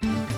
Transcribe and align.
Bye. 0.00 0.37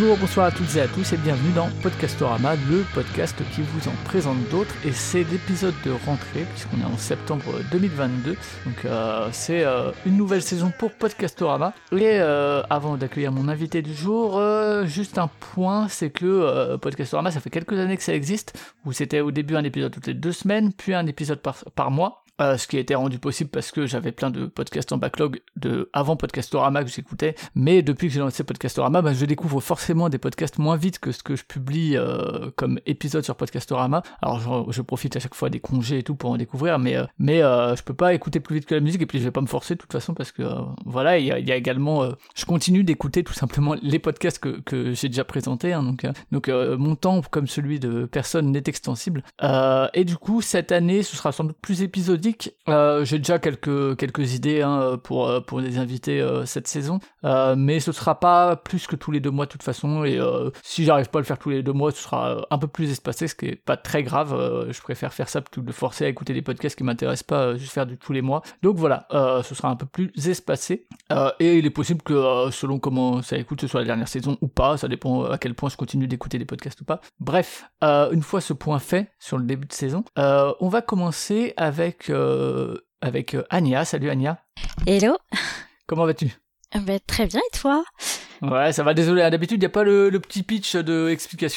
Bonjour, 0.00 0.16
bonsoir 0.16 0.46
à 0.46 0.50
toutes 0.52 0.76
et 0.76 0.80
à 0.80 0.86
tous 0.86 1.12
et 1.12 1.16
bienvenue 1.16 1.52
dans 1.56 1.68
Podcastorama, 1.82 2.54
le 2.70 2.84
podcast 2.94 3.36
qui 3.52 3.62
vous 3.62 3.88
en 3.88 3.94
présente 4.04 4.38
d'autres. 4.48 4.72
Et 4.84 4.92
c'est 4.92 5.24
l'épisode 5.24 5.74
de 5.84 5.90
rentrée, 5.90 6.44
puisqu'on 6.52 6.80
est 6.80 6.84
en 6.84 6.96
septembre 6.96 7.42
2022. 7.72 8.30
Donc 8.30 8.84
euh, 8.84 9.28
c'est 9.32 9.64
euh, 9.64 9.90
une 10.06 10.16
nouvelle 10.16 10.42
saison 10.42 10.72
pour 10.78 10.92
Podcastorama. 10.92 11.72
Et 11.90 12.20
euh, 12.20 12.62
avant 12.70 12.96
d'accueillir 12.96 13.32
mon 13.32 13.48
invité 13.48 13.82
du 13.82 13.92
jour, 13.92 14.38
euh, 14.38 14.86
juste 14.86 15.18
un 15.18 15.26
point, 15.26 15.88
c'est 15.88 16.10
que 16.10 16.26
euh, 16.26 16.78
Podcastorama, 16.78 17.32
ça 17.32 17.40
fait 17.40 17.50
quelques 17.50 17.72
années 17.72 17.96
que 17.96 18.04
ça 18.04 18.14
existe, 18.14 18.56
où 18.84 18.92
c'était 18.92 19.20
au 19.20 19.32
début 19.32 19.56
un 19.56 19.64
épisode 19.64 19.90
toutes 19.90 20.06
les 20.06 20.14
deux 20.14 20.30
semaines, 20.30 20.72
puis 20.72 20.94
un 20.94 21.08
épisode 21.08 21.40
par, 21.40 21.56
par 21.74 21.90
mois. 21.90 22.24
Euh, 22.40 22.56
ce 22.56 22.68
qui 22.68 22.76
été 22.78 22.94
rendu 22.94 23.18
possible 23.18 23.50
parce 23.50 23.72
que 23.72 23.86
j'avais 23.86 24.12
plein 24.12 24.30
de 24.30 24.46
podcasts 24.46 24.92
en 24.92 24.96
backlog 24.96 25.40
de 25.56 25.90
avant 25.92 26.14
Podcastorama 26.14 26.84
que 26.84 26.90
j'écoutais, 26.90 27.34
mais 27.56 27.82
depuis 27.82 28.06
que 28.06 28.14
j'ai 28.14 28.20
lancé 28.20 28.44
Podcastorama, 28.44 29.02
bah, 29.02 29.12
je 29.12 29.24
découvre 29.24 29.60
forcément 29.60 30.08
des 30.08 30.18
podcasts 30.18 30.58
moins 30.58 30.76
vite 30.76 31.00
que 31.00 31.10
ce 31.10 31.24
que 31.24 31.34
je 31.34 31.44
publie 31.44 31.96
euh, 31.96 32.50
comme 32.54 32.78
épisode 32.86 33.24
sur 33.24 33.34
Podcastorama. 33.34 34.04
Alors 34.22 34.38
je, 34.38 34.72
je 34.72 34.82
profite 34.82 35.16
à 35.16 35.20
chaque 35.20 35.34
fois 35.34 35.50
des 35.50 35.58
congés 35.58 35.98
et 35.98 36.02
tout 36.04 36.14
pour 36.14 36.30
en 36.30 36.36
découvrir, 36.36 36.78
mais 36.78 36.96
euh, 36.96 37.06
mais 37.18 37.42
euh, 37.42 37.74
je 37.74 37.82
peux 37.82 37.94
pas 37.94 38.14
écouter 38.14 38.38
plus 38.38 38.54
vite 38.54 38.66
que 38.66 38.74
la 38.76 38.80
musique 38.80 39.02
et 39.02 39.06
puis 39.06 39.18
je 39.18 39.24
vais 39.24 39.32
pas 39.32 39.40
me 39.40 39.46
forcer 39.46 39.74
de 39.74 39.80
toute 39.80 39.92
façon 39.92 40.14
parce 40.14 40.30
que 40.30 40.42
euh, 40.42 40.60
voilà, 40.86 41.18
il 41.18 41.24
y 41.24 41.48
y 41.48 41.52
a 41.52 41.56
également, 41.56 42.04
euh, 42.04 42.12
je 42.36 42.44
continue 42.44 42.84
d'écouter 42.84 43.24
tout 43.24 43.32
simplement 43.32 43.74
les 43.82 43.98
podcasts 43.98 44.38
que, 44.38 44.60
que 44.60 44.92
j'ai 44.92 45.08
déjà 45.08 45.24
présentés, 45.24 45.72
hein, 45.72 45.82
donc 45.82 46.06
donc 46.30 46.48
mon 46.48 46.94
temps 46.94 47.20
comme 47.30 47.48
celui 47.48 47.80
de 47.80 48.04
personne 48.04 48.52
n'est 48.52 48.62
extensible. 48.66 49.24
Et 49.94 50.04
du 50.04 50.16
coup 50.16 50.40
cette 50.40 50.70
année, 50.70 51.02
ce 51.02 51.16
sera 51.16 51.32
sans 51.32 51.42
doute 51.44 51.56
plus 51.60 51.82
épisodique 51.82 52.27
euh, 52.68 53.04
J'ai 53.04 53.18
déjà 53.18 53.38
quelques, 53.38 53.96
quelques 53.96 54.34
idées 54.34 54.62
hein, 54.62 54.98
pour, 55.02 55.28
euh, 55.28 55.40
pour 55.40 55.60
les 55.60 55.78
invités 55.78 56.20
euh, 56.20 56.44
cette 56.46 56.68
saison, 56.68 57.00
mais 57.56 57.80
ce 57.80 57.92
sera 57.92 58.20
pas 58.20 58.56
plus 58.56 58.86
que 58.86 58.96
tous 58.96 59.10
les 59.10 59.20
deux 59.20 59.30
mois 59.30 59.46
de 59.46 59.50
toute 59.50 59.62
façon. 59.62 60.04
Et 60.04 60.18
si 60.62 60.84
j'arrive 60.84 61.08
pas 61.10 61.18
à 61.18 61.22
le 61.22 61.26
faire 61.26 61.38
tous 61.38 61.50
les 61.50 61.62
deux 61.62 61.72
mois, 61.72 61.90
ce 61.92 62.02
sera 62.02 62.46
un 62.50 62.58
peu 62.58 62.66
plus 62.66 62.90
espacé, 62.90 63.28
ce 63.28 63.34
qui 63.34 63.46
est 63.46 63.56
pas 63.56 63.76
très 63.76 64.02
grave. 64.02 64.68
Je 64.70 64.80
préfère 64.80 65.12
faire 65.12 65.28
ça 65.28 65.40
plutôt 65.40 65.60
que 65.60 65.66
de 65.66 65.72
forcer 65.72 66.04
à 66.04 66.08
écouter 66.08 66.34
des 66.34 66.42
podcasts 66.42 66.76
qui 66.76 66.84
m'intéressent 66.84 67.24
pas, 67.24 67.56
juste 67.56 67.72
faire 67.72 67.86
du 67.86 67.96
tous 67.96 68.12
les 68.12 68.22
mois. 68.22 68.42
Donc 68.62 68.76
voilà, 68.76 69.06
ce 69.44 69.54
sera 69.54 69.68
un 69.68 69.76
peu 69.76 69.86
plus 69.86 70.12
espacé. 70.28 70.86
Et 71.40 71.58
il 71.58 71.66
est 71.66 71.70
possible 71.70 72.02
que 72.02 72.48
selon 72.50 72.78
comment 72.78 73.22
ça 73.22 73.36
écoute, 73.36 73.60
ce 73.60 73.66
soit 73.66 73.80
la 73.80 73.86
dernière 73.86 74.08
saison 74.08 74.38
ou 74.40 74.48
pas, 74.48 74.76
ça 74.76 74.88
dépend 74.88 75.24
à 75.24 75.38
quel 75.38 75.54
point 75.54 75.68
je 75.68 75.76
continue 75.76 76.06
d'écouter 76.08 76.38
des 76.38 76.44
podcasts 76.44 76.80
ou 76.80 76.84
pas. 76.84 77.00
Bref, 77.20 77.64
une 77.82 78.22
fois 78.22 78.40
ce 78.40 78.52
point 78.52 78.78
fait 78.78 79.10
sur 79.18 79.38
le 79.38 79.44
début 79.44 79.66
de 79.66 79.72
saison, 79.72 80.04
on 80.16 80.68
va 80.68 80.82
commencer 80.82 81.54
avec 81.56 82.10
euh, 82.18 82.76
avec 83.00 83.34
euh, 83.34 83.44
Anya. 83.50 83.84
Salut 83.84 84.10
Anya. 84.10 84.44
Hello. 84.86 85.16
Comment 85.86 86.04
vas-tu? 86.04 86.32
Ben, 86.74 87.00
très 87.06 87.26
bien, 87.26 87.40
et 87.40 87.58
toi? 87.58 87.84
Ouais, 88.42 88.72
ça 88.72 88.82
va, 88.82 88.94
désolé, 88.94 89.22
hein, 89.22 89.30
d'habitude, 89.30 89.56
il 89.56 89.60
n'y 89.60 89.66
a 89.66 89.70
pas 89.70 89.84
le, 89.84 90.10
petit 90.18 90.42
pitch 90.42 90.76
de 90.76 91.08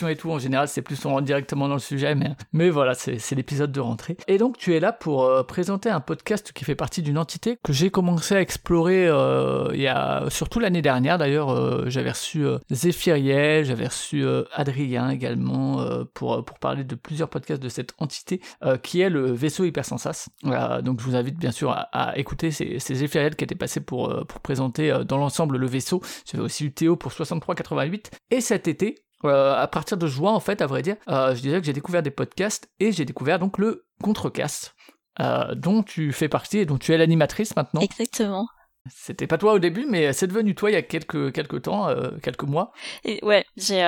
et 0.09 0.15
tout, 0.15 0.31
en 0.31 0.39
général, 0.39 0.67
c'est 0.67 0.81
plus 0.81 1.03
on 1.05 1.11
rentre 1.11 1.25
directement 1.25 1.67
dans 1.67 1.75
le 1.75 1.79
sujet, 1.79 2.15
mais, 2.15 2.31
mais 2.53 2.69
voilà, 2.69 2.93
c'est 2.93 3.35
l'épisode 3.35 3.71
de 3.71 3.79
rentrée. 3.79 4.17
Et 4.27 4.37
donc, 4.37 4.57
tu 4.57 4.75
es 4.75 4.79
là 4.79 4.91
pour 4.91 5.23
euh, 5.23 5.43
présenter 5.43 5.89
un 5.89 5.99
podcast 5.99 6.51
qui 6.53 6.65
fait 6.65 6.75
partie 6.75 7.01
d'une 7.01 7.17
entité 7.17 7.57
que 7.63 7.73
j'ai 7.73 7.89
commencé 7.89 8.35
à 8.35 8.41
explorer 8.41 9.07
euh, 9.07 9.69
il 9.73 9.81
y 9.81 9.87
a, 9.87 10.25
surtout 10.29 10.59
l'année 10.59 10.81
dernière, 10.81 11.17
d'ailleurs, 11.17 11.51
euh, 11.51 11.85
j'avais 11.87 12.11
reçu 12.11 12.45
Zéphiriel, 12.71 13.65
j'avais 13.65 13.87
reçu 13.87 14.25
Adrien 14.53 15.09
également, 15.09 15.85
pour, 16.13 16.43
pour 16.43 16.59
parler 16.59 16.83
de 16.83 16.95
plusieurs 16.95 17.29
podcasts 17.29 17.61
de 17.61 17.69
cette 17.69 17.93
entité, 17.99 18.41
qui 18.83 19.01
est 19.01 19.09
le 19.09 19.31
vaisseau 19.31 19.63
hypersensas. 19.65 20.29
Euh, 20.45 20.81
donc, 20.81 20.99
je 20.99 21.05
vous 21.05 21.15
invite 21.15 21.37
bien 21.37 21.51
sûr 21.51 21.71
à, 21.71 22.17
écouter, 22.17 22.51
c'est 22.51 22.79
Zéphiriel 22.79 23.35
qui 23.35 23.43
était 23.43 23.55
passé 23.55 23.79
pour, 23.81 24.25
pour 24.25 24.39
présenter 24.39 24.93
dans 25.07 25.17
l'ensemble 25.17 25.57
le 25.57 25.67
vaisseau, 25.67 26.01
j'avais 26.25 26.43
aussi 26.43 26.70
Théo 26.73 26.95
pour 26.95 27.11
63,88. 27.11 28.11
Et 28.31 28.41
cet 28.41 28.67
été, 28.67 29.03
euh, 29.25 29.55
à 29.55 29.67
partir 29.67 29.97
de 29.97 30.07
juin, 30.07 30.31
en 30.31 30.39
fait, 30.39 30.61
à 30.61 30.67
vrai 30.67 30.81
dire, 30.81 30.95
euh, 31.09 31.35
je 31.35 31.41
dirais 31.41 31.59
que 31.59 31.65
j'ai 31.65 31.73
découvert 31.73 32.03
des 32.03 32.11
podcasts 32.11 32.69
et 32.79 32.91
j'ai 32.91 33.05
découvert 33.05 33.39
donc 33.39 33.57
le 33.57 33.85
Contrecast, 34.01 34.75
euh, 35.19 35.53
dont 35.55 35.83
tu 35.83 36.11
fais 36.11 36.29
partie 36.29 36.59
et 36.59 36.65
dont 36.65 36.77
tu 36.77 36.93
es 36.93 36.97
l'animatrice 36.97 37.55
maintenant. 37.55 37.81
Exactement. 37.81 38.47
C'était 38.89 39.27
pas 39.27 39.37
toi 39.37 39.53
au 39.53 39.59
début, 39.59 39.85
mais 39.87 40.11
c'est 40.11 40.25
devenu 40.25 40.55
toi 40.55 40.71
il 40.71 40.73
y 40.73 40.77
a 40.77 40.81
quelques, 40.81 41.31
quelques 41.33 41.61
temps, 41.63 41.87
euh, 41.87 42.09
quelques 42.23 42.43
mois. 42.43 42.71
Et 43.05 43.19
ouais, 43.23 43.45
j'ai, 43.55 43.83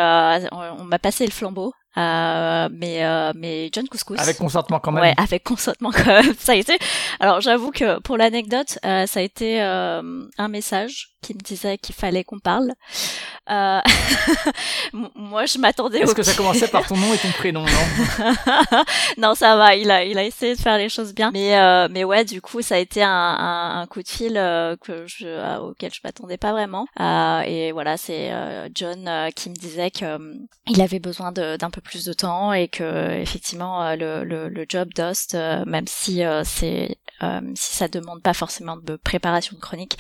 on 0.52 0.84
m'a 0.84 1.00
passé 1.00 1.26
le 1.26 1.32
flambeau, 1.32 1.74
euh, 1.98 2.70
mais, 2.72 3.06
euh, 3.06 3.32
mais 3.36 3.70
John 3.72 3.88
Couscous. 3.88 4.20
Avec 4.20 4.38
consentement 4.38 4.80
quand 4.80 4.92
même. 4.92 5.04
Ouais, 5.04 5.14
avec 5.18 5.44
consentement 5.44 5.92
quand 5.92 6.06
même. 6.06 6.34
Ça 6.40 6.54
a 6.54 6.56
été. 6.56 6.78
Alors 7.20 7.42
j'avoue 7.42 7.72
que 7.72 8.00
pour 8.00 8.18
l'anecdote, 8.18 8.80
euh, 8.86 9.06
ça 9.06 9.20
a 9.20 9.24
été 9.24 9.62
un 9.62 10.48
message 10.50 11.13
qui 11.24 11.34
me 11.34 11.40
disait 11.40 11.78
qu'il 11.78 11.96
fallait 11.96 12.24
qu'on 12.24 12.40
parle. 12.40 12.74
Euh... 13.50 13.80
Moi, 15.16 15.46
je 15.46 15.58
m'attendais. 15.58 16.00
Est-ce 16.00 16.12
au 16.12 16.16
que 16.16 16.24
ça 16.24 16.34
commençait 16.34 16.68
par 16.68 16.86
ton 16.86 16.98
nom 16.98 17.14
et 17.14 17.18
ton 17.18 17.32
prénom, 17.32 17.66
non 17.66 18.24
non, 19.18 19.36
ça 19.36 19.56
va. 19.56 19.76
Il 19.76 19.90
a, 19.90 20.04
il 20.04 20.18
a 20.18 20.24
essayé 20.24 20.56
de 20.56 20.60
faire 20.60 20.78
les 20.78 20.90
choses 20.90 21.14
bien. 21.14 21.32
Mais, 21.34 21.58
euh, 21.58 21.88
mais 21.90 22.04
ouais, 22.04 22.26
du 22.26 22.42
coup, 22.42 22.62
ça 22.62 22.76
a 22.76 22.78
été 22.78 23.04
un, 23.04 23.10
un, 23.10 23.82
un 23.82 23.88
coup 23.88 24.02
de 24.04 24.08
fil 24.08 24.38
euh, 24.38 24.76
que 24.78 25.06
je, 25.08 25.28
euh, 25.28 25.58
auquel 25.60 25.94
je 25.94 26.02
m'attendais 26.04 26.38
pas 26.38 26.52
vraiment. 26.52 26.86
Et 27.46 27.72
voilà, 27.72 27.98
c'est 27.98 28.32
John 28.74 29.10
qui 29.36 29.50
me 29.50 29.56
disait 29.56 29.92
que 29.92 30.18
il 30.68 30.82
avait 30.82 31.00
besoin 31.00 31.32
d'un 31.32 31.70
peu 31.70 31.82
plus 31.82 32.06
de 32.06 32.14
temps 32.14 32.54
et 32.54 32.68
que 32.68 33.12
effectivement 33.20 33.96
le, 33.96 34.24
le, 34.24 34.50
le 34.50 34.66
job 34.68 34.90
d'host, 34.96 35.36
même 35.66 35.88
si 35.88 36.22
c'est, 36.44 36.98
si 37.56 37.76
ça 37.76 37.88
demande 37.88 38.22
pas 38.22 38.34
forcément 38.34 38.78
de 38.78 38.96
préparation 38.96 39.56
de 39.56 39.62
chronique, 39.62 39.98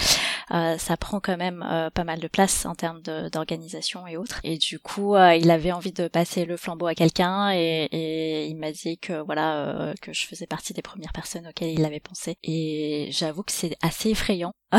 ça 0.49 0.97
prend 0.97 1.12
quand 1.19 1.37
même 1.37 1.65
euh, 1.67 1.89
pas 1.89 2.03
mal 2.03 2.19
de 2.19 2.27
place 2.27 2.65
en 2.65 2.75
termes 2.75 3.01
d'organisation 3.01 4.07
et 4.07 4.17
autres. 4.17 4.39
Et 4.43 4.57
du 4.57 4.79
coup, 4.79 5.15
euh, 5.15 5.35
il 5.35 5.49
avait 5.51 5.71
envie 5.71 5.91
de 5.91 6.07
passer 6.07 6.45
le 6.45 6.57
flambeau 6.57 6.87
à 6.87 6.95
quelqu'un 6.95 7.51
et, 7.51 7.87
et 7.91 8.45
il 8.47 8.55
m'a 8.57 8.71
dit 8.71 8.97
que 8.97 9.21
voilà 9.23 9.65
euh, 9.65 9.93
que 10.01 10.13
je 10.13 10.25
faisais 10.25 10.47
partie 10.47 10.73
des 10.73 10.81
premières 10.81 11.13
personnes 11.13 11.47
auxquelles 11.47 11.71
il 11.71 11.85
avait 11.85 11.99
pensé. 11.99 12.37
Et 12.43 13.09
j'avoue 13.11 13.43
que 13.43 13.51
c'est 13.51 13.75
assez 13.81 14.09
effrayant. 14.09 14.53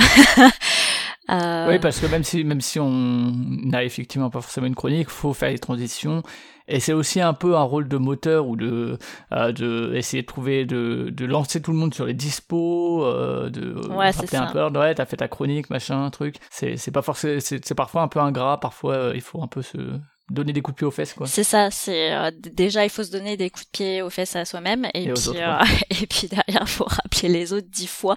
Euh, 1.31 1.69
Oui, 1.71 1.79
parce 1.79 2.01
que 2.01 2.07
même 2.07 2.23
si, 2.25 2.45
même 2.45 2.61
si 2.61 2.79
on 2.81 2.91
n'a 2.91 3.83
effectivement 3.85 4.31
pas 4.31 4.41
forcément 4.41 4.67
une 4.67 4.75
chronique, 4.75 5.09
faut 5.09 5.33
faire 5.33 5.51
les 5.51 5.59
transitions. 5.59 6.23
Et 6.67 6.81
c'est 6.81 6.93
aussi 6.95 7.21
un 7.21 7.35
peu 7.35 7.57
un 7.57 7.63
rôle 7.63 7.89
de 7.89 7.97
moteur 7.99 8.47
ou 8.47 8.57
de, 8.57 8.99
euh, 9.33 9.53
de 9.53 9.93
essayer 9.95 10.23
de 10.23 10.27
trouver, 10.27 10.65
de, 10.65 11.11
de 11.11 11.25
lancer 11.27 11.61
tout 11.61 11.73
le 11.73 11.77
monde 11.77 11.93
sur 11.95 12.07
les 12.07 12.15
dispos, 12.15 13.05
euh, 13.05 13.51
de 13.51 13.75
Ouais, 13.89 14.11
rappeler 14.11 14.39
un 14.39 14.47
peu, 14.47 14.79
ouais, 14.79 14.95
t'as 14.95 15.05
fait 15.05 15.17
ta 15.19 15.29
chronique, 15.29 15.69
machin, 15.71 16.09
truc. 16.11 16.37
C'est, 16.51 16.77
c'est 16.79 16.91
pas 16.91 17.03
forcément, 17.03 17.41
c'est, 17.41 17.65
c'est 17.65 17.75
parfois 17.75 18.03
un 18.03 18.09
peu 18.09 18.21
ingrat, 18.21 18.61
parfois 18.61 18.95
euh, 18.95 19.13
il 19.15 19.21
faut 19.21 19.43
un 19.43 19.47
peu 19.47 19.61
se 19.63 19.77
donner 20.31 20.53
des 20.53 20.63
coups 20.63 20.75
de 20.75 20.79
pied 20.79 20.87
aux 20.87 20.91
fesses, 20.91 21.13
quoi. 21.13 21.27
C'est 21.27 21.45
ça, 21.45 21.71
c'est 21.71 22.13
euh, 22.13 22.31
déjà 22.35 22.85
il 22.85 22.91
faut 22.91 23.05
se 23.05 23.11
donner 23.11 23.37
des 23.37 23.51
coups 23.51 23.67
de 23.67 23.71
pied 23.71 24.03
aux 24.03 24.11
fesses 24.11 24.37
à 24.37 24.45
soi-même 24.45 24.87
et, 24.95 25.03
puis 25.05 25.13
autres, 25.13 25.37
euh, 25.37 25.65
et 25.91 26.07
puis 26.07 26.29
derrière 26.29 26.69
faut 26.69 26.85
rappeler 26.85 27.29
les 27.29 27.53
autres 27.53 27.69
dix 27.71 27.87
fois 27.87 28.17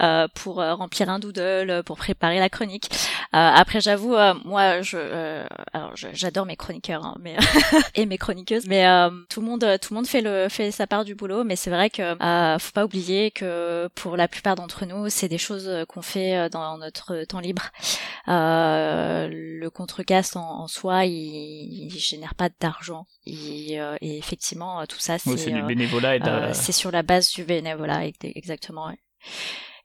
euh, 0.00 0.28
pour 0.34 0.60
euh, 0.60 0.74
remplir 0.74 1.10
un 1.10 1.18
doodle, 1.18 1.82
pour 1.84 1.96
préparer 1.96 2.38
la 2.38 2.48
chronique. 2.48 2.88
Euh, 3.32 3.36
après 3.38 3.80
j'avoue 3.80 4.16
euh, 4.16 4.34
moi 4.44 4.82
je 4.82 4.96
euh, 4.98 5.46
alors 5.72 5.92
j'adore 5.94 6.46
mes 6.46 6.56
chroniqueurs 6.56 7.06
hein, 7.06 7.14
mais 7.20 7.36
et 7.94 8.04
mes 8.04 8.18
chroniqueuses 8.18 8.66
mais 8.66 8.88
euh, 8.88 9.08
tout 9.28 9.40
le 9.40 9.46
monde 9.46 9.64
tout 9.80 9.94
le 9.94 9.94
monde 9.94 10.08
fait 10.08 10.20
le 10.20 10.48
fait 10.48 10.72
sa 10.72 10.88
part 10.88 11.04
du 11.04 11.14
boulot 11.14 11.44
mais 11.44 11.54
c'est 11.54 11.70
vrai 11.70 11.90
que 11.90 12.02
euh, 12.20 12.58
faut 12.58 12.72
pas 12.72 12.84
oublier 12.84 13.30
que 13.30 13.88
pour 13.94 14.16
la 14.16 14.26
plupart 14.26 14.56
d'entre 14.56 14.84
nous 14.84 15.08
c'est 15.10 15.28
des 15.28 15.38
choses 15.38 15.70
qu'on 15.86 16.02
fait 16.02 16.50
dans 16.50 16.76
notre 16.78 17.22
temps 17.24 17.38
libre. 17.38 17.70
Euh, 18.26 19.28
le 19.30 19.70
contrecast 19.70 20.36
en, 20.36 20.62
en 20.62 20.66
soi 20.66 21.04
il, 21.04 21.14
il 21.40 21.90
génère 21.98 22.34
pas 22.34 22.48
d'argent 22.60 23.06
et, 23.26 23.80
euh, 23.80 23.96
et 24.00 24.18
effectivement 24.18 24.84
tout 24.86 24.98
ça 24.98 25.14
Oui, 25.26 25.32
c'est 25.36 25.36
c'est 25.38 25.50
du 25.52 25.60
euh, 25.62 25.66
bénévolat 25.66 26.14
euh, 26.14 26.52
c'est 26.54 26.72
sur 26.72 26.90
la 26.90 27.02
base 27.02 27.32
du 27.32 27.44
bénévolat 27.44 28.06
ex- 28.06 28.18
exactement. 28.22 28.92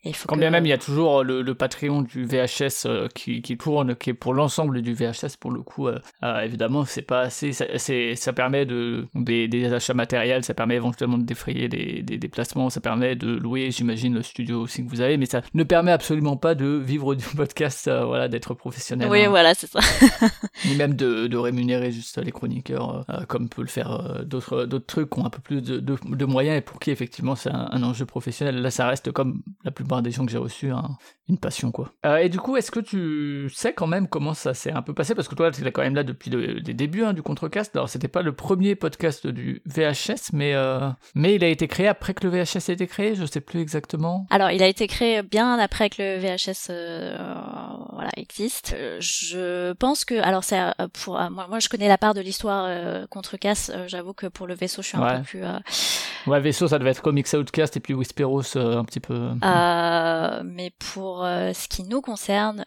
Et 0.06 0.10
il 0.10 0.16
faut 0.16 0.28
Quand 0.28 0.36
que- 0.36 0.40
bien 0.42 0.52
même, 0.52 0.66
il 0.66 0.70
y 0.70 0.74
a 0.74 0.78
toujours 0.78 1.24
le, 1.24 1.42
le 1.42 1.56
Patreon 1.56 2.04
du 2.04 2.26
VHS 2.26 2.86
euh, 2.86 3.08
qui, 3.14 3.42
qui 3.42 3.58
tourne, 3.58 3.96
qui 3.96 4.12
est 4.12 4.14
pour 4.14 4.34
l'ensemble 4.36 4.82
du 4.84 4.94
VHS 4.94 5.36
pour 5.40 5.52
le 5.52 5.62
coup. 5.64 5.88
euh, 5.88 6.00
euh, 6.24 6.42
évidemment, 6.42 6.86
c'est 6.86 7.02
pas 7.02 7.22
assez. 7.22 7.52
Ça, 7.54 7.66
ça 7.78 8.34
permet 8.34 8.66
de 8.68 9.08
des, 9.16 9.48
des 9.48 9.74
achats 9.74 9.96
matériels, 9.96 10.44
ça 10.44 10.54
permet 10.54 10.76
éventuellement 10.76 11.18
de 11.18 11.24
défrayer 11.24 11.68
des, 11.68 12.04
des 12.04 12.18
déplacements, 12.18 12.70
ça 12.70 12.82
permet 12.82 13.16
de 13.16 13.28
louer, 13.36 13.72
j'imagine, 13.72 14.14
le 14.14 14.22
studio 14.22 14.62
aussi 14.62 14.86
que 14.86 14.90
vous 14.90 15.02
avez, 15.02 15.18
mais 15.18 15.26
ça 15.26 15.42
ne 15.56 15.64
permet 15.64 15.92
absolument 15.92 16.38
pas 16.38 16.54
de 16.56 16.68
vivre 16.68 17.16
du 17.16 17.26
podcast, 17.36 17.88
euh, 17.88 18.06
voilà, 18.06 18.28
d'être 18.28 18.54
professionnel. 18.54 19.10
Oui, 19.10 19.24
hein, 19.26 19.30
voilà, 19.30 19.54
c'est 19.56 19.68
ça. 19.68 19.80
ni 20.66 20.76
même 20.76 20.94
de, 20.94 21.26
de 21.28 21.38
rémunérer 21.38 21.92
juste 21.92 22.18
les 22.24 22.32
chroniqueurs, 22.32 23.06
euh, 23.10 23.26
comme 23.28 23.50
peut 23.50 23.62
le 23.64 23.68
faire 23.68 23.92
euh, 23.92 24.24
d'autres 24.24 24.66
d'autres 24.66 24.86
trucs 24.86 25.10
qui 25.10 25.20
ont 25.20 25.26
un 25.26 25.30
peu 25.32 25.42
plus 25.42 25.62
de, 25.62 25.80
de, 25.80 25.98
de 26.08 26.26
moyens 26.26 26.58
et 26.58 26.62
pour 26.62 26.80
qui 26.80 26.92
effectivement 26.92 27.36
c'est 27.36 27.50
un, 27.50 27.70
un 27.72 27.82
enjeu 27.84 28.06
professionnel. 28.06 28.62
Là, 28.62 28.70
ça 28.70 28.88
reste 28.88 29.12
comme 29.12 29.42
la 29.64 29.72
plupart 29.72 29.95
des 30.02 30.12
gens 30.12 30.26
que 30.26 30.32
j'ai 30.32 30.38
reçus, 30.38 30.72
hein, 30.72 30.90
une 31.28 31.38
passion 31.38 31.72
quoi. 31.72 31.92
Euh, 32.06 32.18
et 32.18 32.30
du 32.30 32.38
coup, 32.40 32.56
est-ce 32.58 32.72
que 32.72 32.80
tu 32.80 33.50
sais 33.54 33.74
quand 33.74 33.88
même 33.88 34.08
comment 34.08 34.34
ça 34.34 34.54
s'est 34.54 34.72
un 34.72 34.82
peu 34.82 34.94
passé? 34.94 35.16
Parce 35.16 35.28
que 35.28 35.36
toi, 35.36 35.52
tu 35.52 35.66
es 35.66 35.72
quand 35.72 35.82
même 35.82 35.96
là 35.96 36.04
depuis 36.04 36.30
le- 36.30 36.54
les 36.60 36.74
débuts 36.74 37.04
hein, 37.04 37.14
du 37.14 37.22
Contrecast. 37.24 37.76
Alors, 37.76 37.90
c'était 37.90 38.08
pas 38.08 38.22
le 38.22 38.34
premier 38.34 38.76
podcast 38.76 39.26
du 39.28 39.62
VHS, 39.66 40.32
mais 40.34 40.54
euh, 40.56 40.90
mais 41.16 41.36
il 41.36 41.44
a 41.44 41.48
été 41.48 41.68
créé 41.68 41.88
après 41.88 42.14
que 42.14 42.28
le 42.28 42.30
VHS 42.44 42.70
ait 42.70 42.74
été 42.74 42.88
créé. 42.88 43.16
Je 43.16 43.26
sais 43.26 43.42
plus 43.42 43.60
exactement. 43.62 44.28
Alors, 44.30 44.52
il 44.52 44.62
a 44.64 44.68
été 44.68 44.88
créé 44.88 45.22
bien 45.24 45.58
après 45.60 45.90
que 45.90 45.96
le 46.02 46.20
VHS 46.20 46.68
euh, 46.70 47.18
voilà 47.94 48.10
existe. 48.18 48.76
Je 49.00 49.74
pense 49.74 50.06
que 50.06 50.16
alors 50.16 50.44
c'est 50.44 50.60
pour 51.04 51.14
moi, 51.32 51.48
moi 51.48 51.60
je 51.60 51.70
connais 51.70 51.88
la 51.88 51.98
part 51.98 52.14
de 52.14 52.22
l'histoire 52.22 52.70
contre 53.10 53.38
casse. 53.38 53.72
Euh, 53.74 53.86
J'avoue 53.88 54.14
que 54.14 54.28
pour 54.28 54.48
le 54.48 54.54
vaisseau, 54.56 54.82
je 54.82 54.88
suis 54.90 54.98
un 54.98 55.02
Ouais. 55.06 55.18
peu 55.18 55.24
plus 55.24 55.44
Ouais, 56.28 56.40
vaisseau, 56.40 56.68
ça 56.68 56.80
devait 56.80 56.90
être 56.90 57.02
Comics 57.02 57.32
Outcast 57.34 57.78
et 57.78 57.80
puis 57.80 57.94
Whisperos 57.94 58.56
euh, 58.56 58.78
un 58.78 58.84
petit 58.84 59.00
peu. 59.00 59.14
Euh, 59.44 60.44
mais 60.44 60.72
pour 60.94 61.24
euh, 61.24 61.54
ce 61.54 61.68
qui 61.68 61.84
nous 61.84 62.02
concerne, 62.02 62.66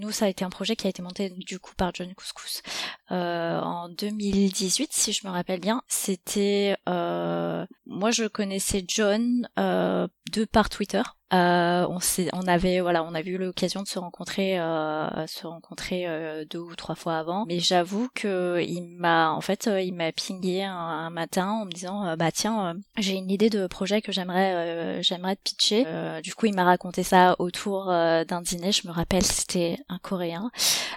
nous, 0.00 0.10
ça 0.10 0.24
a 0.24 0.28
été 0.28 0.44
un 0.44 0.50
projet 0.50 0.74
qui 0.74 0.86
a 0.86 0.90
été 0.90 1.02
monté 1.02 1.30
du 1.30 1.58
coup 1.58 1.74
par 1.76 1.90
John 1.94 2.12
Couscous 2.14 2.62
euh, 3.10 3.60
en 3.60 3.88
2018, 3.88 4.92
si 4.92 5.12
je 5.12 5.26
me 5.26 5.32
rappelle 5.32 5.60
bien. 5.60 5.82
C'était, 5.88 6.76
euh, 6.88 7.66
moi, 7.86 8.10
je 8.10 8.24
connaissais 8.24 8.84
John 8.86 9.48
euh, 9.58 10.08
de 10.32 10.44
par 10.44 10.68
Twitter. 10.70 11.02
Euh, 11.32 11.86
on 11.88 11.98
on 12.32 12.46
avait, 12.46 12.80
voilà, 12.80 13.02
on 13.02 13.14
avait 13.14 13.30
eu 13.30 13.38
l'occasion 13.38 13.82
de 13.82 13.88
se 13.88 13.98
rencontrer, 13.98 14.60
euh, 14.60 15.26
se 15.26 15.46
rencontrer 15.46 16.06
euh, 16.06 16.44
deux 16.44 16.60
ou 16.60 16.76
trois 16.76 16.94
fois 16.94 17.18
avant. 17.18 17.44
Mais 17.46 17.58
j'avoue 17.58 18.08
que 18.14 18.62
il 18.62 18.82
m'a, 18.82 19.32
en 19.32 19.40
fait, 19.40 19.68
il 19.82 19.94
m'a 19.94 20.12
pingé 20.12 20.62
un, 20.62 20.74
un 20.74 21.10
matin 21.10 21.48
en 21.48 21.64
me 21.64 21.72
disant, 21.72 22.16
bah 22.16 22.30
tiens, 22.30 22.76
j'ai 22.98 23.14
une 23.14 23.30
idée 23.30 23.50
de 23.50 23.66
projet 23.66 24.00
que 24.00 24.12
j'aimerais, 24.12 25.02
j'aimerais 25.02 25.36
te 25.36 25.42
pitcher. 25.42 25.86
Du 26.22 26.34
coup, 26.34 26.46
il 26.46 26.54
m'a 26.54 26.64
raconté 26.64 27.02
ça 27.02 27.34
autour 27.38 27.86
d'un 27.86 28.42
dîner. 28.42 28.70
Je 28.70 28.86
me 28.86 28.92
rappelle, 28.92 29.24
c'était 29.24 29.78
un 29.88 29.98
Coréen. 29.98 30.50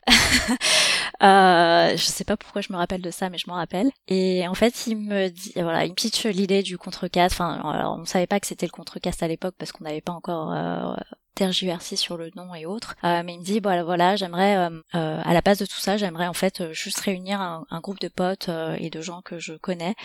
Euh, 1.23 1.91
je 1.97 2.03
sais 2.03 2.23
pas 2.23 2.37
pourquoi 2.37 2.61
je 2.61 2.71
me 2.71 2.77
rappelle 2.77 3.01
de 3.01 3.11
ça, 3.11 3.29
mais 3.29 3.37
je 3.37 3.47
m'en 3.47 3.55
rappelle. 3.55 3.89
Et 4.07 4.47
en 4.47 4.53
fait, 4.53 4.87
il 4.87 4.97
me 4.97 5.29
dit, 5.29 5.53
voilà, 5.55 5.85
il 5.85 5.89
me 5.91 5.95
pitch 5.95 6.25
l'idée 6.25 6.63
du 6.63 6.77
contrecast. 6.77 7.33
Enfin, 7.33 7.59
alors, 7.63 7.97
on 7.99 8.05
savait 8.05 8.27
pas 8.27 8.39
que 8.39 8.47
c'était 8.47 8.65
le 8.65 8.71
contrecast 8.71 9.23
à 9.23 9.27
l'époque 9.27 9.55
parce 9.57 9.71
qu'on 9.71 9.83
n'avait 9.83 10.01
pas 10.01 10.13
encore 10.13 10.51
euh, 10.53 10.95
tergiversé 11.35 11.95
sur 11.95 12.17
le 12.17 12.31
nom 12.35 12.55
et 12.55 12.65
autres. 12.65 12.95
Euh, 13.03 13.21
mais 13.23 13.35
il 13.35 13.39
me 13.39 13.43
dit, 13.45 13.59
voilà, 13.59 13.83
voilà, 13.83 14.15
j'aimerais, 14.15 14.57
euh, 14.57 14.69
euh, 14.95 15.21
à 15.23 15.33
la 15.33 15.41
base 15.41 15.59
de 15.59 15.65
tout 15.65 15.77
ça, 15.77 15.95
j'aimerais 15.95 16.27
en 16.27 16.33
fait 16.33 16.73
juste 16.73 16.99
réunir 16.99 17.39
un, 17.39 17.65
un 17.69 17.79
groupe 17.79 17.99
de 17.99 18.07
potes 18.07 18.49
euh, 18.49 18.75
et 18.79 18.89
de 18.89 19.01
gens 19.01 19.21
que 19.21 19.37
je 19.37 19.53
connais, 19.53 19.95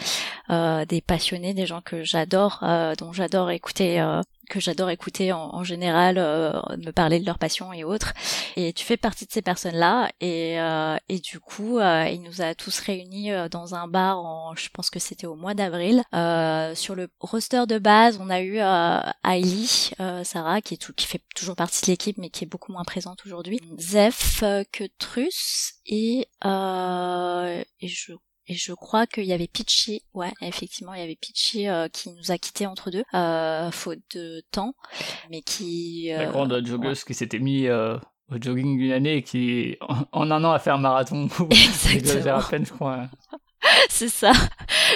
euh, 0.51 0.85
des 0.85 1.01
passionnés, 1.01 1.55
des 1.55 1.67
gens 1.67 1.81
que 1.81 2.05
j'adore, 2.05 2.63
dont 2.99 3.13
j'adore 3.13 3.51
écouter. 3.51 4.05
Que 4.53 4.61
j'adore 4.61 4.91
écouter 4.91 5.33
en, 5.33 5.55
en 5.55 5.65
général, 5.65 6.19
euh, 6.19 6.53
me 6.77 6.91
parler 6.91 7.19
de 7.19 7.25
leur 7.25 7.39
passion 7.39 7.73
et 7.73 7.85
autres. 7.85 8.13
Et 8.57 8.75
tu 8.75 8.85
fais 8.85 8.99
partie 8.99 9.25
de 9.25 9.33
ces 9.33 9.41
personnes-là. 9.41 10.11
Et, 10.21 10.61
euh, 10.61 10.97
et 11.09 11.21
du 11.21 11.41
coup, 11.41 11.79
euh, 11.79 12.07
il 12.13 12.21
nous 12.21 12.43
a 12.43 12.55
tous 12.55 12.79
réunis 12.81 13.33
euh, 13.33 13.49
dans 13.49 13.75
un 13.75 13.89
bar 13.89 14.19
en, 14.19 14.55
je 14.55 14.69
pense 14.69 14.91
que 14.91 14.99
c'était 14.99 15.27
au 15.27 15.37
mois 15.37 15.55
d'avril. 15.55 16.03
Euh, 16.15 16.75
sur 16.75 16.95
le 16.95 17.09
roster 17.19 17.65
de 17.67 17.79
base, 17.79 18.19
on 18.21 18.29
a 18.29 18.43
eu 18.43 18.59
euh, 18.59 19.01
Hailey, 19.25 20.25
Sarah, 20.25 20.61
qui, 20.61 20.75
est 20.75 20.77
tout, 20.77 20.93
qui 20.93 21.07
fait 21.07 21.23
toujours 21.35 21.57
partie 21.57 21.81
de 21.81 21.87
l'équipe, 21.87 22.19
mais 22.19 22.29
qui 22.29 22.45
est 22.45 22.47
beaucoup 22.47 22.73
moins 22.73 22.85
présente 22.85 23.25
aujourd'hui. 23.25 23.59
Zef, 23.79 24.45
Ketrus 24.71 25.77
et, 25.87 26.29
et 26.45 27.89
je 27.89 28.13
et 28.53 28.55
je 28.55 28.75
crois 28.75 29.07
qu'il 29.07 29.25
y 29.25 29.33
avait 29.33 29.47
Pitchy, 29.47 30.03
ouais, 30.13 30.31
effectivement, 30.43 30.93
il 30.93 31.01
y 31.01 31.03
avait 31.03 31.17
Pitchy 31.17 31.69
euh, 31.69 31.89
qui 31.89 32.11
nous 32.11 32.31
a 32.31 32.37
quittés 32.37 32.67
entre 32.67 32.91
deux, 32.91 33.03
euh, 33.15 33.71
faute 33.71 34.01
de 34.15 34.43
temps, 34.51 34.75
mais 35.31 35.41
qui... 35.41 36.09
La 36.11 36.29
euh, 36.29 36.31
grande 36.31 36.67
joggeuse 36.67 37.03
qui 37.05 37.15
s'était 37.15 37.39
mis 37.39 37.71
au 37.71 37.99
jogging 38.39 38.79
une 38.79 38.93
année 38.93 39.17
et 39.17 39.23
qui, 39.23 39.79
en, 39.81 40.05
en 40.13 40.31
un 40.31 40.45
an, 40.45 40.53
a 40.53 40.59
fait 40.59 40.69
un 40.69 40.77
marathon. 40.77 41.29
J'exagère 41.51 42.37
à 42.37 42.43
peine, 42.51 42.67
je 42.67 42.73
crois. 42.73 43.09
c'est 43.89 44.09
ça. 44.09 44.33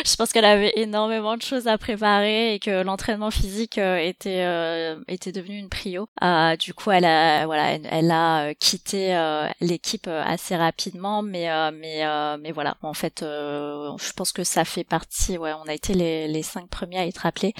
Je 0.05 0.17
pense 0.17 0.33
qu'elle 0.33 0.45
avait 0.45 0.73
énormément 0.77 1.37
de 1.37 1.43
choses 1.43 1.67
à 1.67 1.79
préparer 1.79 2.55
et 2.55 2.59
que 2.59 2.83
l'entraînement 2.83 3.31
physique 3.31 3.79
euh, 3.79 3.97
était 3.97 4.45
euh, 4.45 5.01
était 5.09 5.33
devenu 5.33 5.59
une 5.59 5.69
prio. 5.69 6.09
Euh, 6.23 6.57
du 6.57 6.75
coup, 6.75 6.91
elle 6.91 7.05
a 7.05 7.47
voilà, 7.47 7.73
elle, 7.73 8.11
a 8.11 8.49
euh, 8.49 8.55
quitté 8.59 9.17
l'équipe 9.61 10.09
assez 10.09 10.57
rapidement, 10.57 11.23
mais 11.23 11.49
mais 11.73 12.05
mais 12.39 12.53
voilà. 12.53 12.77
En 12.83 12.95
fait, 12.95 13.21
je 13.23 14.13
pense 14.13 14.33
que 14.33 14.45
ça 14.45 14.65
fait 14.65 14.85
partie. 14.85 15.39
Ouais, 15.39 15.53
on 15.65 15.69
a 15.69 15.75
été 15.75 15.95
les 15.95 16.43
cinq 16.43 16.69
premiers 16.69 16.99
à 16.99 17.07
être 17.07 17.27
appelés. 17.27 17.55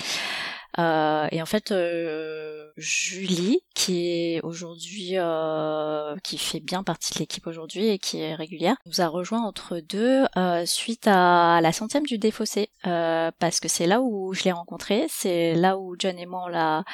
Euh, 0.79 1.29
et 1.31 1.43
en 1.43 1.47
fait, 1.47 1.73
euh, 1.73 2.71
Julie, 2.77 3.61
qui 3.75 4.09
est 4.11 4.41
aujourd'hui, 4.43 5.13
euh, 5.15 6.15
qui 6.23 6.37
fait 6.37 6.61
bien 6.61 6.83
partie 6.83 7.15
de 7.15 7.21
l'équipe 7.21 7.47
aujourd'hui 7.47 7.89
et 7.89 7.99
qui 7.99 8.21
est 8.21 8.35
régulière, 8.35 8.77
nous 8.85 9.01
a 9.01 9.09
rejoint 9.09 9.43
entre 9.43 9.81
deux 9.81 10.25
euh, 10.37 10.67
suite 10.67 11.07
à 11.07 11.61
la 11.63 11.73
centième 11.73 12.05
du 12.05 12.19
défaussé, 12.19 12.71
euh, 12.87 13.31
parce 13.39 13.61
que 13.61 13.69
c'est 13.69 13.87
là 13.87 14.03
où 14.03 14.35
je 14.35 14.45
l'ai 14.45 14.53
rencontré, 14.53 15.07
c'est 15.09 15.55
là 15.55 15.79
où 15.79 15.97
John 15.99 16.19
et 16.19 16.27
moi 16.27 16.45
on 16.45 16.49
l'a, 16.49 16.85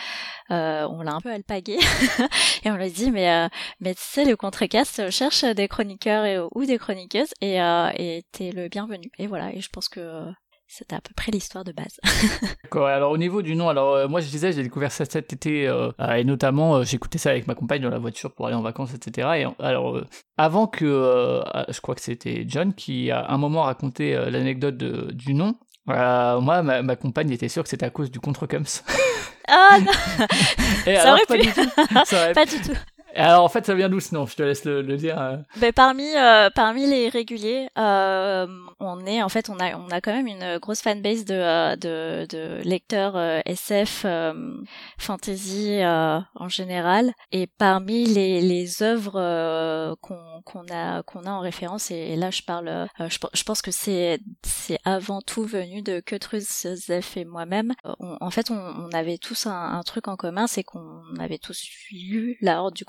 euh, 0.51 0.87
on 0.89 1.03
l'a 1.03 1.15
un 1.15 1.21
peu 1.21 1.33
alpagué 1.33 1.79
et 2.65 2.71
on 2.71 2.77
lui 2.77 2.85
a 2.85 2.91
dit 2.91 3.11
mais 3.11 3.49
mais 3.81 3.95
tu 3.95 4.03
sais 4.05 4.25
le 4.25 4.37
contrecast 4.37 5.11
cherche 5.11 5.45
des 5.45 5.67
chroniqueurs 5.69 6.25
et, 6.25 6.39
ou 6.39 6.65
des 6.65 6.79
chroniqueuses 6.79 7.33
et 7.41 7.57
et 7.57 8.25
t'es 8.33 8.53
le 8.53 8.69
bienvenu. 8.69 9.11
Et 9.19 9.27
voilà, 9.27 9.53
et 9.55 9.61
je 9.61 9.69
pense 9.69 9.89
que 9.89 10.33
c'était 10.73 10.97
à 10.97 11.01
peu 11.03 11.13
près 11.15 11.31
l'histoire 11.31 11.65
de 11.65 11.73
base. 11.73 12.01
D'accord, 12.65 12.87
alors 12.87 13.11
au 13.13 13.19
niveau 13.19 13.43
du 13.43 13.55
nom, 13.55 13.69
alors 13.69 13.95
euh, 13.95 14.09
moi 14.09 14.21
je 14.23 14.29
disais, 14.29 14.53
j'ai 14.53 14.63
découvert 14.63 14.91
ça 14.91 15.05
cet 15.05 15.31
été, 15.33 15.69
euh, 15.69 15.91
et 16.17 16.25
notamment 16.25 16.77
euh, 16.77 16.85
j'écoutais 16.85 17.19
ça 17.19 17.29
avec 17.31 17.47
ma 17.47 17.55
compagne 17.55 17.83
dans 17.83 17.91
la 17.91 17.99
voiture 17.99 18.33
pour 18.33 18.47
aller 18.47 18.57
en 18.57 18.63
vacances, 18.63 18.95
etc. 18.95 19.29
Et 19.37 19.63
alors, 19.63 20.01
avant 20.39 20.67
que, 20.67 21.43
je 21.69 21.81
crois 21.83 21.95
que 21.95 22.01
c'était 22.01 22.45
John 22.49 22.73
qui 22.73 23.11
a 23.11 23.31
un 23.31 23.37
moment 23.37 23.65
raconté 23.65 24.17
euh, 24.17 24.31
l'anecdote 24.31 24.79
du 24.79 25.35
nom, 25.35 25.57
moi 25.87 26.63
ma, 26.63 26.83
ma 26.83 26.97
compagne 26.97 27.31
était 27.31 27.49
sûre 27.49 27.65
que 27.65 27.69
c'était 27.69 27.87
à 27.87 27.91
cause 27.91 28.11
du 28.11 28.19
contre-cums. 28.19 28.83
Ah 29.49 29.79
non, 29.85 30.27
Et 30.87 30.97
Ça 30.97 31.03
alors, 31.03 31.15
aurait 31.15 31.27
pas 31.27 31.35
pu. 31.37 31.43
du 31.43 31.53
tout. 31.53 31.71
Ça 32.07 32.17
aurait 32.17 32.33
pas 32.33 32.47
du 32.47 32.57
tout. 32.61 32.77
Alors 33.15 33.45
en 33.45 33.49
fait 33.49 33.67
ça 33.67 33.75
vient 33.75 33.89
d'où 33.89 34.01
ce 34.01 34.15
nom 34.15 34.27
Je 34.27 34.37
te 34.37 34.43
laisse 34.43 34.65
le, 34.65 34.83
dire. 34.97 35.21
euh. 35.21 35.37
Mais 35.61 35.73
parmi 35.73 36.17
euh, 36.17 36.51
parmi 36.55 36.87
les 36.87 37.09
réguliers, 37.09 37.69
euh, 37.79 38.47
on 38.81 39.05
est 39.07 39.23
en 39.23 39.29
fait 39.29 39.51
on 39.51 39.59
a 39.59 39.77
on 39.77 39.89
a 39.89 40.01
quand 40.01 40.13
même 40.13 40.27
une 40.27 40.59
grosse 40.59 40.81
fanbase 40.81 41.25
de 41.25 41.77
de, 41.77 42.63
lecteurs 42.65 43.17
SF, 43.47 44.07
fantasy 44.99 45.81
en 45.85 46.49
général. 46.49 47.13
Et 47.33 47.47
parmi 47.47 48.07
les 48.07 48.41
les 48.41 48.83
œuvres 48.83 49.95
qu'on 50.01 50.43
qu'on 50.45 50.65
a 50.73 51.03
qu'on 51.03 51.25
a 51.25 51.31
en 51.31 51.41
référence 51.41 51.91
et, 51.91 52.17
là 52.17 52.31
je 52.31 52.43
parle, 52.43 52.89
je, 53.09 53.43
pense 53.45 53.63
que 53.63 53.71
c'est 53.71 54.21
c'est 54.43 54.79
avant 54.85 55.21
tout 55.21 55.45
venu 55.45 55.83
de 55.83 56.01
Kutrus 56.01 56.67
Zef 56.75 57.17
et 57.17 57.25
moi-même. 57.25 57.73
En 57.99 58.31
fait 58.31 58.51
on, 58.51 58.89
avait 58.93 59.19
tous 59.19 59.47
un, 59.47 59.81
truc 59.85 60.09
en 60.09 60.17
commun, 60.17 60.47
c'est 60.47 60.63
qu'on 60.63 61.03
avait 61.19 61.39
tous 61.39 61.67
lu 61.91 62.37
La 62.41 62.63
Horde 62.63 62.75
du 62.75 62.85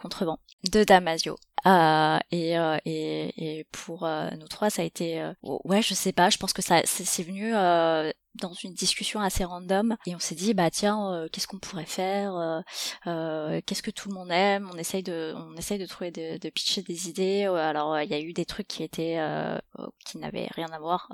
De 0.71 0.83
Damasio. 0.83 1.35
Euh, 1.65 2.19
et, 2.31 2.59
euh, 2.59 2.77
et, 2.83 3.59
et 3.59 3.63
pour 3.71 4.05
euh, 4.05 4.29
nous 4.31 4.49
trois, 4.49 4.69
ça 4.69 4.81
a 4.81 4.85
été 4.85 5.21
euh, 5.21 5.31
ouais, 5.43 5.81
je 5.81 5.93
sais 5.93 6.11
pas. 6.11 6.29
Je 6.29 6.37
pense 6.37 6.51
que 6.51 6.61
ça 6.61 6.81
c'est 6.83 7.23
venu 7.23 7.55
euh, 7.55 8.11
dans 8.35 8.51
une 8.51 8.73
discussion 8.73 9.21
assez 9.21 9.45
random 9.45 9.95
et 10.05 10.13
on 10.13 10.19
s'est 10.19 10.35
dit 10.35 10.53
bah 10.53 10.69
tiens, 10.69 11.13
euh, 11.13 11.29
qu'est-ce 11.31 11.47
qu'on 11.47 11.59
pourrait 11.59 11.85
faire 11.85 12.63
Qu'est-ce 13.05 13.81
que 13.81 13.91
tout 13.91 14.09
le 14.09 14.15
monde 14.15 14.29
aime? 14.31 14.69
On 14.73 14.77
essaye 14.77 15.03
de 15.03 15.33
on 15.37 15.55
essaye 15.55 15.79
de 15.79 15.85
trouver 15.85 16.11
de, 16.11 16.37
de 16.37 16.49
pitcher 16.49 16.81
des 16.81 17.07
idées. 17.07 17.45
Alors 17.45 17.97
il 18.01 18.09
y 18.09 18.13
a 18.13 18.19
eu 18.19 18.33
des 18.33 18.45
trucs 18.45 18.67
qui 18.67 18.83
étaient 18.83 19.15
euh, 19.19 19.57
qui 20.05 20.17
n'avaient 20.17 20.49
rien 20.51 20.67
à 20.73 20.79
voir 20.79 21.07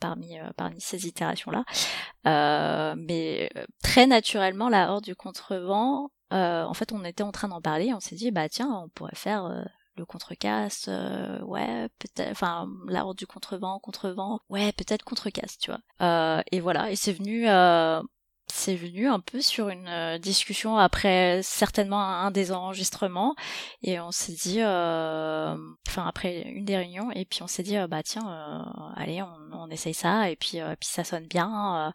parmi 0.00 0.38
parmi 0.56 0.80
ces 0.80 1.06
itérations 1.06 1.50
là. 1.50 2.94
Mais 2.96 3.50
très 3.82 4.06
naturellement, 4.06 4.70
la 4.70 4.92
horde 4.92 5.04
du 5.04 5.14
contrevent, 5.14 6.10
euh, 6.32 6.64
en 6.64 6.74
fait, 6.74 6.92
on 6.92 7.04
était 7.04 7.22
en 7.22 7.32
train 7.32 7.48
d'en 7.48 7.60
parler, 7.60 7.92
on 7.94 8.00
s'est 8.00 8.16
dit, 8.16 8.30
bah 8.30 8.48
tiens, 8.48 8.82
on 8.84 8.88
pourrait 8.88 9.14
faire 9.14 9.46
euh, 9.46 9.62
le 9.96 10.04
contrecasse, 10.04 10.86
euh, 10.88 11.40
ouais, 11.42 11.88
peut-être, 11.98 12.30
enfin, 12.30 12.68
la 12.88 13.04
horde 13.04 13.18
du 13.18 13.26
contrevent, 13.26 13.78
contrevent, 13.80 14.40
ouais, 14.48 14.72
peut-être 14.72 15.04
contrecasse, 15.04 15.58
tu 15.58 15.70
vois. 15.70 15.80
Euh, 16.02 16.42
et 16.52 16.60
voilà, 16.60 16.90
et 16.90 16.96
c'est 16.96 17.12
venu, 17.12 17.48
euh, 17.48 18.02
c'est 18.52 18.74
venu 18.74 19.08
un 19.08 19.20
peu 19.20 19.40
sur 19.40 19.68
une 19.68 19.88
euh, 19.88 20.18
discussion 20.18 20.76
après 20.76 21.40
certainement 21.42 22.00
un, 22.00 22.30
des 22.30 22.52
enregistrements 22.52 23.34
et 23.82 24.00
on 24.00 24.10
s'est 24.10 24.32
dit, 24.32 24.60
euh, 24.60 25.56
enfin 25.88 26.06
après 26.06 26.42
une 26.42 26.64
des 26.64 26.76
réunions 26.76 27.10
et 27.12 27.24
puis 27.24 27.42
on 27.42 27.46
s'est 27.46 27.62
dit 27.62 27.76
bah 27.88 28.02
tiens 28.02 28.64
allez 28.96 29.22
on, 29.22 29.58
on, 29.58 29.68
essaye 29.70 29.94
ça 29.94 30.30
et 30.30 30.36
puis 30.36 30.58
puis 30.78 30.88
ça 30.88 31.04
sonne 31.04 31.26
bien 31.26 31.92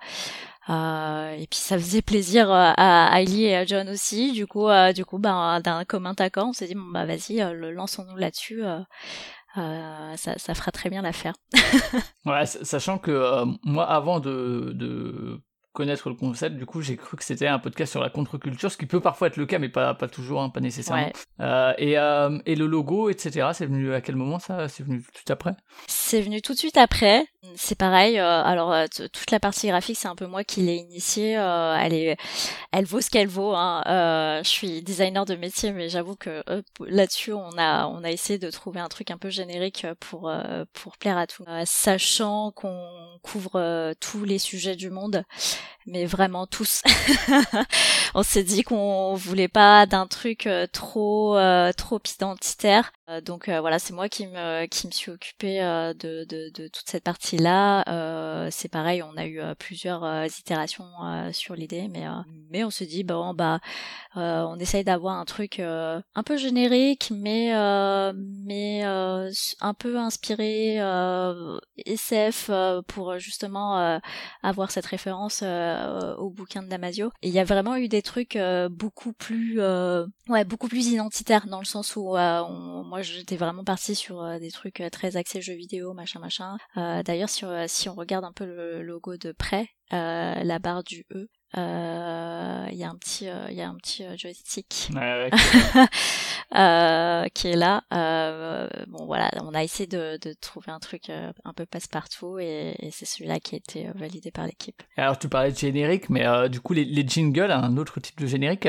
et 0.69 1.47
puis 1.49 1.59
ça 1.59 1.77
faisait 1.77 2.01
plaisir 2.01 2.51
à 2.51 3.19
Hailey 3.19 3.49
et 3.49 3.55
à 3.55 3.65
John 3.65 3.89
aussi 3.89 4.31
du 4.31 4.47
coup 4.47 4.67
du 4.93 5.05
coup 5.05 5.19
bah 5.19 5.59
d'un 5.61 5.85
commun 5.85 6.15
accord 6.17 6.47
on 6.47 6.53
s'est 6.53 6.67
dit 6.67 6.75
bon 6.75 6.91
bah 6.91 7.05
vas-y 7.05 7.37
lançons-nous 7.53 8.17
là-dessus 8.17 8.63
euh, 9.57 10.15
ça, 10.17 10.37
ça, 10.37 10.53
fera 10.53 10.71
très 10.71 10.89
bien 10.89 11.01
l'affaire. 11.01 11.33
ouais, 12.25 12.45
sachant 12.45 12.97
que 12.97 13.11
euh, 13.11 13.45
moi, 13.63 13.85
avant 13.85 14.19
de, 14.19 14.71
de, 14.73 15.41
connaître 15.75 16.09
le 16.09 16.15
concept, 16.15 16.55
du 16.55 16.65
coup, 16.65 16.81
j'ai 16.81 16.95
cru 16.95 17.17
que 17.17 17.23
c'était 17.23 17.47
un 17.47 17.59
podcast 17.59 17.91
sur 17.91 18.01
la 18.01 18.09
contre-culture, 18.09 18.71
ce 18.71 18.77
qui 18.77 18.87
peut 18.87 18.99
parfois 19.01 19.27
être 19.27 19.37
le 19.37 19.45
cas, 19.45 19.59
mais 19.59 19.69
pas, 19.69 19.93
pas 19.93 20.07
toujours, 20.07 20.41
hein, 20.41 20.49
pas 20.49 20.61
nécessairement. 20.61 21.11
Euh, 21.41 21.73
et, 21.77 21.99
euh, 21.99 22.39
et 22.47 22.55
le 22.55 22.65
logo, 22.65 23.09
etc., 23.09 23.49
c'est 23.53 23.67
venu 23.67 23.93
à 23.93 24.01
quel 24.01 24.15
moment 24.15 24.39
ça? 24.39 24.67
C'est 24.67 24.83
venu 24.83 25.03
tout 25.03 25.11
de 25.11 25.17
suite 25.17 25.31
après? 25.31 25.55
C'est 25.87 26.21
venu 26.21 26.41
tout 26.41 26.53
de 26.53 26.57
suite 26.57 26.77
après. 26.77 27.25
C'est 27.55 27.77
pareil. 27.77 28.19
Euh, 28.19 28.43
alors 28.43 28.73
euh, 28.73 28.85
toute 28.91 29.31
la 29.31 29.39
partie 29.39 29.67
graphique, 29.67 29.97
c'est 29.97 30.07
un 30.07 30.15
peu 30.15 30.25
moi 30.25 30.43
qui 30.43 30.61
l'ai 30.61 30.75
initiée. 30.75 31.37
Euh, 31.37 31.77
elle 31.79 31.93
est, 31.93 32.17
elle 32.71 32.85
vaut 32.85 33.01
ce 33.01 33.09
qu'elle 33.09 33.27
vaut. 33.27 33.53
Hein. 33.55 33.81
je 34.43 34.49
suis 34.49 34.81
designer 34.81 35.25
de 35.25 35.35
métier, 35.35 35.71
mais 35.71 35.89
j'avoue 35.89 36.15
que 36.15 36.43
là-dessus, 36.85 37.33
on 37.33 37.57
a, 37.57 37.87
on 37.87 38.03
a 38.03 38.11
essayé 38.11 38.39
de 38.39 38.49
trouver 38.49 38.79
un 38.79 38.89
truc 38.89 39.11
un 39.11 39.17
peu 39.17 39.29
générique 39.29 39.85
pour 39.99 40.31
pour 40.73 40.97
plaire 40.97 41.17
à 41.17 41.27
tout, 41.27 41.45
sachant 41.65 42.51
qu'on 42.51 42.89
couvre 43.21 43.93
tous 43.99 44.23
les 44.25 44.39
sujets 44.39 44.75
du 44.75 44.89
monde 44.89 45.23
mais 45.87 46.05
vraiment 46.05 46.47
tous. 46.47 46.81
on 48.15 48.23
s'est 48.23 48.43
dit 48.43 48.63
qu'on 48.63 49.13
voulait 49.13 49.47
pas 49.47 49.85
d'un 49.85 50.07
truc 50.07 50.49
trop 50.71 51.37
trop 51.77 51.99
identitaire. 52.19 52.91
donc 53.23 53.49
voilà, 53.49 53.79
c'est 53.79 53.93
moi 53.93 54.09
qui 54.09 54.27
me 54.27 54.65
qui 54.65 54.87
me 54.87 54.91
suis 54.91 55.11
occupée 55.11 55.59
de, 55.59 56.25
de, 56.25 56.49
de 56.49 56.67
toute 56.67 56.89
cette 56.89 57.03
partie 57.03 57.34
là, 57.37 57.83
euh, 57.89 58.49
c'est 58.51 58.69
pareil, 58.69 59.01
on 59.01 59.17
a 59.17 59.25
eu 59.25 59.39
euh, 59.39 59.55
plusieurs 59.55 60.03
euh, 60.03 60.25
itérations 60.25 60.85
sur 61.31 61.55
l'idée, 61.55 61.87
mais 61.87 62.05
mais 62.51 62.63
on 62.63 62.69
se 62.69 62.83
dit 62.83 63.03
bon 63.03 63.33
bah 63.33 63.59
on 64.15 64.57
essaye 64.59 64.83
d'avoir 64.83 65.15
un 65.17 65.25
truc 65.25 65.59
un 65.59 66.23
peu 66.25 66.37
générique, 66.37 67.11
mais 67.11 67.51
mais 68.13 68.83
un 68.83 69.73
peu 69.77 69.97
inspiré 69.97 70.77
SF 71.85 72.51
pour 72.87 73.17
justement 73.17 73.99
avoir 74.43 74.71
cette 74.71 74.85
référence 74.85 75.43
au 75.43 76.29
bouquin 76.29 76.63
de 76.63 76.69
Damasio. 76.69 77.11
Et 77.21 77.29
il 77.29 77.33
y 77.33 77.39
a 77.39 77.43
vraiment 77.43 77.75
eu 77.75 77.87
des 77.87 78.01
trucs 78.01 78.37
beaucoup 78.69 79.13
plus 79.13 79.59
ouais 80.29 80.43
beaucoup 80.45 80.67
plus 80.67 80.87
identitaires 80.87 81.47
dans 81.47 81.59
le 81.59 81.65
sens 81.65 81.95
où 81.95 82.11
moi 82.11 83.01
j'étais 83.01 83.37
vraiment 83.37 83.63
partie 83.63 83.95
sur 83.95 84.39
des 84.39 84.51
trucs 84.51 84.83
très 84.91 85.17
axés 85.17 85.41
jeux 85.41 85.55
vidéo 85.55 85.93
machin 85.93 86.19
machin. 86.19 86.57
D'ailleurs 86.75 87.24
euh, 87.43 87.65
si 87.67 87.89
on 87.89 87.95
regarde 87.95 88.25
un 88.25 88.31
peu 88.31 88.45
le 88.45 88.81
logo 88.81 89.17
de 89.17 89.31
près, 89.31 89.67
euh, 89.93 90.43
la 90.43 90.59
barre 90.59 90.83
du 90.83 91.05
E, 91.11 91.27
euh, 91.57 92.67
il 92.71 92.77
y 92.77 92.83
a 92.83 92.89
un 92.89 92.95
petit 92.95 93.29
euh, 93.29 93.47
il 93.49 93.55
y 93.55 93.61
a 93.61 93.69
un 93.69 93.75
petit 93.75 94.03
euh, 94.03 94.17
joystick. 94.17 94.89
Ouais, 94.93 95.29
qui 97.33 97.47
est 97.47 97.55
là. 97.55 97.83
Bon 98.87 99.05
voilà 99.05 99.29
on 99.41 99.53
a 99.53 99.63
essayé 99.63 99.87
de, 99.87 100.17
de 100.21 100.33
trouver 100.33 100.71
un 100.71 100.79
truc 100.79 101.09
un 101.09 101.53
peu 101.53 101.65
passe-partout 101.65 102.39
et, 102.39 102.75
et 102.79 102.91
c'est 102.91 103.05
celui-là 103.05 103.39
qui 103.39 103.55
a 103.55 103.57
été 103.57 103.87
validé 103.95 104.31
par 104.31 104.45
l'équipe. 104.45 104.83
Alors 104.97 105.17
tu 105.17 105.29
parlais 105.29 105.51
de 105.51 105.57
générique 105.57 106.09
mais 106.09 106.25
du 106.49 106.59
coup 106.59 106.73
les, 106.73 106.85
les, 106.85 107.07
jingles 107.07 107.51
un 107.51 107.77
autre 107.77 107.99
type 107.99 108.19
de 108.19 108.27
générique 108.27 108.67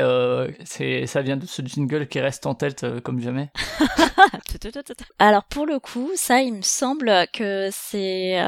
c'est 0.64 1.06
ça 1.06 1.22
vient 1.22 1.36
de 1.36 1.46
ce 1.46 1.62
jingle 1.62 2.06
qui 2.06 2.20
reste 2.20 2.46
en 2.46 2.54
tête 2.54 2.86
comme 3.00 3.20
jamais. 3.20 3.50
Alors 5.18 5.44
pour 5.44 5.66
le 5.66 5.78
coup 5.78 6.10
ça 6.14 6.40
il 6.40 6.54
me 6.54 6.62
semble 6.62 7.26
que 7.32 7.68
c'est 7.72 8.40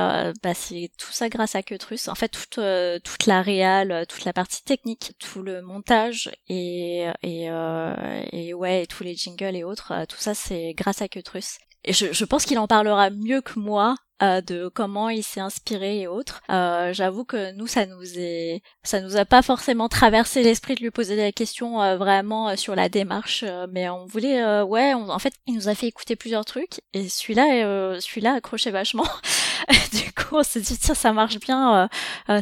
bah, 0.43 0.55
c'est 0.55 0.91
tout 0.99 1.13
ça 1.13 1.29
grâce 1.29 1.55
à 1.55 1.63
Queutrus 1.63 2.09
en 2.09 2.15
fait 2.15 2.29
toute 2.29 2.61
toute 3.05 3.27
la 3.27 3.43
réal 3.43 4.07
toute 4.09 4.25
la 4.25 4.28
la 4.29 4.33
partie 4.33 4.63
technique, 4.63 5.13
tout 5.19 5.43
le 5.43 5.63
montage 5.63 6.31
et 6.49 7.07
et, 7.23 7.51
euh, 7.51 8.23
et 8.33 8.55
ouais, 8.55 8.83
et 8.83 8.87
tous 8.87 9.03
les 9.03 9.15
jingles 9.15 9.57
et 9.57 9.65
autres, 9.65 9.93
euh, 9.93 10.05
tout 10.07 10.19
ça 10.19 10.35
c'est 10.35 10.75
grâce 10.75 11.03
à 11.03 11.09
Queutrus. 11.09 11.59
Et 11.85 11.93
je, 11.93 12.13
je 12.13 12.25
pense 12.25 12.45
qu'il 12.45 12.59
en 12.59 12.67
parlera 12.67 13.11
mieux 13.11 13.41
que 13.41 13.59
moi 13.59 13.95
euh, 14.21 14.41
de 14.41 14.69
comment 14.69 15.11
il 15.11 15.23
s'est 15.23 15.41
inspiré 15.41 16.01
et 16.01 16.09
autres. 16.09 16.41
Euh, 16.51 16.93
J'avoue 16.93 17.25
que 17.25 17.53
nous, 17.53 17.69
ça 17.69 17.87
nous 17.87 18.19
est, 18.19 18.63
ça 18.83 19.01
nous 19.01 19.17
a 19.17 19.25
pas 19.25 19.43
forcément 19.43 19.89
traversé 19.89 20.43
l'esprit 20.43 20.75
de 20.75 20.81
lui 20.81 20.91
poser 20.91 21.15
des 21.15 21.33
questions 21.33 21.81
euh, 21.81 21.97
vraiment 21.97 22.49
euh, 22.49 22.57
sur 22.57 22.75
la 22.75 22.89
démarche, 22.89 23.45
mais 23.71 23.89
on 23.89 24.07
voulait, 24.07 24.63
ouais, 24.63 24.93
en 24.93 25.19
fait, 25.21 25.35
il 25.47 25.55
nous 25.55 25.69
a 25.69 25.75
fait 25.75 25.87
écouter 25.87 26.17
plusieurs 26.17 26.45
trucs 26.45 26.81
et 26.95 27.09
celui-là, 27.09 28.01
celui-là 28.01 28.35
accrochait 28.35 28.73
vachement. 28.73 29.07
du 29.93 30.13
coup, 30.13 30.37
on 30.37 30.43
s'est 30.43 30.61
dit 30.61 30.79
tiens, 30.79 30.95
ça 30.95 31.13
marche 31.13 31.39
bien, 31.39 31.89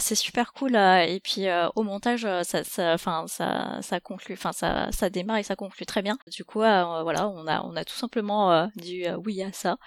c'est 0.00 0.14
super 0.14 0.52
cool. 0.52 0.76
et 0.76 1.20
puis 1.22 1.46
au 1.74 1.82
montage, 1.82 2.26
ça, 2.42 2.94
enfin, 2.94 3.24
ça, 3.28 3.78
ça, 3.82 4.00
conclut, 4.00 4.34
enfin, 4.34 4.52
ça, 4.52 4.88
ça 4.92 5.10
démarre 5.10 5.38
et 5.38 5.42
ça 5.42 5.56
conclut 5.56 5.86
très 5.86 6.02
bien. 6.02 6.18
Du 6.30 6.44
coup, 6.44 6.58
voilà, 6.58 7.28
on 7.28 7.46
a, 7.46 7.62
on 7.62 7.76
a 7.76 7.84
tout 7.84 7.94
simplement 7.94 8.68
dit 8.76 9.04
oui 9.24 9.42
à 9.42 9.52
ça. 9.52 9.78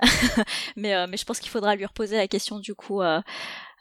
mais, 0.76 1.06
mais 1.06 1.16
je 1.16 1.24
pense 1.24 1.40
qu'il 1.40 1.50
faudra 1.50 1.76
lui 1.76 1.86
reposer 1.86 2.16
la 2.16 2.28
question 2.28 2.58
du 2.58 2.74
coup 2.74 3.02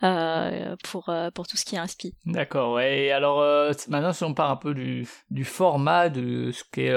euh, 0.04 0.52
euh, 0.52 0.76
pour 0.84 1.08
euh, 1.08 1.32
pour 1.32 1.48
tout 1.48 1.56
ce 1.56 1.64
qui 1.64 1.76
est 1.76 1.80
inspi. 1.80 2.16
D'accord, 2.26 2.74
ouais. 2.74 3.06
Et 3.06 3.12
alors 3.12 3.40
maintenant, 3.88 4.12
si 4.12 4.24
on 4.24 4.34
parle 4.34 4.52
un 4.52 4.58
peu 4.58 4.74
du, 4.74 5.08
du 5.30 5.46
format, 5.46 6.10
de 6.10 6.52
ce 6.52 6.64
qu'est 6.72 6.94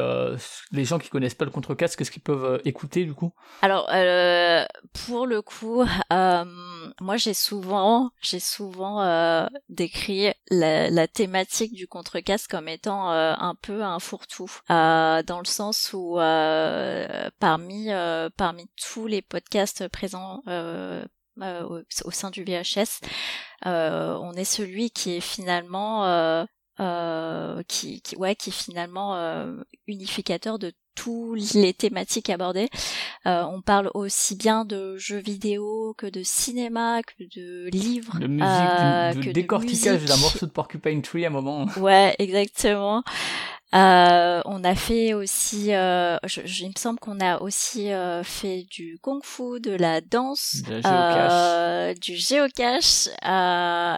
les 0.73 0.85
gens 0.85 0.99
qui 0.99 1.09
connaissent 1.09 1.35
pas 1.35 1.45
le 1.45 1.51
contre-casque, 1.51 1.99
qu'est-ce 1.99 2.11
qu'ils 2.11 2.23
peuvent 2.23 2.61
écouter 2.65 3.05
du 3.05 3.15
coup? 3.15 3.33
Alors 3.63 3.87
pour 5.07 5.27
le 5.27 5.43
coup, 5.43 5.85
moi 6.11 7.17
j'ai 7.17 7.35
souvent 7.35 8.11
j'ai 8.21 8.41
souvent 8.41 9.49
décrit 9.69 10.33
la, 10.51 10.91
la, 10.91 11.07
thématique 11.07 11.75
du 11.75 11.87
contre-casque 11.87 12.51
comme 12.51 12.69
étant 12.69 13.11
un 13.11 13.55
peu 13.55 13.83
un 13.83 13.99
fourre-tout, 14.01 14.51
dans 14.69 15.41
le 15.41 15.47
sens 15.47 15.93
où 15.93 16.17
parmi 17.39 17.89
parmi 18.37 18.69
tous 18.77 19.07
les 19.07 19.23
podcasts 19.23 19.89
présents 19.89 20.43
euh, 21.43 21.83
au, 22.05 22.11
sein 22.11 22.31
du 22.31 22.45
VHS, 22.45 23.01
euh, 23.67 24.17
on 24.21 24.33
est 24.35 24.45
celui 24.45 24.91
qui 24.91 25.17
est 25.17 25.21
finalement 25.21 26.05
euh, 26.07 27.63
qui, 27.69 28.01
qui, 28.03 28.17
ouais 28.17 28.37
qui 28.37 28.51
est 28.51 28.53
finalement 28.53 29.17
unificateur 29.87 30.59
de 30.59 30.73
toutes 30.99 31.55
les 31.55 31.73
thématiques 31.73 32.31
abordées. 32.31 32.69
on 33.25 33.61
parle 33.61 33.91
aussi 33.95 34.37
bien 34.37 34.65
de 34.65 34.97
jeux 34.97 35.19
vidéo 35.19 35.95
que 35.97 36.07
de 36.07 36.23
cinéma, 36.23 37.03
que 37.03 37.25
de 37.37 37.69
livres, 37.71 38.19
de 38.19 38.27
musique, 38.27 39.21
du, 39.21 39.33
décortiquage 39.33 40.05
d'un 40.05 40.17
morceau 40.17 40.47
de 40.47 40.51
Porcupine 40.51 41.03
Tree 41.03 41.25
à 41.25 41.29
un 41.29 41.31
moment. 41.31 41.67
Ouais, 41.77 42.15
exactement. 42.19 43.03
Euh, 43.75 44.41
on 44.47 44.65
a 44.65 44.75
fait 44.75 45.13
aussi, 45.13 45.75
euh, 45.75 46.17
je, 46.25 46.41
il 46.41 46.69
me 46.69 46.79
semble 46.79 46.99
qu'on 46.99 47.21
a 47.21 47.43
aussi 47.43 47.93
euh, 47.93 48.23
fait 48.23 48.65
du 48.71 48.99
kung-fu, 49.03 49.61
de 49.61 49.73
la 49.73 50.01
danse, 50.01 50.63
euh, 50.87 51.93
du 51.95 52.17
géocache, 52.17 53.09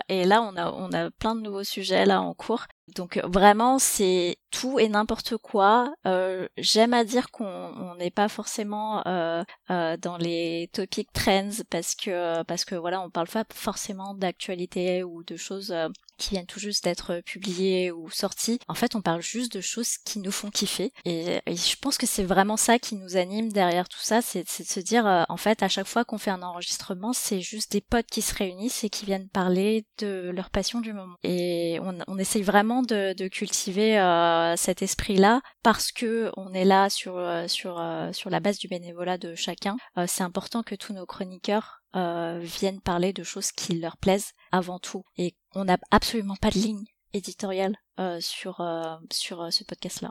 et 0.08 0.24
là 0.24 0.42
on 0.42 0.56
a 0.56 0.72
on 0.72 0.92
a 0.92 1.10
plein 1.12 1.36
de 1.36 1.42
nouveaux 1.42 1.62
sujets 1.62 2.04
là 2.04 2.20
en 2.20 2.34
cours. 2.34 2.66
Donc 2.94 3.18
vraiment 3.24 3.78
c'est 3.78 4.36
tout 4.50 4.78
et 4.78 4.88
n'importe 4.88 5.36
quoi. 5.36 5.92
Euh, 6.06 6.48
J'aime 6.56 6.94
à 6.94 7.04
dire 7.04 7.30
qu'on 7.30 7.94
n'est 7.96 8.10
pas 8.10 8.28
forcément 8.28 9.06
euh, 9.06 9.42
euh, 9.70 9.96
dans 9.96 10.16
les 10.16 10.70
topic 10.72 11.08
trends 11.12 11.50
parce 11.70 11.94
que 11.94 12.42
parce 12.44 12.64
que 12.64 12.74
voilà 12.74 13.00
on 13.00 13.10
parle 13.10 13.28
pas 13.28 13.44
forcément 13.54 14.14
d'actualité 14.14 15.04
ou 15.04 15.22
de 15.24 15.36
choses 15.36 15.72
euh, 15.72 15.88
qui 16.20 16.30
viennent 16.30 16.46
tout 16.46 16.60
juste 16.60 16.84
d'être 16.84 17.20
publiées 17.24 17.90
ou 17.90 18.10
sorties. 18.10 18.58
En 18.68 18.74
fait 18.74 18.94
on 18.94 19.02
parle 19.02 19.22
juste 19.22 19.52
de 19.52 19.60
choses 19.60 19.98
qui 20.04 20.20
nous 20.20 20.30
font 20.30 20.50
kiffer 20.50 20.92
et, 21.04 21.40
et 21.46 21.56
je 21.56 21.76
pense 21.76 21.98
que 21.98 22.06
c'est 22.06 22.24
vraiment 22.24 22.56
ça 22.56 22.78
qui 22.78 22.94
nous 22.94 23.16
anime 23.16 23.52
derrière 23.52 23.88
tout 23.88 23.98
ça, 24.00 24.22
c'est 24.22 24.44
de 24.44 24.48
se 24.48 24.80
dire 24.80 25.06
euh, 25.06 25.24
en 25.28 25.36
fait 25.36 25.62
à 25.62 25.68
chaque 25.68 25.86
fois 25.86 26.04
qu'on 26.04 26.18
fait 26.18 26.30
un 26.30 26.42
enregistrement 26.42 27.12
c'est 27.12 27.40
juste 27.40 27.72
des 27.72 27.80
potes 27.80 28.06
qui 28.06 28.22
se 28.22 28.34
réunissent 28.34 28.84
et 28.84 28.90
qui 28.90 29.04
viennent 29.04 29.28
parler 29.28 29.84
de 29.98 30.30
leur 30.34 30.50
passion 30.50 30.80
du 30.80 30.92
moment 30.92 31.16
et 31.22 31.78
on, 31.82 32.18
essaye 32.18 32.42
vraiment 32.42 32.82
de, 32.82 33.28
cultiver 33.28 33.98
euh, 33.98 34.50
euh, 34.50 34.54
cet 34.56 34.82
esprit-là 34.82 35.40
parce 35.62 35.92
que 35.92 36.30
on 36.36 36.52
est 36.52 36.64
là 36.64 36.90
sur 36.90 37.16
euh, 37.16 37.46
sur 37.48 37.80
euh, 37.80 38.12
sur 38.12 38.30
la 38.30 38.40
base 38.40 38.58
du 38.58 38.68
bénévolat 38.68 39.18
de 39.18 39.34
chacun. 39.34 39.76
c'est 40.06 40.22
important 40.22 40.62
que 40.62 40.74
tous 40.74 40.92
nos 40.92 41.06
chroniqueurs 41.06 41.79
viennent 41.94 42.80
parler 42.80 43.12
de 43.12 43.22
choses 43.22 43.52
qui 43.52 43.78
leur 43.78 43.96
plaisent 43.96 44.32
avant 44.52 44.78
tout. 44.78 45.04
Et 45.16 45.34
on 45.54 45.64
n'a 45.64 45.78
absolument 45.90 46.36
pas 46.36 46.50
de 46.50 46.58
ligne 46.58 46.84
éditoriale 47.12 47.76
sur 48.20 48.66
sur 49.10 49.52
ce 49.52 49.64
podcast 49.64 50.00
là 50.02 50.10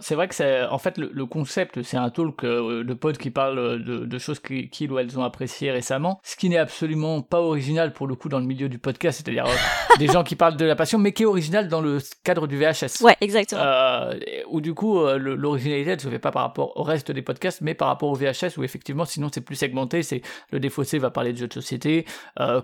c'est 0.00 0.14
vrai 0.14 0.28
que 0.28 0.34
c'est 0.34 0.64
en 0.64 0.78
fait 0.78 0.96
le, 0.98 1.26
concept, 1.26 1.82
c'est 1.82 1.96
un 1.96 2.10
talk 2.10 2.44
euh, 2.44 2.84
de 2.84 2.94
potes 2.94 3.18
qui 3.18 3.30
parlent 3.30 3.82
de, 3.82 4.04
de 4.04 4.18
choses 4.18 4.38
qu'ils 4.40 4.92
ou 4.92 4.98
elles 4.98 5.18
ont 5.18 5.24
appréciées 5.24 5.72
récemment, 5.72 6.20
ce 6.22 6.36
qui 6.36 6.48
n'est 6.48 6.58
absolument 6.58 7.22
pas 7.22 7.40
original 7.40 7.92
pour 7.92 8.06
le 8.06 8.14
coup 8.14 8.28
dans 8.28 8.38
le 8.38 8.44
milieu 8.44 8.68
du 8.68 8.78
podcast, 8.78 9.22
c'est-à-dire 9.22 9.46
euh, 9.46 9.96
des 9.98 10.06
gens 10.06 10.22
qui 10.22 10.36
parlent 10.36 10.56
de 10.56 10.64
la 10.64 10.76
passion, 10.76 10.98
mais 10.98 11.12
qui 11.12 11.24
est 11.24 11.26
original 11.26 11.68
dans 11.68 11.80
le 11.80 11.98
cadre 12.22 12.46
du 12.46 12.56
VHS. 12.56 13.02
Ouais, 13.02 13.16
exactement. 13.20 13.60
Euh, 13.62 14.14
où 14.48 14.60
du 14.60 14.74
coup 14.74 15.04
l'originalité 15.04 15.96
ne 15.96 16.00
se 16.00 16.08
fait 16.08 16.18
pas 16.18 16.30
par 16.30 16.42
rapport 16.42 16.76
au 16.76 16.82
reste 16.82 17.10
des 17.10 17.22
podcasts, 17.22 17.60
mais 17.60 17.74
par 17.74 17.88
rapport 17.88 18.08
au 18.08 18.14
VHS 18.14 18.56
où 18.58 18.62
effectivement 18.62 19.04
sinon 19.04 19.28
c'est 19.32 19.40
plus 19.40 19.56
segmenté, 19.56 20.02
c'est 20.02 20.22
le 20.50 20.60
défaussé 20.60 20.98
va 20.98 21.10
parler 21.10 21.32
de 21.32 21.38
jeux 21.38 21.48
de 21.48 21.52
société, 21.52 22.04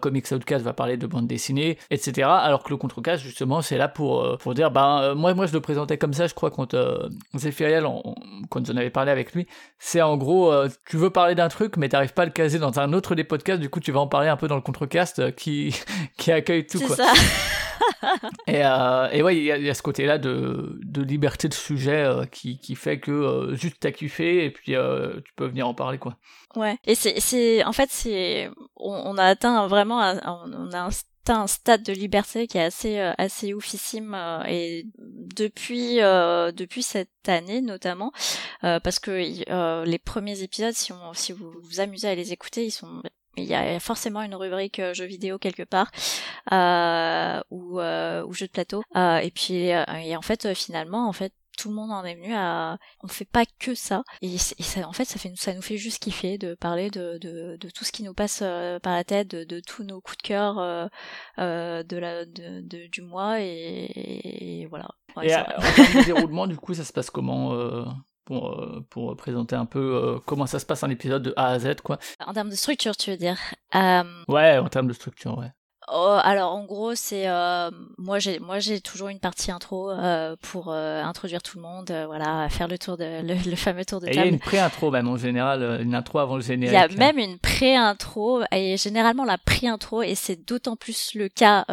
Comics 0.00 0.30
Outcast 0.30 0.64
va 0.64 0.72
parler 0.72 0.96
de 0.96 1.06
bande 1.06 1.26
dessinée, 1.26 1.78
etc. 1.90 2.28
Alors 2.28 2.62
que 2.62 2.70
le 2.70 2.76
Contrecast 2.76 3.22
justement 3.22 3.60
c'est 3.62 3.78
là 3.78 3.88
pour 3.88 4.38
pour 4.38 4.51
dire 4.54 4.70
ben 4.70 5.14
moi 5.14 5.34
moi 5.34 5.46
je 5.46 5.52
le 5.52 5.60
présentais 5.60 5.98
comme 5.98 6.12
ça, 6.12 6.26
je 6.26 6.34
crois 6.34 6.50
qu'on 6.50 6.66
te 6.66 6.76
euh, 6.76 7.08
Zéphiriel, 7.34 7.86
quand 8.50 8.66
j'en 8.66 8.76
avais 8.76 8.90
parlé 8.90 9.10
avec 9.10 9.32
lui, 9.32 9.46
c'est 9.78 10.02
en 10.02 10.16
gros, 10.16 10.52
euh, 10.52 10.68
tu 10.88 10.96
veux 10.96 11.10
parler 11.10 11.34
d'un 11.34 11.48
truc, 11.48 11.76
mais 11.76 11.88
t'arrives 11.88 12.12
pas 12.12 12.22
à 12.22 12.26
le 12.26 12.30
caser 12.30 12.58
dans 12.58 12.78
un 12.80 12.92
autre 12.92 13.14
des 13.14 13.24
podcasts, 13.24 13.60
du 13.60 13.70
coup 13.70 13.80
tu 13.80 13.92
vas 13.92 14.00
en 14.00 14.06
parler 14.06 14.28
un 14.28 14.36
peu 14.36 14.48
dans 14.48 14.56
le 14.56 14.62
contrecast 14.62 15.18
euh, 15.18 15.30
qui, 15.30 15.74
qui 16.18 16.32
accueille 16.32 16.66
tout. 16.66 16.78
C'est 16.78 16.88
ça. 16.88 17.12
et, 18.46 18.60
et 19.16 19.22
ouais, 19.22 19.36
il 19.36 19.44
y, 19.44 19.70
a 19.70 19.74
ce 19.74 19.82
côté-là 19.82 20.18
de, 20.18 20.78
de 20.82 21.02
liberté 21.02 21.48
de 21.48 21.54
sujet 21.54 22.08
qui, 22.30 22.58
qui 22.58 22.74
fait 22.74 23.00
que 23.00 23.50
juste 23.54 23.76
t'as 23.80 23.90
kiffé 23.90 24.44
et 24.44 24.50
puis 24.50 24.72
tu 24.72 25.32
peux 25.36 25.46
venir 25.46 25.66
en 25.66 25.74
parler 25.74 25.98
quoi. 25.98 26.16
Ouais. 26.54 26.76
Et 26.84 26.94
c'est, 26.94 27.18
c'est, 27.20 27.64
en 27.64 27.72
fait, 27.72 27.88
c'est, 27.90 28.50
on, 28.76 29.16
a 29.16 29.24
atteint 29.24 29.66
vraiment, 29.66 30.14
on 30.24 30.72
a 30.72 30.80
un 30.80 30.90
un 31.30 31.46
stade 31.46 31.82
de 31.82 31.92
liberté 31.92 32.46
qui 32.46 32.58
est 32.58 32.64
assez 32.64 32.98
euh, 32.98 33.12
assez 33.18 33.54
oufissime 33.54 34.14
euh, 34.14 34.42
et 34.46 34.86
depuis 34.98 36.00
euh, 36.00 36.52
depuis 36.52 36.82
cette 36.82 37.28
année 37.28 37.60
notamment 37.60 38.12
parce 38.60 38.98
que 38.98 39.84
les 39.84 39.98
premiers 39.98 40.42
épisodes 40.42 40.74
si 40.74 40.92
on 40.92 41.12
si 41.14 41.32
vous 41.32 41.52
vous 41.62 41.80
amusez 41.80 42.08
à 42.08 42.14
les 42.14 42.32
écouter 42.32 42.64
ils 42.64 42.70
sont 42.70 43.02
il 43.36 43.44
y 43.44 43.54
a 43.54 43.80
forcément 43.80 44.22
une 44.22 44.34
rubrique 44.34 44.80
jeux 44.92 45.06
vidéo 45.06 45.38
quelque 45.38 45.62
part 45.62 45.90
ou, 47.50 47.80
ou 47.80 48.32
jeux 48.32 48.46
de 48.46 48.52
plateau 48.52 48.82
et 48.94 49.32
puis 49.34 49.68
et 49.68 50.16
en 50.16 50.22
fait 50.22 50.54
finalement 50.54 51.08
en 51.08 51.12
fait 51.12 51.32
tout 51.56 51.68
le 51.68 51.74
monde 51.74 51.90
en 51.90 52.04
est 52.04 52.14
venu 52.14 52.34
à 52.34 52.78
on 53.02 53.08
fait 53.08 53.24
pas 53.24 53.44
que 53.58 53.74
ça. 53.74 54.02
Et, 54.20 54.38
ça 54.38 54.86
en 54.86 54.92
fait 54.92 55.04
ça 55.04 55.18
fait 55.18 55.32
ça 55.36 55.54
nous 55.54 55.62
fait 55.62 55.76
juste 55.76 56.02
kiffer 56.02 56.38
de 56.38 56.54
parler 56.54 56.90
de, 56.90 57.18
de, 57.18 57.56
de 57.56 57.70
tout 57.70 57.84
ce 57.84 57.92
qui 57.92 58.02
nous 58.02 58.14
passe 58.14 58.40
euh, 58.42 58.78
par 58.78 58.94
la 58.94 59.04
tête 59.04 59.28
de, 59.28 59.44
de, 59.44 59.60
tous 59.60 59.84
nos 59.84 60.00
coups 60.00 60.18
de 60.18 60.22
cœur 60.22 60.58
euh, 60.58 60.86
euh, 61.38 61.82
de 61.82 61.96
la 61.96 62.24
de, 62.24 62.86
du 62.88 63.02
mois 63.02 63.40
et, 63.40 64.66
voilà. 64.70 64.88
Et 65.22 65.34
en 65.34 65.42
termes 65.42 65.94
de 66.00 66.04
déroulement 66.04 66.46
du 66.46 66.56
coup 66.56 66.74
ça 66.74 66.84
se 66.84 66.92
passe 66.92 67.10
comment 67.10 67.54
pour, 68.24 68.66
pour 68.88 69.16
présenter 69.16 69.56
un 69.56 69.66
peu 69.66 70.20
comment 70.26 70.46
ça 70.46 70.58
se 70.58 70.66
passe 70.66 70.82
un 70.84 70.90
épisode 70.90 71.22
de 71.22 71.34
A 71.36 71.48
à 71.48 71.58
Z 71.58 71.76
quoi? 71.82 71.98
En 72.24 72.32
termes 72.32 72.50
de 72.50 72.54
structure 72.54 72.96
tu 72.96 73.10
veux 73.10 73.16
dire? 73.16 73.38
Ouais 74.28 74.58
en 74.58 74.68
termes 74.68 74.88
de 74.88 74.94
structure 74.94 75.36
ouais 75.38 75.52
Oh, 75.88 76.18
alors 76.22 76.52
en 76.52 76.64
gros 76.64 76.94
c'est 76.94 77.28
euh, 77.28 77.70
moi 77.98 78.20
j'ai 78.20 78.38
moi 78.38 78.60
j'ai 78.60 78.80
toujours 78.80 79.08
une 79.08 79.18
partie 79.18 79.50
intro 79.50 79.90
euh, 79.90 80.36
pour 80.40 80.68
euh, 80.68 81.02
introduire 81.02 81.42
tout 81.42 81.56
le 81.56 81.62
monde 81.62 81.92
voilà 82.06 82.48
faire 82.50 82.68
le 82.68 82.78
tour 82.78 82.96
de 82.96 83.04
le, 83.50 83.56
fameux 83.56 83.84
tour 83.84 84.00
de 84.00 84.06
table. 84.06 84.16
Il 84.16 84.20
y 84.20 84.22
a 84.22 84.26
une 84.26 84.38
pré-intro 84.38 84.92
même 84.92 85.08
en 85.08 85.16
général 85.16 85.80
une 85.82 85.94
intro 85.96 86.20
avant 86.20 86.36
le 86.36 86.42
générique. 86.42 86.72
Il 86.72 86.74
y 86.74 86.94
a 86.94 86.96
même 86.96 87.18
une 87.18 87.38
pré-intro 87.38 88.42
et 88.52 88.76
généralement 88.76 89.24
la 89.24 89.38
pré-intro 89.38 90.02
et 90.02 90.14
c'est 90.14 90.46
d'autant 90.46 90.76
plus 90.76 91.14
le 91.14 91.28
cas 91.28 91.64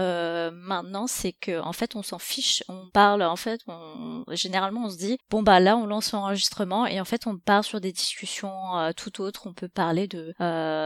maintenant 0.52 1.06
c'est 1.06 1.34
que 1.34 1.62
en 1.62 1.74
fait 1.74 1.96
on 1.96 2.02
s'en 2.02 2.20
fiche 2.20 2.64
on 2.68 2.88
parle 2.92 3.22
en 3.22 3.36
fait 3.36 3.62
on, 3.68 4.24
généralement 4.32 4.86
on 4.86 4.90
se 4.90 4.98
dit 4.98 5.20
bon 5.30 5.44
bah 5.44 5.60
là 5.60 5.78
on 5.78 5.86
lance 5.86 6.14
l'enregistrement 6.14 6.88
et 6.88 7.00
en 7.00 7.06
fait 7.06 7.28
on 7.28 7.38
part 7.38 7.64
sur 7.64 7.80
des 7.80 7.92
discussions 7.92 8.50
tout 8.96 9.22
autres 9.22 9.46
on 9.46 9.54
peut 9.54 9.70
parler 9.70 10.08
de 10.08 10.34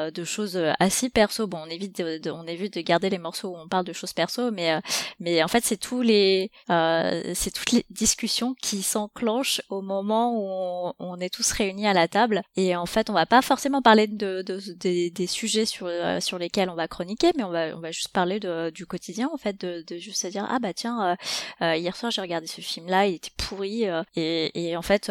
de 0.09 0.23
choses 0.25 0.59
assez 0.79 1.09
perso 1.09 1.47
bon 1.47 1.59
on 1.65 1.69
évite 1.69 1.97
de, 1.97 2.29
on 2.29 2.45
évite 2.47 2.73
de 2.73 2.81
garder 2.81 3.12
les 3.13 3.19
morceaux 3.19 3.49
où 3.49 3.57
on 3.57 3.67
parle 3.67 3.85
de 3.85 3.93
choses 3.93 4.13
perso, 4.13 4.51
mais 4.51 4.73
euh, 4.73 4.79
mais 5.19 5.43
en 5.43 5.47
fait 5.47 5.63
c'est 5.63 5.77
tous 5.77 6.01
les 6.01 6.51
euh, 6.69 7.31
c'est 7.33 7.51
toutes 7.51 7.71
les 7.71 7.85
discussions 7.89 8.55
qui 8.61 8.83
s'enclenchent 8.83 9.61
au 9.69 9.81
moment 9.81 10.35
où 10.35 10.93
on, 10.99 11.17
est 11.19 11.33
tous 11.33 11.51
réunis 11.51 11.87
à 11.87 11.93
la 11.93 12.07
table. 12.07 12.41
Et 12.57 12.75
en 12.75 12.85
fait 12.85 13.09
on 13.09 13.13
va 13.13 13.25
pas 13.25 13.41
forcément 13.41 13.81
parler 13.81 14.07
de, 14.07 14.41
de, 14.41 14.59
des 15.09 15.27
sujets 15.27 15.65
sur 15.65 15.87
euh, 15.87 16.19
sur 16.19 16.37
lesquels 16.37 16.69
on 16.69 16.75
va 16.75 16.87
chroniquer, 16.87 17.31
mais 17.37 17.43
on 17.43 17.51
va 17.51 17.75
on 17.77 17.79
va 17.79 17.91
juste 17.91 18.09
parler 18.09 18.39
du 18.73 18.85
quotidien 18.85 19.29
en 19.33 19.37
fait, 19.37 19.59
de, 19.61 19.83
de 19.87 19.97
juste 19.97 20.21
se 20.21 20.27
dire 20.27 20.45
ah 20.49 20.59
bah 20.59 20.73
tiens 20.73 21.15
hier 21.61 21.95
soir 21.95 22.11
j'ai 22.11 22.21
regardé 22.21 22.47
ce 22.47 22.61
film 22.61 22.87
là, 22.87 23.05
il 23.07 23.15
était 23.15 23.31
pourri 23.37 23.85
et, 24.15 24.67
et 24.69 24.75
en 24.75 24.81
fait 24.81 25.03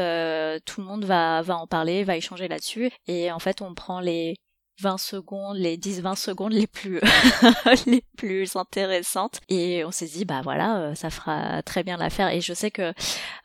tout 0.67 0.81
le 0.81 0.87
monde 0.87 1.05
va 1.05 1.43
va 1.43 1.57
en 1.57 1.67
parler, 1.67 2.05
va 2.05 2.17
échanger 2.17 2.49
là-dessus 2.49 2.91
et 3.07 3.31
en 3.33 3.39
fait 3.39 3.63
on 3.63 3.75
prend 3.75 4.01
les 4.01 4.35
20 4.81 4.99
secondes, 4.99 5.57
les 5.57 5.77
10-20 5.77 6.17
secondes 6.17 6.53
les 6.53 6.67
plus 6.67 7.01
les 7.87 8.03
plus 8.17 8.57
intéressantes. 8.57 9.41
Et 9.49 9.85
on 9.85 9.91
s'est 9.91 10.07
dit 10.07 10.25
bah 10.25 10.41
voilà, 10.43 10.79
euh, 10.79 10.95
ça 10.95 11.11
fera 11.11 11.63
très 11.63 11.83
bien 11.83 11.97
l'affaire. 11.97 12.29
Et 12.29 12.41
je 12.41 12.53
sais 12.53 12.71
que 12.71 12.93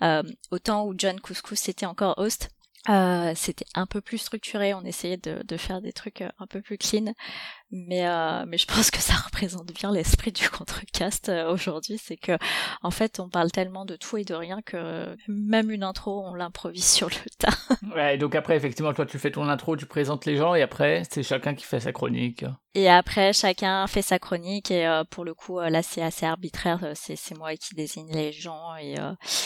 euh, 0.01 0.23
au 0.51 0.59
temps 0.59 0.85
où 0.85 0.93
John 0.97 1.19
Couscous 1.19 1.69
était 1.69 1.85
encore 1.85 2.17
host, 2.17 2.49
euh, 2.89 3.33
c'était 3.35 3.65
un 3.75 3.85
peu 3.85 3.99
plus 3.99 4.17
structuré, 4.17 4.73
on 4.73 4.83
essayait 4.83 5.17
de, 5.17 5.43
de, 5.43 5.57
faire 5.57 5.81
des 5.81 5.91
trucs 5.91 6.21
un 6.21 6.47
peu 6.47 6.61
plus 6.61 6.77
clean, 6.77 7.13
mais 7.71 8.07
euh, 8.07 8.45
mais 8.47 8.57
je 8.57 8.65
pense 8.65 8.91
que 8.91 8.99
ça 8.99 9.13
représente 9.25 9.73
bien 9.73 9.91
l'esprit 9.91 10.31
du 10.31 10.49
contrecast 10.49 11.29
euh, 11.29 11.51
aujourd'hui. 11.51 11.99
C'est 12.01 12.15
que 12.15 12.37
en 12.81 12.91
fait 12.91 13.19
on 13.19 13.29
parle 13.29 13.51
tellement 13.51 13.85
de 13.85 13.95
tout 13.95 14.17
et 14.17 14.23
de 14.23 14.33
rien 14.33 14.61
que 14.61 15.17
même 15.27 15.69
une 15.69 15.83
intro 15.83 16.23
on 16.25 16.33
l'improvise 16.33 16.85
sur 16.85 17.09
le 17.09 17.15
tas. 17.37 17.49
Ouais 17.95 18.17
donc 18.17 18.35
après 18.35 18.55
effectivement 18.55 18.93
toi 18.93 19.05
tu 19.05 19.17
fais 19.17 19.31
ton 19.31 19.47
intro 19.47 19.75
tu 19.75 19.85
présentes 19.85 20.25
les 20.25 20.35
gens 20.35 20.55
et 20.55 20.61
après 20.61 21.03
c'est 21.09 21.23
chacun 21.23 21.55
qui 21.55 21.65
fait 21.65 21.79
sa 21.79 21.91
chronique. 21.91 22.45
Et 22.73 22.89
après 22.89 23.33
chacun 23.33 23.87
fait 23.87 24.01
sa 24.01 24.19
chronique 24.19 24.71
et 24.71 24.85
euh, 24.85 25.03
pour 25.03 25.25
le 25.25 25.33
coup 25.33 25.59
là 25.59 25.81
c'est 25.81 26.01
assez 26.01 26.25
arbitraire 26.25 26.91
c'est 26.95 27.15
c'est 27.15 27.37
moi 27.37 27.55
qui 27.55 27.75
désigne 27.75 28.11
les 28.13 28.31
gens 28.31 28.75
et 28.75 28.95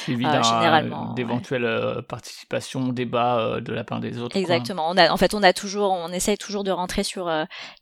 généralement 0.08 1.14
d'éventuelles 1.14 2.04
participations 2.08 2.90
débat 2.90 3.60
de 3.62 3.74
la 3.74 3.84
part 3.84 4.00
des 4.00 4.20
autres 4.20 4.38
exactement. 4.38 4.90
On 4.90 4.98
a 4.98 5.10
en 5.12 5.18
fait 5.18 5.34
on 5.34 5.44
a 5.44 5.54
toujours 5.54 5.92
on 5.92 6.10
essaye 6.10 6.38
toujours 6.38 6.64
de 6.64 6.72
rentrer 6.72 7.04
sur 7.04 7.32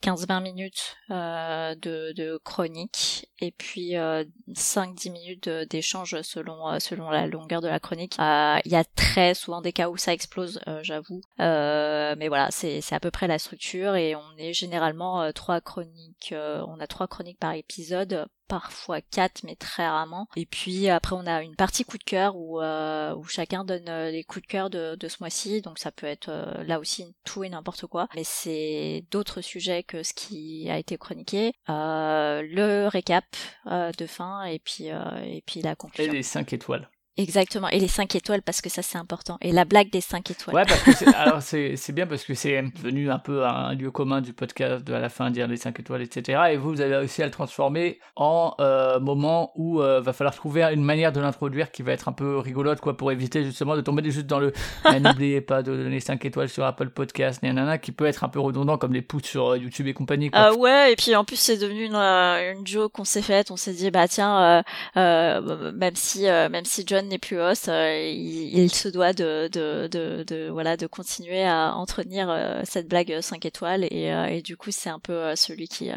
15 0.01 0.28
20 0.29 0.41
minutes 0.41 0.95
euh, 1.09 1.73
de, 1.73 2.13
de, 2.15 2.39
chronique 2.43 3.27
et 3.39 3.51
puis 3.51 3.97
euh, 3.97 4.23
5-10 4.53 5.11
minutes 5.11 5.49
d'échange 5.49 6.21
selon 6.21 6.69
euh, 6.69 6.77
selon 6.77 7.09
la 7.09 7.25
longueur 7.25 7.61
de 7.61 7.67
la 7.67 7.79
chronique. 7.79 8.15
Euh, 8.19 8.59
il 8.63 8.71
y 8.71 8.75
a 8.75 8.83
très 8.83 9.33
souvent 9.33 9.61
des 9.61 9.73
cas 9.73 9.89
où 9.89 9.97
ça 9.97 10.13
explose, 10.13 10.61
euh, 10.67 10.81
j'avoue. 10.83 11.21
mais 11.39 12.27
voilà, 12.27 12.49
c'est 12.51 12.81
à 12.91 12.99
peu 12.99 13.09
près 13.09 13.27
la 13.27 13.39
structure 13.39 13.95
et 13.95 14.15
on 14.15 14.37
est 14.37 14.53
généralement 14.53 15.31
trois 15.33 15.61
chroniques. 15.61 16.33
on 16.33 16.79
a 16.79 16.87
trois 16.87 17.07
chroniques 17.07 17.39
par 17.39 17.53
épisode 17.53 18.27
parfois 18.49 18.99
quatre, 18.99 19.43
mais 19.43 19.55
très 19.55 19.87
rarement. 19.87 20.27
Et 20.35 20.45
puis 20.45 20.89
après, 20.89 21.15
on 21.15 21.25
a 21.25 21.41
une 21.41 21.55
partie 21.55 21.85
coup 21.85 21.97
de 21.97 22.03
cœur 22.03 22.35
où, 22.35 22.59
euh, 22.59 23.15
où 23.15 23.23
chacun 23.25 23.63
donne 23.63 23.87
euh, 23.87 24.11
les 24.11 24.23
coups 24.23 24.45
de 24.45 24.51
cœur 24.51 24.69
de, 24.69 24.97
ce 25.01 25.17
mois-ci. 25.21 25.61
Donc 25.61 25.79
ça 25.79 25.91
peut 25.91 26.07
être 26.07 26.29
euh, 26.29 26.63
là 26.63 26.79
aussi 26.79 27.05
tout 27.23 27.43
et 27.43 27.49
n'importe 27.49 27.85
quoi. 27.85 28.09
Mais 28.15 28.23
c'est 28.25 29.05
d'autres 29.11 29.41
sujets 29.41 29.83
que 29.83 30.03
ce 30.03 30.13
qui 30.13 30.69
a 30.69 30.77
été 30.77 30.97
chroniqué. 30.97 31.53
le 31.67 32.87
récap 32.87 33.25
de 33.65 34.05
fin 34.07 34.43
et 34.43 34.59
puis, 34.59 34.85
et 34.87 35.43
puis 35.45 35.61
la 35.61 35.75
conclusion. 35.75 36.11
Et 36.11 36.15
les 36.15 36.23
5 36.23 36.51
étoiles. 36.53 36.89
Exactement, 37.17 37.67
et 37.67 37.79
les 37.79 37.89
5 37.89 38.15
étoiles 38.15 38.41
parce 38.41 38.61
que 38.61 38.69
ça 38.69 38.81
c'est 38.81 38.97
important. 38.97 39.37
Et 39.41 39.51
la 39.51 39.65
blague 39.65 39.89
des 39.89 39.99
5 39.99 40.31
étoiles. 40.31 40.55
Ouais, 40.55 40.63
parce 40.65 40.81
que 40.81 41.09
alors 41.17 41.41
c'est 41.41 41.91
bien 41.91 42.07
parce 42.07 42.23
que 42.23 42.33
c'est 42.33 42.61
devenu 42.81 43.11
un 43.11 43.19
peu 43.19 43.45
un 43.45 43.73
lieu 43.73 43.91
commun 43.91 44.21
du 44.21 44.31
podcast 44.31 44.85
de 44.85 44.93
à 44.93 44.99
la 44.99 45.09
fin 45.09 45.29
dire 45.29 45.45
les 45.47 45.57
5 45.57 45.77
étoiles, 45.81 46.01
etc. 46.01 46.43
Et 46.51 46.57
vous, 46.57 46.69
vous 46.69 46.81
avez 46.81 46.95
réussi 46.95 47.21
à 47.21 47.25
le 47.25 47.31
transformer 47.31 47.99
en 48.15 48.55
euh, 48.61 49.01
moment 49.01 49.51
où 49.55 49.81
euh, 49.81 49.99
va 49.99 50.13
falloir 50.13 50.33
trouver 50.33 50.63
une 50.63 50.83
manière 50.83 51.11
de 51.11 51.19
l'introduire 51.19 51.71
qui 51.71 51.81
va 51.81 51.91
être 51.91 52.07
un 52.07 52.13
peu 52.13 52.37
rigolote 52.37 52.79
quoi 52.79 52.95
pour 52.95 53.11
éviter 53.11 53.43
justement 53.43 53.75
de 53.75 53.81
tomber 53.81 54.09
juste 54.09 54.27
dans 54.27 54.39
le 54.39 54.53
n'oubliez 54.99 55.41
pas 55.41 55.61
de 55.61 55.75
donner 55.75 55.99
5 55.99 56.23
étoiles 56.23 56.47
sur 56.47 56.63
Apple 56.63 56.89
Podcast, 56.89 57.43
nanana, 57.43 57.77
qui 57.79 57.91
peut 57.91 58.05
être 58.05 58.23
un 58.23 58.29
peu 58.29 58.39
redondant 58.39 58.77
comme 58.77 58.93
les 58.93 59.01
pouces 59.01 59.23
sur 59.23 59.49
euh, 59.49 59.57
YouTube 59.57 59.87
et 59.87 59.93
compagnie. 59.93 60.29
Ah 60.31 60.53
ouais, 60.53 60.93
et 60.93 60.95
puis 60.95 61.13
en 61.17 61.25
plus 61.25 61.35
c'est 61.35 61.57
devenu 61.57 61.83
une, 61.83 61.95
une 61.95 62.65
joke 62.65 62.93
qu'on 62.93 63.03
s'est 63.03 63.21
faite, 63.21 63.51
on 63.51 63.57
s'est 63.57 63.73
dit 63.73 63.91
bah 63.91 64.07
tiens, 64.07 64.63
même 64.95 65.95
si 65.95 66.21
même 66.23 66.65
si 66.65 66.85
John 66.87 66.98
John 66.99 67.07
n'est 67.07 67.17
plus 67.17 67.39
host, 67.39 67.67
il, 67.67 68.57
il, 68.57 68.73
se 68.73 68.89
doit 68.89 69.13
de, 69.13 69.47
de, 69.47 69.87
de, 69.87 70.23
de, 70.27 70.49
voilà 70.49 70.75
de 70.75 70.85
continuer 70.85 71.45
à 71.45 71.73
entretenir 71.75 72.29
cette 72.65 72.89
blague 72.89 73.21
5 73.21 73.45
étoiles 73.45 73.85
et, 73.85 74.07
et 74.29 74.41
du 74.41 74.57
coup 74.57 74.71
c'est 74.71 74.89
un 74.89 74.99
peu 74.99 75.33
celui 75.35 75.69
qui 75.69 75.91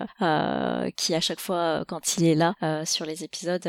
qui 0.97 1.15
à 1.15 1.21
chaque 1.21 1.41
fois 1.41 1.85
quand 1.89 2.17
il 2.17 2.27
est 2.27 2.37
là 2.37 2.55
sur 2.85 3.05
les 3.05 3.25
épisodes 3.25 3.69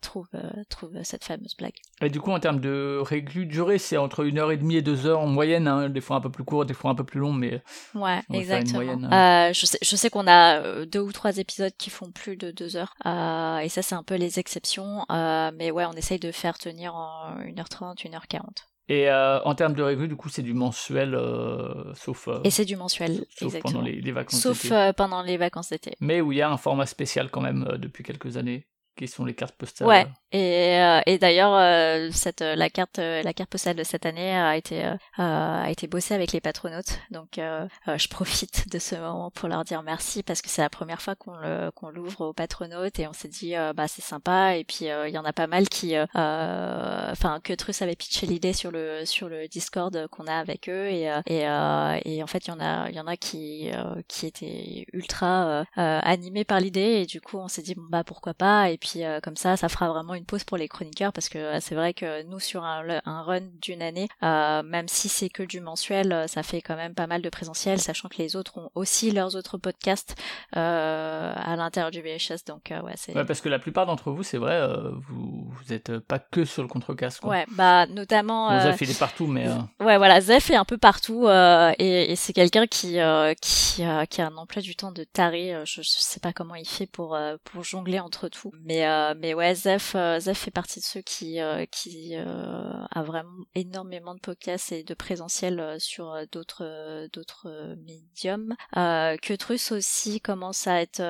trouve 0.00 0.28
trouve 0.70 0.92
cette 1.02 1.24
fameuse 1.24 1.54
blague. 1.58 1.74
Et 2.00 2.08
du 2.08 2.18
coup 2.20 2.30
en 2.30 2.40
termes 2.40 2.60
de 2.60 2.98
réglu 3.02 3.44
durée, 3.44 3.78
c'est 3.78 3.98
entre 3.98 4.24
une 4.24 4.38
heure 4.38 4.50
et 4.50 4.56
demie 4.56 4.76
et 4.76 4.82
deux 4.82 5.06
heures 5.06 5.20
en 5.20 5.26
moyenne, 5.26 5.68
hein, 5.68 5.90
des 5.90 6.00
fois 6.00 6.16
un 6.16 6.20
peu 6.20 6.30
plus 6.30 6.44
court, 6.44 6.64
des 6.64 6.74
fois 6.74 6.90
un 6.90 6.94
peu 6.94 7.04
plus 7.04 7.20
long, 7.20 7.32
mais 7.32 7.62
ouais 7.94 8.20
exactement. 8.32 8.80
Hein. 9.10 9.52
je 9.52 9.66
sais 9.66 9.78
je 9.82 9.96
sais 9.96 10.08
qu'on 10.08 10.26
a 10.26 10.86
deux 10.86 11.00
ou 11.00 11.12
trois 11.12 11.36
épisodes 11.36 11.72
qui 11.76 11.90
font 11.90 12.10
plus 12.10 12.36
de 12.36 12.50
deux 12.50 12.76
heures 12.76 12.94
et 13.04 13.68
ça 13.68 13.82
c'est 13.82 13.94
un 13.94 14.02
peu 14.02 14.14
les 14.14 14.38
exceptions, 14.38 15.04
mais 15.10 15.70
ouais 15.70 15.84
on 15.84 15.92
essaye 15.92 16.18
de 16.18 16.32
faire 16.32 16.56
tenir 16.70 16.94
en 16.94 17.36
1h30, 17.40 17.96
1h40. 17.96 18.42
Et 18.88 19.08
euh, 19.08 19.40
en 19.44 19.54
termes 19.54 19.74
de 19.74 19.82
règles, 19.84 20.08
du 20.08 20.16
coup, 20.16 20.28
c'est 20.28 20.42
du 20.42 20.52
mensuel, 20.52 21.14
euh, 21.14 21.94
sauf. 21.94 22.26
Euh, 22.26 22.40
et 22.42 22.50
c'est 22.50 22.64
du 22.64 22.74
mensuel, 22.74 23.24
sauf 23.30 23.56
pendant 23.60 23.82
les, 23.82 24.00
les 24.00 24.12
vacances 24.12 24.40
Sauf 24.40 24.72
pendant 24.96 25.22
les 25.22 25.36
vacances 25.36 25.68
d'été. 25.70 25.96
Mais 26.00 26.20
où 26.20 26.32
il 26.32 26.38
y 26.38 26.42
a 26.42 26.50
un 26.50 26.56
format 26.56 26.86
spécial 26.86 27.30
quand 27.30 27.40
même 27.40 27.76
depuis 27.78 28.02
quelques 28.02 28.36
années, 28.36 28.66
qui 28.96 29.08
sont 29.08 29.24
les 29.24 29.34
cartes 29.34 29.56
postales. 29.56 29.88
Ouais, 29.88 30.06
et, 30.32 30.78
euh, 30.78 31.00
et 31.06 31.18
d'ailleurs, 31.18 31.54
euh, 31.54 32.10
cette 32.12 32.42
euh, 32.42 32.54
la 32.54 32.70
carte 32.70 32.98
la 32.98 33.32
carte 33.32 33.50
postale 33.50 33.74
de 33.76 33.82
cette 33.82 34.06
année 34.06 34.36
a 34.36 34.56
été 34.56 34.84
a 35.16 35.68
été 35.68 35.88
bossée 35.88 36.14
avec 36.14 36.32
les 36.32 36.40
patronautes. 36.40 37.00
Donc 37.10 37.38
je 37.38 38.08
profite 38.08 38.68
de 38.72 38.78
ce 38.78 38.94
moment 38.94 39.30
pour 39.30 39.48
leur 39.48 39.64
dire 39.64 39.82
merci 39.82 40.22
parce 40.22 40.42
que 40.42 40.48
c'est 40.48 40.62
la 40.62 40.70
première 40.70 41.02
fois 41.02 41.14
qu'on 41.16 41.34
le 41.36 41.70
qu'on 41.72 41.90
l'ouvre 41.90 42.26
aux 42.26 42.32
patronautes 42.32 42.98
et 43.00 43.08
on 43.08 43.12
s'est 43.12 43.28
dit 43.28 43.54
bah 43.74 43.88
c'est 43.88 44.02
sympa 44.02 44.56
et 44.56 44.64
puis 44.64 44.84
il 44.86 45.10
y 45.10 45.18
en 45.18 45.24
a 45.24 45.32
pas 45.32 45.46
mal 45.46 45.68
qui 45.68 45.96
enfin 45.98 47.40
que 47.42 47.52
Trus 47.52 47.82
avait 47.82 47.96
pitché 47.96 48.26
l'idée 48.26 48.52
sur 48.52 48.70
le 48.70 49.04
sur 49.04 49.28
le 49.28 49.48
Discord 49.48 50.06
qu'on 50.08 50.26
a 50.26 50.34
avec 50.34 50.68
eux 50.68 50.86
et 50.86 51.10
et, 51.26 51.40
et 51.40 52.22
en 52.22 52.26
fait 52.26 52.46
il 52.46 52.50
y 52.50 52.52
en 52.52 52.60
a 52.60 52.88
il 52.88 52.94
y 52.94 53.00
en 53.00 53.06
a 53.06 53.16
qui 53.16 53.70
qui 54.08 54.26
étaient 54.26 54.86
ultra 54.92 55.64
animés 55.76 56.44
par 56.44 56.60
l'idée 56.60 57.00
et 57.02 57.06
du 57.06 57.20
coup 57.20 57.38
on 57.38 57.48
s'est 57.48 57.62
dit 57.62 57.74
bah 57.76 58.04
pourquoi 58.04 58.34
pas 58.34 58.70
puis 58.80 59.02
comme 59.22 59.36
ça 59.36 59.56
ça 59.56 59.68
fera 59.68 59.88
vraiment 59.88 60.14
une 60.14 60.24
pause 60.24 60.44
pour 60.44 60.56
les 60.56 60.68
chroniqueurs 60.68 61.12
parce 61.12 61.28
que 61.28 61.38
euh, 61.38 61.60
c'est 61.60 61.74
vrai 61.74 61.94
que 61.94 62.22
nous 62.24 62.40
sur 62.40 62.64
un, 62.64 63.00
run 63.04 63.42
d'une 63.60 63.82
année, 63.82 64.08
euh, 64.22 64.62
même 64.62 64.88
si 64.88 65.08
c'est 65.08 65.28
que 65.28 65.42
du 65.42 65.60
mensuel, 65.60 66.12
euh, 66.12 66.26
ça 66.26 66.42
fait 66.42 66.60
quand 66.60 66.76
même 66.76 66.94
pas 66.94 67.06
mal 67.06 67.22
de 67.22 67.28
présentiel, 67.28 67.80
sachant 67.80 68.08
que 68.08 68.16
les 68.18 68.36
autres 68.36 68.58
ont 68.58 68.70
aussi 68.74 69.10
leurs 69.10 69.36
autres 69.36 69.58
podcasts 69.58 70.16
à 70.52 71.56
l'intérieur 71.56 71.90
du 71.90 72.00
VHS. 72.00 72.44
Donc 72.46 72.70
ouais, 72.70 72.92
c'est. 72.96 73.12
parce 73.12 73.40
que 73.40 73.48
la 73.48 73.58
plupart 73.58 73.86
d'entre 73.86 74.10
vous, 74.10 74.22
c'est 74.22 74.38
vrai, 74.38 74.66
vous 75.08 75.50
vous 75.50 75.72
êtes 75.72 75.98
pas 75.98 76.18
que 76.18 76.44
sur 76.44 76.62
le 76.62 76.68
contre-casque. 76.68 77.24
Ouais, 77.24 77.44
bah 77.50 77.86
notamment. 77.86 78.58
Zef 78.60 78.80
il 78.80 78.90
est 78.90 78.98
partout, 78.98 79.26
mais. 79.26 79.46
Ouais, 79.80 79.96
voilà, 79.98 80.20
Zef 80.20 80.50
est 80.50 80.56
un 80.56 80.64
peu 80.64 80.78
partout 80.78 81.28
et, 81.28 82.12
et 82.12 82.16
c'est 82.16 82.32
quelqu'un 82.32 82.66
qui 82.66 82.98
qui 83.40 83.82
qui 84.10 84.22
a 84.22 84.26
un 84.26 84.36
emploi 84.36 84.62
du 84.62 84.76
temps 84.76 84.92
de 84.92 85.04
taré. 85.04 85.54
Je, 85.64 85.82
je 85.82 85.88
sais 85.88 86.20
pas 86.20 86.32
comment 86.32 86.54
il 86.54 86.66
fait 86.66 86.86
pour 86.86 87.18
pour 87.44 87.64
jongler 87.64 88.00
entre 88.00 88.28
tout, 88.28 88.52
mais 88.70 89.14
mais 89.20 89.34
ouais, 89.34 89.54
Zef 89.54 89.96
Zef 90.18 90.38
fait 90.38 90.50
partie 90.50 90.80
de 90.80 90.84
ceux 90.84 91.02
qui 91.02 91.40
euh, 91.40 91.66
qui 91.70 92.14
euh, 92.14 92.84
a 92.90 93.02
vraiment 93.02 93.44
énormément 93.54 94.14
de 94.14 94.20
podcasts 94.20 94.72
et 94.72 94.82
de 94.82 94.94
présentiel 94.94 95.60
euh, 95.60 95.78
sur 95.78 96.14
d'autres 96.32 97.08
d'autres 97.12 97.76
médiums. 97.86 98.54
que 98.74 99.34
Trus 99.34 99.72
aussi 99.72 100.20
commence 100.20 100.66
à 100.66 100.80
être 100.80 101.00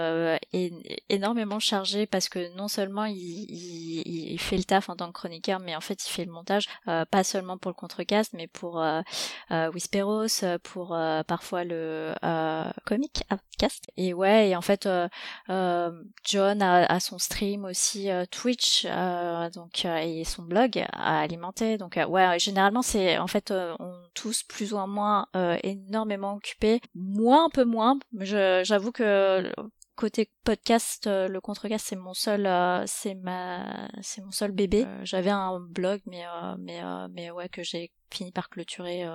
énormément 1.08 1.58
chargé 1.58 2.06
parce 2.06 2.28
que 2.28 2.54
non 2.56 2.68
seulement 2.68 3.04
il, 3.04 3.16
il, 3.16 4.32
il, 4.32 4.40
fait 4.40 4.56
le 4.56 4.64
taf 4.64 4.88
en 4.88 4.96
tant 4.96 5.08
que 5.08 5.18
chroniqueur, 5.18 5.60
mais 5.60 5.76
en 5.76 5.80
fait 5.80 6.04
il 6.06 6.10
fait 6.10 6.24
le 6.24 6.32
montage 6.32 6.66
pas 6.84 7.24
seulement 7.24 7.58
pour 7.58 7.70
le 7.70 7.74
contrecast, 7.74 8.32
mais 8.32 8.46
pour 8.46 8.82
Whisperos, 9.50 10.58
pour 10.62 10.96
parfois 11.26 11.64
le 11.64 12.14
comic 12.86 13.24
cast. 13.58 13.84
Et 13.96 14.14
ouais, 14.14 14.50
et 14.50 14.56
en 14.56 14.62
fait 14.62 14.88
John 15.48 16.62
a, 16.62 16.86
a, 16.86 17.00
son 17.00 17.18
stream 17.18 17.49
aussi 17.58 18.08
Twitch 18.30 18.86
euh, 18.88 19.50
donc 19.50 19.84
euh, 19.84 19.96
et 19.96 20.24
son 20.24 20.42
blog 20.42 20.84
à 20.92 21.20
alimenter. 21.20 21.78
Donc 21.78 21.96
euh, 21.96 22.06
ouais, 22.06 22.38
généralement 22.38 22.82
c'est 22.82 23.18
en 23.18 23.26
fait 23.26 23.52
on 23.52 23.92
tous 24.14 24.42
plus 24.42 24.72
ou 24.72 24.78
moins 24.86 25.26
énormément 25.62 26.34
occupés, 26.34 26.80
moi 26.94 27.44
un 27.44 27.50
peu 27.50 27.64
moins. 27.64 27.98
J'avoue 28.20 28.92
que 28.92 29.52
côté 29.96 30.30
podcast, 30.44 31.06
le 31.06 31.38
contrecast 31.40 31.86
c'est 31.86 31.96
mon 31.96 32.14
seul, 32.14 32.48
c'est 32.86 33.14
ma, 33.14 33.88
c'est 34.02 34.22
mon 34.22 34.30
seul 34.30 34.52
bébé. 34.52 34.86
J'avais 35.02 35.30
un 35.30 35.60
blog, 35.60 36.00
mais 36.06 36.24
mais 36.58 36.80
mais 37.10 37.30
ouais 37.30 37.48
que 37.48 37.62
j'ai 37.62 37.92
fini 38.10 38.32
par 38.32 38.48
clôturer. 38.48 39.06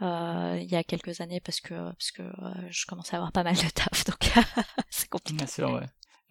il 0.00 0.70
y 0.70 0.76
a 0.76 0.84
quelques 0.84 1.20
années 1.20 1.40
parce 1.40 1.60
que 1.60 1.74
parce 1.74 2.10
que 2.12 2.22
je 2.68 2.86
commençais 2.86 3.14
à 3.14 3.16
avoir 3.16 3.32
pas 3.32 3.44
mal 3.44 3.54
de 3.54 3.70
taf 3.70 4.04
donc 4.06 4.32
c'est 4.90 5.08
compliqué. 5.08 5.38
Bien 5.38 5.46
sûr. 5.46 5.80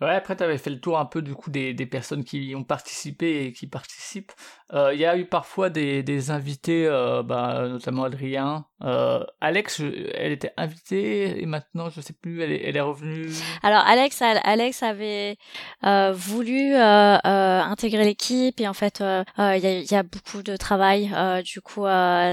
Après, 0.10 0.36
tu 0.36 0.44
avais 0.44 0.58
fait 0.58 0.70
le 0.70 0.80
tour 0.80 1.00
un 1.00 1.06
peu 1.06 1.22
du 1.22 1.34
coup 1.36 1.50
des, 1.50 1.74
des 1.74 1.86
personnes 1.86 2.24
qui 2.24 2.44
y 2.44 2.56
ont 2.56 2.64
participé 2.64 3.46
et 3.46 3.54
qui 3.54 3.68
participent. 3.68 4.32
Euh, 4.74 4.92
il 4.94 5.00
y 5.00 5.06
a 5.06 5.16
eu 5.18 5.26
parfois 5.26 5.70
des, 5.70 6.02
des 6.02 6.32
invités, 6.32 6.88
euh, 6.88 7.22
bah, 7.22 7.68
notamment 7.68 8.06
Adrien. 8.06 8.66
Euh, 8.84 9.24
Alex, 9.40 9.82
elle 10.16 10.32
était 10.32 10.52
invitée 10.58 11.42
et 11.42 11.46
maintenant, 11.46 11.90
je 11.90 12.02
sais 12.02 12.14
plus, 12.14 12.42
elle 12.42 12.52
est, 12.52 12.64
elle 12.66 12.76
est 12.76 12.82
revenue. 12.82 13.30
Alors, 13.62 13.84
Alex, 13.86 14.22
Alex 14.22 14.82
avait 14.82 15.38
voulu 16.14 16.76
intégrer 16.76 18.04
l'équipe 18.04 18.60
et 18.60 18.68
en 18.68 18.74
fait, 18.74 19.04
il 19.38 19.86
y 19.92 19.96
a, 19.96 20.04
beaucoup 20.04 20.44
de 20.44 20.58
travail. 20.58 21.12
du 21.44 21.62
coup, 21.62 21.86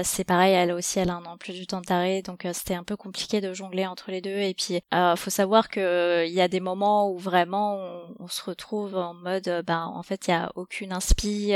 c'est 0.03 0.23
pareil, 0.25 0.53
elle 0.53 0.71
aussi, 0.71 0.99
elle 0.99 1.09
a 1.09 1.15
un 1.15 1.25
emploi 1.25 1.53
du 1.53 1.67
temps 1.67 1.81
taré, 1.81 2.21
donc 2.21 2.45
c'était 2.53 2.75
un 2.75 2.83
peu 2.83 2.97
compliqué 2.97 3.39
de 3.39 3.53
jongler 3.53 3.85
entre 3.85 4.11
les 4.11 4.21
deux. 4.21 4.29
Et 4.29 4.53
puis, 4.53 4.81
faut 5.15 5.29
savoir 5.29 5.69
que 5.69 6.25
il 6.25 6.33
y 6.33 6.41
a 6.41 6.47
des 6.47 6.59
moments 6.59 7.09
où 7.11 7.17
vraiment 7.17 7.60
on, 7.61 8.15
on 8.19 8.27
se 8.27 8.43
retrouve 8.43 8.95
en 8.95 9.13
mode, 9.13 9.63
bah, 9.65 9.85
en 9.87 10.03
fait, 10.03 10.27
il 10.27 10.31
y 10.31 10.33
a 10.33 10.51
aucune 10.55 10.93
inspi 10.93 11.53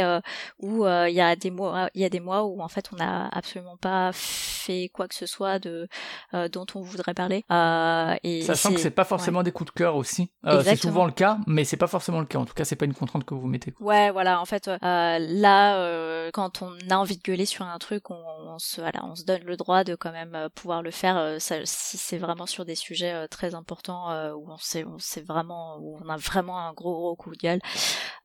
ou 0.59 0.85
euh, 0.85 1.09
il 1.09 1.15
y 1.15 1.21
a 1.21 1.35
des 1.35 1.51
mois 1.51 1.89
il 1.93 2.01
y 2.01 2.05
a 2.05 2.09
des 2.09 2.19
mois 2.19 2.43
où 2.43 2.61
en 2.61 2.67
fait 2.67 2.89
on 2.93 2.95
n'a 2.95 3.27
absolument 3.29 3.77
pas 3.77 4.11
fait 4.13 4.89
quoi 4.89 5.07
que 5.07 5.15
ce 5.15 5.25
soit 5.25 5.59
de 5.59 5.87
euh, 6.33 6.47
dont 6.47 6.65
on 6.75 6.81
voudrait 6.81 7.13
parler. 7.13 7.43
Euh, 7.51 8.15
et 8.23 8.41
sachant 8.41 8.73
que 8.73 8.79
c'est 8.79 8.91
pas 8.91 9.03
forcément 9.03 9.43
des 9.43 9.51
coups 9.51 9.71
de 9.71 9.77
cœur 9.77 9.95
aussi. 9.95 10.31
C'est 10.63 10.75
souvent 10.75 11.05
le 11.05 11.11
cas 11.11 11.37
mais 11.47 11.63
c'est 11.63 11.77
pas 11.77 11.87
forcément 11.87 12.19
le 12.19 12.25
cas. 12.25 12.39
En 12.39 12.45
tout 12.45 12.53
cas 12.53 12.65
c'est 12.65 12.75
pas 12.75 12.85
une 12.85 12.93
contrainte 12.93 13.25
que 13.25 13.33
vous 13.33 13.47
mettez 13.47 13.73
ouais 13.79 14.11
voilà 14.11 14.39
en 14.39 14.45
fait 14.45 14.69
là 14.81 16.29
quand 16.31 16.61
on 16.61 16.73
a 16.89 16.95
envie 16.95 17.17
de 17.17 17.23
gueuler 17.23 17.45
sur 17.45 17.65
un 17.65 17.77
truc 17.77 18.09
on, 18.09 18.57
se 18.57 18.81
voilà 18.81 19.03
on 19.03 19.15
se 19.15 19.25
donne 19.25 19.43
le 19.43 19.57
droit 19.57 19.83
de 19.83 19.95
quand 19.95 20.11
même 20.11 20.49
pouvoir 20.55 20.81
le 20.81 20.91
faire 20.91 21.37
si 21.39 21.97
c'est 21.97 22.17
vraiment 22.17 22.45
sur 22.45 22.65
des 22.65 22.75
sujets 22.75 23.27
très 23.27 23.55
importants 23.55 24.33
où 24.33 24.49
on 24.49 24.57
sait 24.57 24.85
on 24.85 24.99
sait 24.99 25.21
vraiment 25.21 25.77
où 25.85 25.97
on 26.03 26.09
a 26.09 26.17
vraiment 26.17 26.59
un 26.59 26.73
gros 26.73 26.93
gros 26.95 27.15
coup 27.15 27.31
de 27.31 27.37
gueule. 27.37 27.59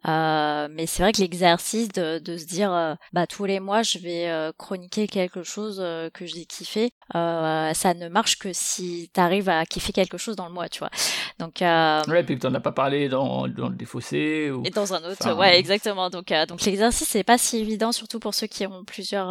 Mais 0.06 0.86
c'est 0.86 1.02
vrai 1.02 1.12
que 1.12 1.20
l'exercice 1.20 1.88
de, 1.88 2.18
de 2.18 2.36
se 2.36 2.46
dire 2.46 2.72
euh, 2.72 2.94
bah 3.12 3.26
tous 3.26 3.44
les 3.44 3.60
mois 3.60 3.82
je 3.82 3.98
vais 3.98 4.28
euh, 4.28 4.50
chroniquer 4.56 5.06
quelque 5.06 5.42
chose 5.42 5.78
euh, 5.82 6.08
que 6.10 6.24
j'ai 6.26 6.46
kiffé 6.46 6.92
ça 7.12 7.94
ne 7.94 8.08
marche 8.08 8.38
que 8.38 8.52
si 8.52 9.10
t'arrives 9.12 9.48
à 9.48 9.66
kiffer 9.66 9.92
quelque 9.92 10.16
chose 10.16 10.36
dans 10.36 10.46
le 10.46 10.54
mois 10.54 10.68
tu 10.68 10.78
vois. 10.78 10.90
Donc 11.38 11.56
ouais 11.60 12.22
puis 12.24 12.36
que 12.36 12.40
t'en 12.40 12.54
as 12.54 12.60
pas 12.60 12.72
parlé 12.72 13.08
dans, 13.08 13.48
dans 13.48 13.68
le 13.68 13.74
défaussé 13.74 14.50
ou 14.50 14.62
et 14.64 14.70
dans 14.70 14.94
un 14.94 15.02
autre 15.04 15.34
ouais 15.34 15.58
exactement. 15.58 16.08
Donc 16.08 16.32
donc 16.48 16.62
l'exercice 16.62 17.08
c'est 17.08 17.24
pas 17.24 17.36
si 17.36 17.58
évident 17.58 17.92
surtout 17.92 18.20
pour 18.20 18.34
ceux 18.34 18.46
qui 18.46 18.66
ont 18.66 18.84
plusieurs 18.84 19.28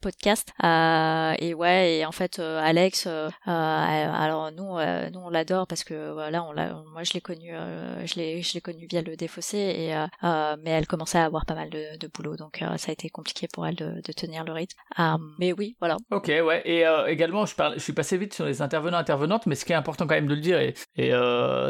podcasts. 0.00 0.52
Et 0.62 1.54
ouais 1.54 1.98
et 1.98 2.06
en 2.06 2.12
fait 2.12 2.38
Alex 2.40 3.08
alors 3.46 4.50
nous 4.52 4.76
nous 5.12 5.20
on 5.20 5.30
l'adore 5.30 5.66
parce 5.66 5.84
que 5.84 6.12
voilà 6.12 6.44
on 6.44 6.52
l'a 6.52 6.74
moi 6.92 7.04
je 7.04 7.12
l'ai 7.14 7.20
connu 7.22 7.52
l'ai 8.16 8.42
je 8.42 8.54
l'ai 8.54 8.60
connu 8.60 8.86
via 8.86 9.02
le 9.02 9.16
défaussé 9.16 9.58
et 9.58 9.94
mais 10.62 10.70
elle 10.70 10.86
commençait 10.86 11.18
à 11.18 11.24
avoir 11.24 11.46
pas 11.46 11.54
mal 11.54 11.70
de, 11.70 12.06
boulot, 12.14 12.36
donc 12.36 12.62
euh, 12.62 12.76
ça 12.76 12.90
a 12.90 12.92
été 12.92 13.08
compliqué 13.08 13.48
pour 13.52 13.66
elle 13.66 13.74
de, 13.74 14.00
tenir 14.12 14.44
le 14.44 14.52
rythme. 14.52 14.78
Euh, 14.98 15.16
mais 15.38 15.52
oui, 15.52 15.76
voilà. 15.80 15.96
Ok, 16.10 16.26
ouais. 16.28 16.62
Et 16.64 16.86
euh, 16.86 17.06
également, 17.06 17.46
je, 17.46 17.54
parle, 17.54 17.74
je 17.74 17.80
suis 17.80 17.92
passé 17.92 18.16
vite 18.16 18.34
sur 18.34 18.44
les 18.44 18.62
intervenants 18.62 18.98
intervenantes, 18.98 19.46
mais 19.46 19.54
ce 19.54 19.64
qui 19.64 19.72
est 19.72 19.76
important 19.76 20.06
quand 20.06 20.14
même 20.14 20.26
de 20.26 20.34
le 20.34 20.40
dire, 20.40 20.58
et 20.58 20.74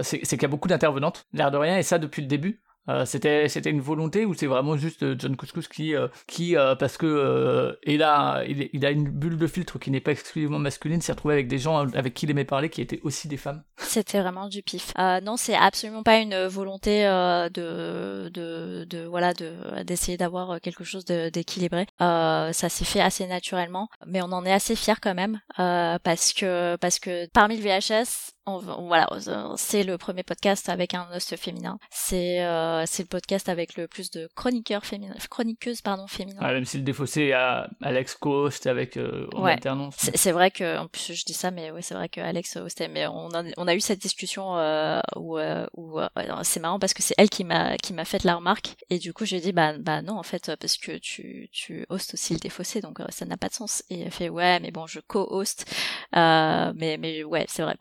c'est 0.02 0.20
qu'il 0.20 0.42
y 0.42 0.44
a 0.44 0.48
beaucoup 0.48 0.68
d'intervenantes, 0.68 1.26
l'air 1.32 1.50
de 1.50 1.56
rien, 1.56 1.78
et 1.78 1.82
ça 1.82 1.98
depuis 1.98 2.22
le 2.22 2.28
début. 2.28 2.60
Euh, 2.88 3.04
c'était 3.04 3.70
une 3.70 3.80
volonté 3.80 4.24
ou 4.24 4.34
c'est 4.34 4.46
vraiment 4.46 4.76
juste 4.76 5.04
euh, 5.04 5.14
John 5.16 5.36
Couscous 5.36 5.68
qui 5.68 5.94
euh, 5.94 6.08
qui 6.26 6.56
parce 6.78 6.96
que 6.96 7.78
il 7.86 8.02
a 8.02 8.42
il, 8.44 8.84
a 8.84 8.90
une 8.90 9.08
bulle 9.08 9.38
de 9.38 9.46
filtre 9.46 9.78
qui 9.78 9.90
n'est 9.90 10.00
pas 10.00 10.10
exclusivement 10.10 10.58
masculine 10.58 11.00
s'est 11.00 11.12
retrouvé 11.12 11.34
avec 11.34 11.46
des 11.46 11.58
gens 11.58 11.86
avec 11.94 12.14
qui 12.14 12.26
il 12.26 12.30
aimait 12.30 12.44
parler 12.44 12.70
qui 12.70 12.80
étaient 12.80 13.00
aussi 13.04 13.28
des 13.28 13.36
femmes. 13.36 13.62
C'était 13.76 14.20
vraiment 14.20 14.48
du 14.48 14.62
pif. 14.62 14.92
Non 14.98 15.36
c'est 15.36 15.54
absolument 15.54 16.02
pas 16.02 16.18
une 16.18 16.46
volonté 16.46 17.02
de, 17.02 18.28
de 18.28 18.84
de 18.84 19.04
voilà 19.04 19.32
de 19.32 19.82
d'essayer 19.84 20.18
d'avoir 20.18 20.60
quelque 20.60 20.84
chose 20.84 21.04
d'équilibré. 21.04 21.86
Ça 22.00 22.52
s'est 22.52 22.84
fait 22.84 23.00
assez 23.00 23.26
naturellement 23.26 23.88
mais 24.06 24.22
on 24.22 24.32
en 24.32 24.44
est 24.44 24.52
assez 24.52 24.74
fier 24.74 25.00
quand 25.00 25.14
même 25.14 25.40
parce 25.56 26.32
que 26.32 26.76
parce 26.76 26.98
que 26.98 27.28
parmi 27.30 27.56
le 27.56 27.62
VHS 27.62 28.32
on, 28.46 28.58
voilà, 28.58 29.08
c'est 29.56 29.84
le 29.84 29.98
premier 29.98 30.24
podcast 30.24 30.68
avec 30.68 30.94
un 30.94 31.06
host 31.14 31.36
féminin. 31.36 31.78
C'est 31.90 32.44
euh, 32.44 32.82
c'est 32.86 33.04
le 33.04 33.08
podcast 33.08 33.48
avec 33.48 33.76
le 33.76 33.86
plus 33.86 34.10
de 34.10 34.28
chroniqueurs 34.34 34.84
féminins, 34.84 35.14
chroniqueuses 35.30 35.80
pardon 35.80 36.08
féminins. 36.08 36.40
même 36.40 36.64
si 36.64 36.78
le 36.78 36.82
défaussé 36.82 37.32
à 37.32 37.70
Alex 37.80 38.16
co-host 38.16 38.66
avec 38.66 38.96
euh, 38.96 39.28
en 39.34 39.42
ouais. 39.42 39.52
alternance. 39.52 39.94
C'est 39.96 40.32
vrai 40.32 40.50
que 40.50 40.78
en 40.78 40.88
plus 40.88 41.12
je 41.12 41.24
dis 41.24 41.34
ça, 41.34 41.52
mais 41.52 41.70
ouais 41.70 41.82
c'est 41.82 41.94
vrai 41.94 42.08
que 42.08 42.20
Alex 42.20 42.56
hostait. 42.56 42.88
Mais 42.88 43.06
on 43.06 43.28
a, 43.28 43.44
on 43.56 43.68
a 43.68 43.74
eu 43.74 43.80
cette 43.80 44.00
discussion 44.00 44.56
euh, 44.56 45.00
où, 45.14 45.38
euh, 45.38 45.66
où 45.76 46.00
c'est 46.42 46.60
marrant 46.60 46.80
parce 46.80 46.94
que 46.94 47.02
c'est 47.02 47.14
elle 47.18 47.30
qui 47.30 47.44
m'a 47.44 47.76
qui 47.78 47.92
m'a 47.92 48.04
fait 48.04 48.24
la 48.24 48.34
remarque 48.34 48.74
et 48.90 48.98
du 48.98 49.12
coup 49.12 49.24
j'ai 49.24 49.40
dit 49.40 49.52
bah 49.52 49.78
bah 49.78 50.02
non 50.02 50.18
en 50.18 50.22
fait 50.24 50.52
parce 50.56 50.78
que 50.78 50.98
tu 50.98 51.48
tu 51.52 51.86
hostes 51.90 52.14
aussi 52.14 52.34
le 52.34 52.40
défaussé 52.40 52.80
donc 52.80 52.98
ça 53.10 53.24
n'a 53.24 53.36
pas 53.36 53.48
de 53.48 53.54
sens. 53.54 53.84
Et 53.88 54.00
elle 54.00 54.10
fait 54.10 54.28
ouais 54.28 54.58
mais 54.58 54.72
bon 54.72 54.88
je 54.88 54.98
co-host 54.98 55.64
mais 56.12 56.96
mais 56.98 57.22
ouais 57.22 57.44
c'est 57.48 57.62
vrai 57.62 57.76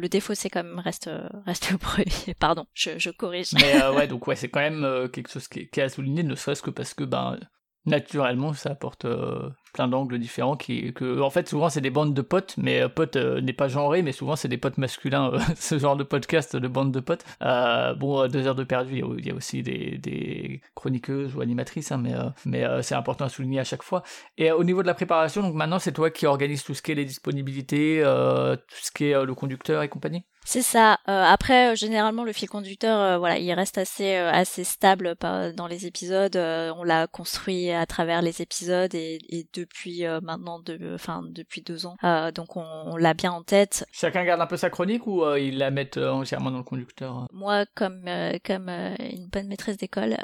le 0.00 0.08
défaussé 0.08 0.50
quand 0.50 0.64
même 0.64 0.78
reste 0.78 1.10
reste 1.46 1.70
le 1.70 1.78
premier. 1.78 2.34
Pardon, 2.38 2.66
je, 2.74 2.98
je 2.98 3.10
corrige. 3.10 3.52
Mais 3.54 3.82
euh, 3.82 3.92
ouais, 3.92 4.06
donc 4.08 4.26
ouais, 4.26 4.36
c'est 4.36 4.48
quand 4.48 4.60
même 4.60 4.84
euh, 4.84 5.08
quelque 5.08 5.30
chose 5.30 5.48
qui 5.48 5.60
est, 5.60 5.66
qui 5.68 5.80
est 5.80 5.84
à 5.84 5.88
souligner, 5.88 6.22
ne 6.22 6.34
serait-ce 6.34 6.62
que 6.62 6.70
parce 6.70 6.94
que 6.94 7.04
ben 7.04 7.38
naturellement 7.86 8.52
ça 8.52 8.70
apporte 8.70 9.04
euh, 9.06 9.48
plein 9.72 9.88
d'angles 9.88 10.18
différents 10.18 10.56
qui 10.56 10.92
que 10.92 11.20
en 11.20 11.30
fait 11.30 11.48
souvent 11.48 11.70
c'est 11.70 11.80
des 11.80 11.90
bandes 11.90 12.14
de 12.14 12.22
potes 12.22 12.54
mais 12.58 12.88
potes 12.88 13.16
n'est 13.16 13.52
pas 13.52 13.68
genré 13.68 14.02
mais 14.02 14.12
souvent 14.12 14.36
c'est 14.36 14.48
des 14.48 14.58
potes 14.58 14.78
masculins 14.78 15.32
ce 15.56 15.78
genre 15.78 15.96
de 15.96 16.04
podcast 16.04 16.56
de 16.56 16.68
bandes 16.68 16.92
de 16.92 17.00
potes. 17.00 17.24
Bon 17.40 18.28
deux 18.28 18.46
heures 18.46 18.54
de 18.54 18.64
perdu 18.64 19.02
il 19.18 19.26
y, 19.26 19.30
a 19.30 19.34
aussi 19.34 19.62
des, 19.62 19.98
des 19.98 20.60
chroniqueuses 20.74 21.34
ou 21.34 21.40
animatrices 21.40 21.92
hein, 21.92 21.98
mais 21.98 22.14
mais 22.44 22.82
c'est 22.82 22.94
important 22.94 23.24
à 23.24 23.28
souligner 23.28 23.60
à 23.60 23.64
chaque 23.64 23.82
fois. 23.82 24.02
Et 24.36 24.50
au 24.52 24.64
niveau 24.64 24.82
de 24.82 24.86
la 24.86 24.94
préparation 24.94 25.42
donc 25.42 25.54
maintenant 25.54 25.78
c'est 25.78 25.92
toi 25.92 26.10
qui 26.10 26.26
organise 26.26 26.62
tout 26.62 26.74
ce 26.74 26.82
qui 26.82 26.92
est 26.92 26.96
les 26.96 27.04
disponibilités 27.04 28.02
tout 28.02 28.76
ce 28.82 28.90
qui 28.90 29.06
est 29.06 29.24
le 29.24 29.34
conducteur 29.34 29.82
et 29.82 29.88
compagnie? 29.88 30.24
C'est 30.50 30.62
ça. 30.62 30.98
Euh, 31.08 31.22
après, 31.22 31.70
euh, 31.70 31.74
généralement, 31.76 32.24
le 32.24 32.32
fil 32.32 32.48
conducteur, 32.48 32.98
euh, 32.98 33.18
voilà, 33.18 33.38
il 33.38 33.52
reste 33.52 33.78
assez 33.78 34.16
assez 34.16 34.64
stable 34.64 35.14
dans 35.20 35.68
les 35.68 35.86
épisodes. 35.86 36.36
on 36.36 36.82
l'a 36.82 37.06
construit 37.06 37.70
à 37.70 37.86
travers 37.86 38.20
les 38.20 38.42
épisodes 38.42 38.92
et, 38.94 39.18
et 39.28 39.46
depuis 39.54 40.04
maintenant, 40.22 40.58
de, 40.58 40.94
enfin 40.94 41.22
depuis 41.30 41.62
deux 41.62 41.86
ans. 41.86 41.96
donc 42.34 42.56
on, 42.56 42.64
on 42.64 42.96
l'a 42.96 43.14
bien 43.14 43.30
en 43.30 43.42
tête. 43.42 43.86
Chacun 43.92 44.24
garde 44.24 44.40
un 44.40 44.46
peu 44.46 44.56
sa 44.56 44.70
chronique 44.70 45.06
ou 45.06 45.24
ils 45.36 45.56
la 45.56 45.70
mettent 45.70 45.98
entièrement 45.98 46.50
dans 46.50 46.58
le 46.58 46.64
conducteur 46.64 47.26
Moi, 47.32 47.64
comme 47.76 48.08
comme 48.44 48.68
une 48.68 49.28
bonne 49.28 49.46
maîtresse 49.46 49.76
d'école, 49.76 50.16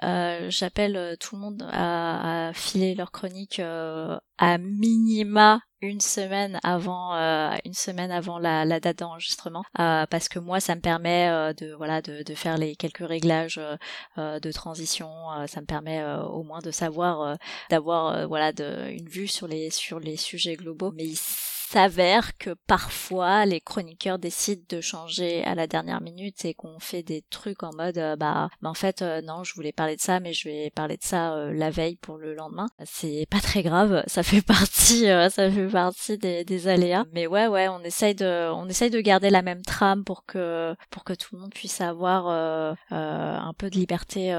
j'appelle 0.49 1.17
tout 1.21 1.37
le 1.37 1.41
monde 1.41 1.69
à, 1.71 2.49
à 2.49 2.53
filer 2.53 2.97
leur 2.97 3.13
chronique 3.13 3.61
à 3.61 4.59
minima 4.59 5.61
une 5.87 6.01
semaine 6.01 6.61
avant 6.63 7.15
euh, 7.15 7.55
une 7.65 7.75
semaine 7.75 8.11
avant 8.11 8.39
la, 8.39 8.65
la 8.65 8.81
date 8.81 8.99
d'enregistrement 8.99 9.65
euh, 9.79 10.07
parce 10.07 10.29
que 10.29 10.39
moi 10.39 10.61
ça 10.61 10.75
me 10.75 10.81
permet 10.81 11.29
euh, 11.29 11.53
de 11.53 11.73
voilà 11.73 12.03
de, 12.03 12.23
de, 12.23 12.35
faire 12.35 12.59
les 12.59 12.77
quelques 12.77 13.07
réglages 13.07 13.61
de 14.17 14.53
transition 14.53 15.09
ça 15.47 15.61
me 15.61 15.67
permet 15.67 16.05
au 16.05 16.43
moins 16.43 16.61
de 16.61 16.71
savoir 16.71 17.37
d'avoir 17.71 18.29
voilà 18.29 18.53
de, 18.53 18.91
une 18.91 19.09
vue 19.09 19.29
sur 19.29 19.47
les 19.47 19.71
sur 19.71 20.01
les 20.01 20.17
sujets 20.17 20.57
globaux. 20.57 20.93
Mais 20.93 21.07
s'avère 21.69 22.39
que 22.39 22.51
parfois 22.67 23.45
les 23.45 23.61
chroniqueurs 23.61 24.19
décident 24.19 24.63
de 24.69 24.81
changer 24.81 25.43
à 25.45 25.57
la 25.57 25.67
dernière 25.67 26.01
minute 26.01 26.45
et 26.45 26.55
qu'on 26.55 26.79
fait 26.79 27.03
des 27.03 27.23
trucs 27.29 27.65
en 27.65 27.73
mode 27.75 27.99
euh, 27.99 28.15
bah, 28.15 28.49
en 28.63 28.75
fait 28.75 29.03
euh, 29.03 29.21
non 29.21 29.43
je 29.43 29.53
voulais 29.55 29.73
parler 29.73 29.97
de 29.97 30.01
ça 30.01 30.21
mais 30.21 30.33
je 30.33 30.49
vais 30.49 30.71
parler 30.71 30.97
de 30.97 31.03
ça 31.03 31.35
euh, 31.35 31.53
la 31.53 31.71
veille 31.71 31.97
pour 31.97 32.19
le 32.19 32.35
lendemain. 32.35 32.69
C'est 32.85 33.27
pas 33.31 33.41
très 33.41 33.63
grave 33.63 34.05
ça 34.07 34.23
fait 34.23 34.43
partie 34.47 35.07
ça 35.07 35.51
fait 35.51 35.67
partie 35.67 36.19
des, 36.19 36.45
des, 36.45 36.69
aléas. 36.69 37.05
Mais 37.13 37.27
ouais 37.27 37.49
ouais 37.49 37.67
on 37.69 37.81
essaye 37.81 38.15
de 38.15 38.51
on 38.53 38.69
essaye 38.69 38.91
de 38.91 39.01
garder 39.01 39.31
la 39.31 39.43
même 39.43 39.63
trame 39.63 40.05
pour 40.05 40.25
que 40.25 40.75
pour 40.91 41.03
que 41.03 41.15
tout 41.15 41.35
le 41.35 41.41
monde 41.41 41.53
puisse 41.53 41.81
avoir 41.81 42.29
un 42.91 43.55
peu 43.59 43.71
de 43.71 43.77
liberté 43.77 44.33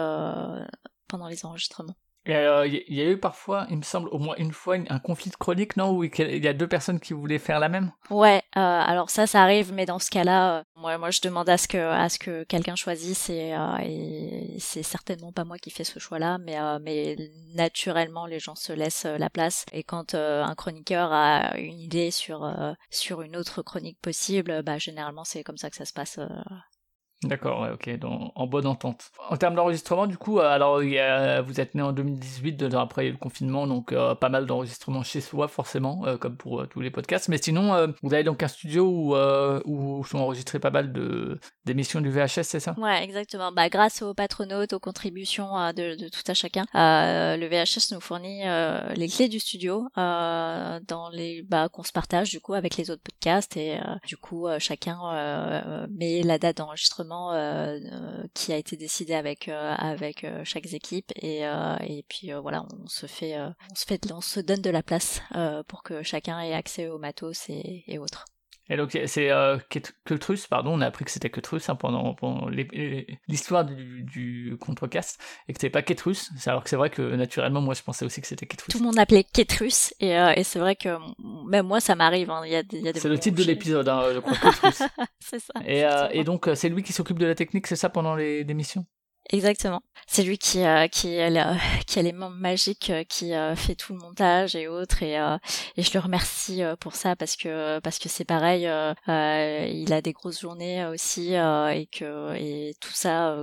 pendant 1.08 1.28
les 1.28 1.46
enregistrements 1.46 1.96
il 2.28 2.36
euh, 2.36 2.68
y 2.68 3.02
a 3.02 3.06
eu 3.06 3.18
parfois, 3.18 3.66
il 3.70 3.78
me 3.78 3.84
semble, 3.84 4.10
au 4.10 4.20
moins 4.20 4.36
une 4.38 4.52
fois, 4.52 4.76
un 4.90 5.00
conflit 5.00 5.30
de 5.30 5.36
chronique, 5.36 5.78
non 5.78 5.92
Où 5.92 6.04
il 6.04 6.44
y 6.44 6.48
a 6.48 6.54
deux 6.54 6.68
personnes 6.68 7.00
qui 7.00 7.14
voulaient 7.14 7.40
faire 7.40 7.60
la 7.60 7.70
même? 7.70 7.92
Ouais, 8.10 8.42
euh, 8.56 8.60
alors 8.60 9.10
ça, 9.10 9.28
ça 9.28 9.42
arrive, 9.42 9.74
mais 9.74 9.86
dans 9.86 10.00
ce 10.00 10.10
cas-là, 10.10 10.58
euh, 10.60 10.64
moi, 10.76 10.98
moi, 10.98 11.10
je 11.10 11.22
demande 11.22 11.50
à 11.50 11.58
ce 11.58 11.68
que, 11.68 11.78
à 11.78 12.10
ce 12.10 12.20
que 12.20 12.44
quelqu'un 12.44 12.76
choisisse, 12.76 13.30
et, 13.30 13.56
et 13.84 14.60
c'est 14.60 14.84
certainement 14.84 15.32
pas 15.32 15.46
moi 15.46 15.58
qui 15.58 15.72
fais 15.72 15.84
ce 15.84 16.00
choix-là, 16.00 16.38
mais, 16.38 17.16
naturellement, 17.56 18.26
les 18.26 18.40
gens 18.40 18.56
se 18.56 18.74
laissent 18.74 19.06
la 19.06 19.30
place. 19.30 19.66
Et 19.72 19.84
quand 19.84 20.14
un 20.14 20.56
chroniqueur 20.56 21.12
a 21.12 21.58
une 21.58 21.80
idée 21.80 22.12
sur, 22.12 22.52
sur 22.90 23.22
une 23.22 23.38
autre 23.38 23.62
chronique 23.62 24.00
possible, 24.02 24.64
bah, 24.64 24.78
généralement, 24.78 25.24
c'est 25.24 25.44
comme 25.44 25.58
ça 25.58 25.70
que 25.70 25.76
ça 25.76 25.86
se 25.86 25.94
passe 25.94 26.20
D'accord, 27.24 27.68
ok, 27.74 27.90
en 28.36 28.46
bonne 28.46 28.68
entente. 28.68 29.10
En 29.30 29.38
termes 29.38 29.56
d'enregistrement, 29.56 30.06
du 30.06 30.20
coup, 30.20 30.38
euh, 30.38 30.44
alors 30.44 30.82
vous 31.44 31.60
êtes 31.60 31.74
né 31.74 31.82
en 31.82 31.92
2018, 31.92 32.54
deux 32.54 32.76
ans 32.76 32.82
après 32.82 33.10
le 33.10 33.18
confinement, 33.18 33.66
donc 33.66 33.92
euh, 33.92 34.14
pas 34.14 34.30
mal 34.30 34.46
d'enregistrements 34.46 35.02
chez 35.02 35.20
soi, 35.20 35.48
forcément, 35.48 36.06
euh, 36.06 36.18
comme 36.18 36.38
pour 36.38 36.68
tous 36.68 36.80
les 36.80 36.92
podcasts. 36.92 37.28
Mais 37.28 37.40
sinon, 37.42 37.92
vous 38.04 38.14
avez 38.14 38.24
donc 38.24 38.44
un 38.44 38.48
studio 38.48 38.86
où, 39.66 40.04
sont 40.06 40.20
enregistrés 40.20 40.60
pas 40.60 40.70
mal 40.70 40.94
d'émissions 41.66 42.02
du 42.02 42.12
VHS, 42.12 42.44
c'est 42.44 42.60
ça? 42.60 42.76
Ouais, 42.78 43.04
exactement. 43.04 43.52
Bah, 43.52 43.68
grâce 43.68 44.04
aux 44.04 44.14
patronautes, 44.14 44.74
aux 44.74 44.80
contributions 44.80 45.56
de, 45.76 45.96
de, 46.00 46.10
tout 46.10 46.22
à 46.28 46.36
chacun, 46.36 46.66
le 46.76 47.48
VHS 47.48 47.94
nous 47.94 48.00
fournit 48.00 48.44
les 48.96 49.08
clés 49.08 49.28
du 49.28 49.40
studio 49.40 49.88
dans 49.96 51.10
les 51.12 51.42
bah, 51.42 51.68
qu'on 51.68 51.84
se 51.84 51.92
partage 51.92 52.30
du 52.30 52.40
coup 52.40 52.54
avec 52.54 52.78
les 52.78 52.92
autres 52.92 53.02
podcasts 53.04 53.58
et 53.58 53.80
du 54.06 54.18
coup 54.18 54.48
chacun 54.60 55.88
met 55.90 56.22
la 56.22 56.38
date 56.38 56.58
d'enregistrement 56.58 57.07
euh, 57.12 57.80
euh, 57.92 58.28
qui 58.34 58.54
a 58.54 58.58
été 58.58 58.78
décidé 58.78 59.14
avec 59.14 59.48
euh, 59.48 59.74
avec 59.78 60.26
chaque 60.44 60.72
équipe 60.74 61.12
et 61.16 61.42
et 61.82 62.04
puis 62.08 62.32
voilà 62.42 62.66
on 62.74 62.88
se 62.88 63.06
fait 63.06 63.38
on 63.40 63.76
se 63.76 63.86
fait 63.86 64.12
on 64.12 64.22
se 64.22 64.40
donne 64.40 64.62
de 64.62 64.70
la 64.70 64.84
place 64.84 65.22
pour 65.68 65.84
que 65.84 66.04
chacun 66.04 66.40
ait 66.40 66.54
accès 66.54 66.88
au 66.88 66.98
matos 66.98 67.50
et, 67.50 67.84
et 67.88 67.98
autres. 68.00 68.26
Et 68.70 68.78
donc 68.78 68.98
c'est 69.06 69.32
euh, 69.32 69.58
Ketrus, 69.70 70.48
pardon, 70.48 70.74
on 70.74 70.82
a 70.82 70.88
appris 70.88 71.06
que 71.06 71.12
c'était 71.12 71.30
Ketrus 71.30 71.70
hein, 71.70 71.76
pendant, 71.76 72.14
pendant 72.14 72.50
l'histoire 73.28 73.66
du, 73.66 74.04
du 74.04 74.58
contrecast, 74.60 75.22
et 75.48 75.54
que 75.54 75.60
c'était 75.60 75.70
pas 75.70 75.82
Ketrus, 75.82 76.32
alors 76.46 76.64
que 76.64 76.70
c'est 76.70 76.76
vrai 76.76 76.90
que 76.90 77.16
naturellement 77.16 77.62
moi 77.62 77.74
je 77.74 77.84
pensais 77.84 78.06
aussi 78.06 78.22
que 78.22 78.28
c'était 78.28 78.46
Ketrus. 78.46 78.72
Tout 78.72 78.80
le 78.80 78.86
monde 78.86 78.96
l'appelait 78.96 79.24
Ketrus, 79.24 79.94
et, 80.00 80.18
euh, 80.18 80.34
et 80.36 80.44
c'est 80.44 80.60
vrai 80.60 80.76
que 80.76 80.98
même 81.50 81.68
moi 81.68 81.80
ça 81.80 81.96
m'arrive, 81.96 82.30
hein, 82.30 82.42
il 82.46 82.52
y 82.52 82.56
a, 82.56 82.64
y 82.72 82.90
a 82.90 82.94
C'est 82.94 83.10
le 83.10 83.20
titre 83.20 83.38
de 83.38 83.44
l'épisode, 83.44 83.88
hein, 83.88 84.04
je 84.14 84.20
crois, 84.20 84.36
Ketrus. 84.36 84.84
c'est 85.20 85.40
ça. 85.40 85.54
Et, 85.66 85.86
euh, 85.86 86.10
et 86.12 86.24
donc 86.24 86.50
c'est 86.56 86.70
lui 86.70 86.84
qui 86.84 86.94
s'occupe 86.94 87.20
de 87.20 87.26
la 87.26 87.36
technique, 87.36 87.68
c'est 87.68 87.76
ça 87.76 87.90
pendant 87.90 88.16
les, 88.16 88.44
les 88.44 88.54
missions 88.54 88.86
Exactement. 89.30 89.82
C'est 90.10 90.24
lui 90.24 90.38
qui 90.38 90.64
euh, 90.64 90.88
qui 90.88 91.20
a 91.20 91.58
qui 91.88 92.00
a 92.00 92.02
les 92.02 92.14
mains 92.14 92.30
magiques, 92.30 92.90
euh, 92.90 93.04
qui 93.04 93.34
euh, 93.34 93.56
fait 93.56 93.76
tout 93.76 93.94
le 93.94 94.00
montage 94.00 94.56
et 94.56 94.68
autres 94.68 95.04
et 95.04 95.16
et 95.76 95.82
je 95.84 95.94
le 95.94 96.00
remercie 96.00 96.62
pour 96.80 96.96
ça 96.96 97.16
parce 97.16 97.36
que 97.36 97.80
parce 97.80 98.00
que 98.00 98.08
c'est 98.10 98.24
pareil, 98.26 98.64
il 99.08 99.94
a 99.94 100.02
des 100.02 100.14
grosses 100.14 100.40
journées 100.42 100.86
aussi 100.86 101.34
et 101.34 101.88
que 101.92 102.36
et 102.36 102.76
tout 102.80 102.94
ça 102.94 103.36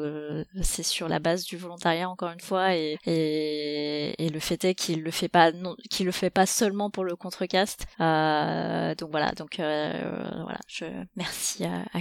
c'est 0.62 0.82
sur 0.82 1.08
la 1.08 1.18
base 1.18 1.44
du 1.44 1.56
volontariat 1.56 2.08
encore 2.08 2.30
une 2.30 2.40
fois 2.40 2.74
et 2.74 2.98
et, 3.06 4.24
et 4.24 4.28
le 4.28 4.40
fait 4.40 4.64
est 4.64 4.74
qu'il 4.74 5.02
le 5.02 5.10
fait 5.10 5.28
pas 5.28 5.52
non 5.52 5.76
qu'il 5.90 6.06
le 6.06 6.12
fait 6.12 6.30
pas 6.30 6.46
seulement 6.46 6.90
pour 6.90 7.04
le 7.04 7.16
contrecast. 7.16 7.86
donc 7.98 9.10
voilà 9.10 9.32
donc 9.32 9.56
voilà 9.56 10.60
je 10.68 10.86
merci 11.16 11.64
à, 11.64 11.84
à 11.92 12.00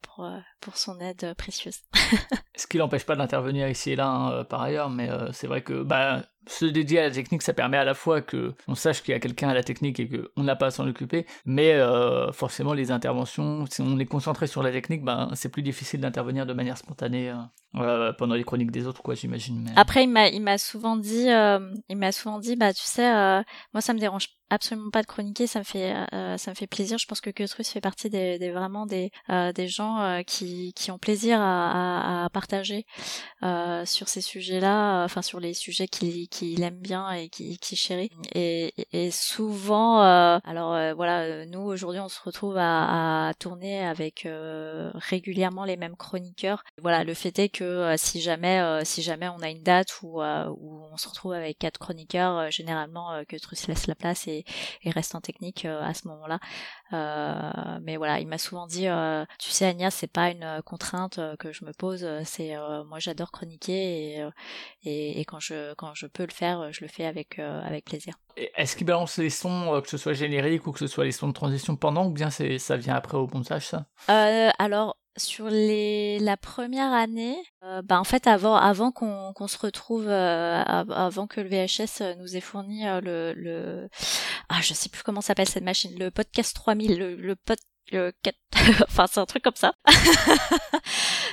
pour 0.00 0.28
pour 0.60 0.76
son 0.76 0.98
aide 1.00 1.34
précieuse. 1.36 1.80
pas 3.06 3.16
d'intervenir 3.16 3.68
ici 3.68 3.92
et 3.92 3.96
là 3.96 4.08
hein, 4.08 4.32
euh, 4.32 4.44
par 4.44 4.62
ailleurs, 4.62 4.90
mais 4.90 5.10
euh, 5.10 5.32
c'est 5.32 5.46
vrai 5.46 5.62
que 5.62 5.82
bah, 5.82 6.22
se 6.46 6.64
dédier 6.64 6.98
à 7.00 7.02
la 7.02 7.10
technique, 7.10 7.42
ça 7.42 7.52
permet 7.52 7.76
à 7.76 7.84
la 7.84 7.94
fois 7.94 8.20
que 8.20 8.54
on 8.68 8.74
sache 8.74 9.02
qu'il 9.02 9.12
y 9.12 9.14
a 9.14 9.20
quelqu'un 9.20 9.48
à 9.48 9.54
la 9.54 9.62
technique 9.62 10.00
et 10.00 10.08
qu'on 10.08 10.42
n'a 10.42 10.56
pas 10.56 10.66
à 10.66 10.70
s'en 10.70 10.86
occuper, 10.88 11.26
mais 11.44 11.72
euh, 11.72 12.32
forcément 12.32 12.72
les 12.72 12.90
interventions, 12.90 13.64
si 13.70 13.80
on 13.80 13.98
est 13.98 14.06
concentré 14.06 14.46
sur 14.46 14.62
la 14.62 14.72
technique, 14.72 15.04
ben 15.04 15.30
c'est 15.34 15.50
plus 15.50 15.62
difficile 15.62 16.00
d'intervenir 16.00 16.46
de 16.46 16.52
manière 16.52 16.76
spontanée 16.76 17.32
euh, 17.76 18.12
pendant 18.14 18.34
les 18.34 18.44
chroniques 18.44 18.70
des 18.70 18.86
autres, 18.86 19.02
quoi, 19.02 19.14
j'imagine. 19.14 19.72
Après, 19.76 20.04
il 20.04 20.10
m'a, 20.10 20.28
il 20.28 20.42
m'a 20.42 20.58
souvent 20.58 20.96
dit, 20.96 21.30
euh, 21.30 21.60
il 21.88 21.96
m'a 21.96 22.12
souvent 22.12 22.38
dit, 22.38 22.56
bah 22.56 22.72
tu 22.72 22.82
sais, 22.82 23.10
moi 23.72 23.80
ça 23.80 23.94
me 23.94 23.98
dérange 23.98 24.28
absolument 24.50 24.90
pas 24.90 25.00
de 25.00 25.06
chroniquer, 25.06 25.46
ça 25.46 25.60
me 25.60 25.64
fait, 25.64 25.94
ça 26.10 26.50
me 26.50 26.54
fait 26.54 26.66
plaisir. 26.66 26.98
Je 26.98 27.06
pense 27.06 27.20
que 27.22 27.30
Kutrus 27.30 27.68
fait 27.68 27.80
partie 27.80 28.10
des, 28.10 28.50
vraiment 28.50 28.84
des, 28.84 29.10
des 29.54 29.68
gens 29.68 30.22
qui, 30.26 30.74
qui 30.74 30.90
ont 30.90 30.98
plaisir 30.98 31.38
à 31.40 32.28
partager 32.32 32.84
sur 33.84 34.08
ces 34.08 34.20
sujets-là, 34.20 35.04
enfin 35.04 35.22
sur 35.22 35.40
les 35.40 35.54
sujets 35.54 35.88
qui 35.88 36.28
qu'il 36.32 36.62
aime 36.62 36.78
bien 36.78 37.10
et 37.12 37.28
qui, 37.28 37.58
chérit. 37.76 38.10
Et, 38.34 38.74
et 38.92 39.10
souvent, 39.10 40.02
euh, 40.02 40.38
alors 40.44 40.72
euh, 40.72 40.94
voilà, 40.94 41.20
euh, 41.20 41.44
nous 41.46 41.60
aujourd'hui 41.60 42.00
on 42.00 42.08
se 42.08 42.20
retrouve 42.22 42.56
à, 42.56 43.28
à 43.28 43.34
tourner 43.34 43.84
avec 43.84 44.26
régulièrement 44.94 45.64
les 45.64 45.76
mêmes 45.76 45.96
chroniqueurs. 45.96 46.64
Voilà, 46.80 47.04
le 47.04 47.14
fait 47.14 47.38
est 47.38 47.48
que 47.48 47.62
que 47.62 47.94
si 47.96 48.20
jamais 48.22 48.82
si 48.84 49.02
jamais 49.02 49.28
on 49.28 49.40
a 49.40 49.50
une 49.50 49.62
date 49.62 50.02
où, 50.02 50.22
où 50.22 50.84
on 50.90 50.96
se 50.96 51.08
retrouve 51.08 51.32
avec 51.32 51.58
quatre 51.58 51.78
chroniqueurs, 51.78 52.50
généralement 52.50 53.22
que 53.28 53.36
Truss 53.36 53.68
laisse 53.68 53.86
la 53.86 53.94
place 53.94 54.26
et, 54.26 54.44
et 54.82 54.90
reste 54.90 55.14
en 55.14 55.20
technique 55.20 55.66
à 55.66 55.92
ce 55.92 56.08
moment-là. 56.08 56.40
mais 57.82 57.98
voilà, 57.98 58.20
il 58.20 58.26
m'a 58.26 58.38
souvent 58.38 58.66
dit, 58.66 58.86
tu 59.38 59.50
sais 59.50 59.66
Agnès, 59.66 59.94
c'est 59.94 60.10
pas 60.10 60.30
une 60.30 60.62
contrainte 60.64 61.20
que 61.38 61.52
je 61.52 61.64
me 61.66 61.72
pose, 61.72 62.06
c'est 62.24 62.56
moi 62.86 62.98
j'adore 62.98 63.30
chroniquer 63.30 64.16
et, 64.16 64.28
et, 64.84 65.20
et, 65.20 65.24
quand 65.26 65.40
je 65.40 65.74
quand 65.74 65.94
je 65.94 66.06
peux 66.06 66.21
le 66.24 66.32
faire, 66.32 66.72
je 66.72 66.80
le 66.82 66.88
fais 66.88 67.04
avec 67.04 67.38
avec 67.38 67.84
plaisir. 67.84 68.14
Est-ce 68.36 68.76
qu'il 68.76 68.86
balance 68.86 69.18
les 69.18 69.30
sons, 69.30 69.80
que 69.82 69.88
ce 69.88 69.96
soit 69.96 70.14
générique 70.14 70.66
ou 70.66 70.72
que 70.72 70.78
ce 70.78 70.86
soit 70.86 71.04
les 71.04 71.12
sons 71.12 71.28
de 71.28 71.32
transition 71.32 71.76
pendant, 71.76 72.06
ou 72.06 72.10
bien 72.10 72.30
ça 72.30 72.76
vient 72.76 72.94
après 72.94 73.16
au 73.16 73.28
montage 73.32 73.66
ça? 73.66 73.86
Alors 74.58 74.96
sur 75.16 75.48
les 75.48 76.18
la 76.20 76.36
première 76.36 76.92
année, 76.92 77.36
euh, 77.64 77.82
bah 77.82 78.00
en 78.00 78.04
fait 78.04 78.26
avant 78.26 78.56
avant 78.56 78.92
qu'on 78.92 79.32
qu'on 79.34 79.46
se 79.46 79.58
retrouve 79.58 80.08
euh, 80.08 80.62
avant 80.62 81.26
que 81.26 81.40
le 81.40 81.48
VHS 81.48 82.16
nous 82.18 82.36
ait 82.36 82.40
fourni 82.40 82.86
euh, 82.86 83.00
le 83.00 83.32
le 83.34 83.88
ah 84.48 84.60
je 84.62 84.72
sais 84.72 84.88
plus 84.88 85.02
comment 85.02 85.20
s'appelle 85.20 85.48
cette 85.48 85.64
machine 85.64 85.92
le 85.98 86.10
podcast 86.10 86.54
3000 86.56 86.98
le 86.98 87.16
le 87.16 87.36
pod 87.36 87.58
le 87.90 88.12
enfin 88.82 89.06
c'est 89.10 89.20
un 89.20 89.26
truc 89.26 89.42
comme 89.42 89.56
ça. 89.56 89.72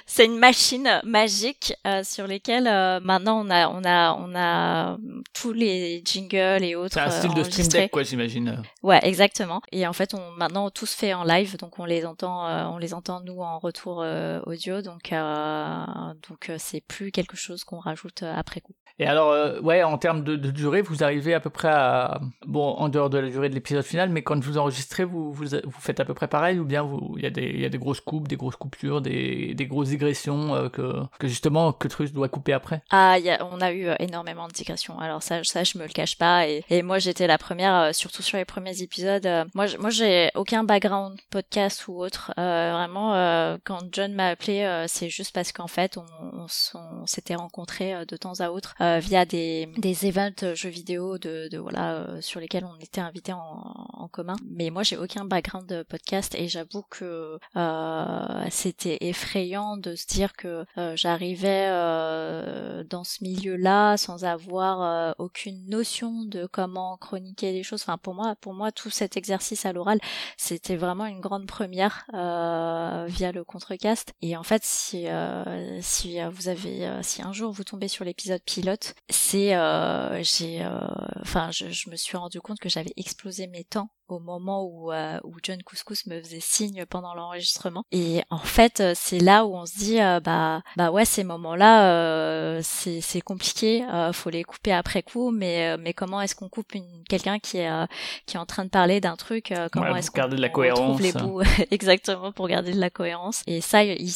c'est 0.05 0.25
une 0.25 0.37
machine 0.37 1.01
magique 1.03 1.73
euh, 1.85 2.03
sur 2.03 2.27
lesquelles 2.27 2.67
euh, 2.67 2.99
maintenant 3.01 3.45
on 3.45 3.49
a 3.49 3.67
on 3.67 3.83
a 3.83 4.13
on 4.13 4.35
a 4.35 4.97
tous 5.33 5.53
les 5.53 6.01
jingles 6.03 6.63
et 6.63 6.75
autres. 6.75 6.93
C'est 6.93 7.01
un 7.01 7.11
style 7.11 7.33
de 7.33 7.43
stream 7.43 7.67
deck 7.67 7.91
quoi 7.91 8.03
j'imagine. 8.03 8.63
Ouais 8.83 8.99
exactement. 9.03 9.61
Et 9.71 9.85
en 9.85 9.93
fait 9.93 10.13
on 10.13 10.31
maintenant 10.31 10.69
tout 10.69 10.85
se 10.85 10.95
fait 10.95 11.13
en 11.13 11.23
live 11.23 11.57
donc 11.57 11.77
on 11.79 11.85
les 11.85 12.05
entend 12.05 12.47
euh, 12.47 12.65
on 12.65 12.77
les 12.77 12.93
entend 12.93 13.21
nous 13.21 13.41
en 13.41 13.59
retour 13.59 14.03
audio 14.45 14.81
donc 14.81 15.11
donc 15.11 16.51
c'est 16.57 16.81
plus 16.81 17.11
quelque 17.11 17.37
chose 17.37 17.63
qu'on 17.63 17.79
rajoute 17.79 18.23
après 18.23 18.61
coup. 18.61 18.75
Et 19.01 19.05
alors, 19.05 19.31
euh, 19.31 19.61
ouais, 19.61 19.81
en 19.81 19.97
termes 19.97 20.25
de, 20.25 20.35
de, 20.35 20.51
durée, 20.51 20.81
vous 20.81 21.05
arrivez 21.05 21.33
à 21.33 21.39
peu 21.39 21.49
près 21.49 21.69
à. 21.69 22.19
Bon, 22.45 22.73
en 22.73 22.89
dehors 22.89 23.09
de 23.09 23.17
la 23.17 23.29
durée 23.29 23.47
de 23.47 23.55
l'épisode 23.55 23.83
final, 23.83 24.09
mais 24.09 24.23
quand 24.23 24.43
vous 24.43 24.57
enregistrez, 24.57 25.05
vous, 25.05 25.31
vous, 25.31 25.45
vous, 25.45 25.79
faites 25.79 26.01
à 26.01 26.05
peu 26.05 26.13
près 26.13 26.27
ou 26.59 26.65
bien 26.65 26.89
il 27.15 27.23
y, 27.23 27.25
a 27.25 27.29
des, 27.29 27.51
y 27.59 27.65
a 27.65 27.69
des 27.69 27.77
grosses 27.77 28.01
coupes, 28.01 28.27
des 28.27 28.35
grosses 28.35 28.55
coupures, 28.55 29.01
des, 29.01 29.53
des 29.53 29.67
grosses 29.67 29.89
digressions 29.89 30.55
euh, 30.55 30.69
que, 30.69 31.03
que 31.19 31.27
justement 31.27 31.73
que 31.73 31.87
Truss 31.87 32.11
doit 32.11 32.29
couper 32.29 32.53
après? 32.53 32.81
Ah, 32.89 33.19
y 33.19 33.29
a, 33.29 33.45
on 33.45 33.61
a 33.61 33.71
eu 33.71 33.87
euh, 33.87 33.95
énormément 33.99 34.47
de 34.47 34.53
digressions. 34.53 34.99
Alors, 34.99 35.23
ça, 35.23 35.43
ça 35.43 35.63
je 35.63 35.77
me 35.77 35.83
le 35.83 35.89
cache 35.89 36.17
pas. 36.17 36.47
Et, 36.47 36.63
et 36.69 36.81
moi, 36.81 36.99
j'étais 36.99 37.27
la 37.27 37.37
première, 37.37 37.93
surtout 37.93 38.21
sur 38.21 38.37
les 38.37 38.45
premiers 38.45 38.81
épisodes. 38.81 39.27
moi, 39.53 39.65
moi 39.79 39.89
j'ai 39.89 40.29
aucun 40.35 40.63
background 40.63 41.19
podcast 41.29 41.87
ou 41.87 42.01
autre. 42.01 42.31
vraiment, 42.35 43.13
quand 43.63 43.79
John 43.91 44.13
m'a 44.13 44.29
appelé, 44.29 44.85
c'est 44.87 45.09
juste 45.09 45.33
parce 45.33 45.51
qu'en 45.51 45.67
fait, 45.67 45.97
on, 45.97 46.05
on, 46.73 47.05
s'était 47.05 47.35
rencontrés 47.35 48.05
de 48.05 48.17
temps 48.17 48.39
à 48.39 48.49
autre 48.49 48.75
euh, 48.81 48.99
via 48.99 49.25
des, 49.25 49.67
des 49.77 50.07
events 50.07 50.53
jeux 50.53 50.69
vidéo 50.69 51.17
de, 51.17 51.47
de 51.49 51.57
voilà 51.57 51.93
euh, 51.93 52.21
sur 52.21 52.39
lesquels 52.39 52.65
on 52.65 52.79
était 52.79 53.01
invités 53.01 53.33
en, 53.33 53.87
en 53.93 54.07
commun. 54.07 54.35
Mais 54.49 54.69
moi 54.69 54.83
j'ai 54.83 54.97
aucun 54.97 55.25
background 55.25 55.67
de 55.67 55.83
et 56.35 56.47
j'avoue 56.47 56.83
que 56.89 57.39
euh, 57.55 58.45
c'était 58.49 58.97
effrayant 59.01 59.77
de 59.77 59.95
se 59.95 60.07
dire 60.07 60.33
que 60.33 60.65
j'arrivais 60.95 61.67
dans 62.89 63.03
ce 63.03 63.23
milieu-là 63.23 63.97
sans 63.97 64.25
avoir 64.25 65.15
aucune 65.19 65.67
notion 65.67 66.23
de 66.23 66.45
comment 66.45 66.97
chroniquer 66.97 67.51
les 67.51 67.63
choses. 67.63 67.81
Enfin 67.81 67.97
pour 67.97 68.13
moi 68.13 68.35
pour 68.39 68.53
moi 68.53 68.71
tout 68.71 68.89
cet 68.89 69.17
exercice 69.17 69.65
à 69.65 69.73
l'oral 69.73 69.99
c'était 70.37 70.75
vraiment 70.75 71.05
une 71.05 71.19
grande 71.19 71.47
première 71.47 72.05
via 72.11 73.31
le 73.31 73.43
contrecast. 73.43 74.13
Et 74.21 74.37
en 74.37 74.43
fait 74.43 74.63
si 74.63 75.07
si 75.81 76.19
vous 76.31 76.47
avez 76.47 76.89
si 77.01 77.21
un 77.21 77.33
jour 77.33 77.51
vous 77.51 77.63
tombez 77.63 77.87
sur 77.87 78.05
l'épisode 78.05 78.41
pilote 78.43 78.95
c'est 79.09 79.55
euh, 79.55 80.21
j'ai 80.23 80.63
euh, 80.63 80.79
enfin 81.21 81.51
je, 81.51 81.69
je, 81.69 81.89
me 81.89 81.95
suis 81.95 82.17
rendu 82.17 82.41
compte 82.41 82.59
que 82.59 82.69
j'avais 82.69 82.93
explosé 82.97 83.47
mes 83.47 83.63
temps 83.63 83.89
au 84.11 84.19
moment 84.19 84.63
où 84.63 84.91
euh, 84.91 85.19
où 85.23 85.35
John 85.43 85.61
Couscous 85.63 86.05
me 86.07 86.21
faisait 86.21 86.39
signe 86.39 86.85
pendant 86.85 87.13
l'enregistrement. 87.13 87.83
Et 87.91 88.23
en 88.29 88.39
fait 88.39 88.83
c'est 88.95 89.19
là 89.19 89.45
où 89.45 89.55
on 89.55 89.65
se 89.65 89.77
dit 89.77 89.97
bah 90.23 90.61
bah 90.75 90.91
ouais 90.91 91.05
ces 91.05 91.23
moments-là 91.23 92.61
c'est 92.61 93.01
c'est 93.01 93.21
compliqué 93.21 93.85
faut 94.13 94.29
les 94.29 94.43
couper 94.43 94.73
après 94.73 95.03
coup 95.03 95.31
mais 95.31 95.77
mais 95.77 95.93
comment 95.93 96.21
est-ce 96.21 96.35
qu'on 96.35 96.49
coupe 96.49 96.73
une 96.75 97.03
quelqu'un 97.07 97.39
qui 97.39 97.57
est 97.57 97.87
qui 98.25 98.37
est 98.37 98.39
en 98.39 98.45
train 98.45 98.65
de 98.65 98.69
parler 98.69 99.01
d'un 99.01 99.15
truc 99.15 99.53
comment 99.71 99.95
est-ce 99.95 100.11
qu'on 100.11 100.19
garder 100.19 100.37
de 100.37 100.41
la 100.41 100.49
cohérence 100.49 100.99
les 101.01 101.13
bouts? 101.13 101.41
Exactement 101.71 102.31
pour 102.31 102.47
garder 102.47 102.73
de 102.73 102.79
la 102.79 102.89
cohérence. 102.89 103.43
Et 103.47 103.61
ça 103.61 103.83
il 103.83 104.11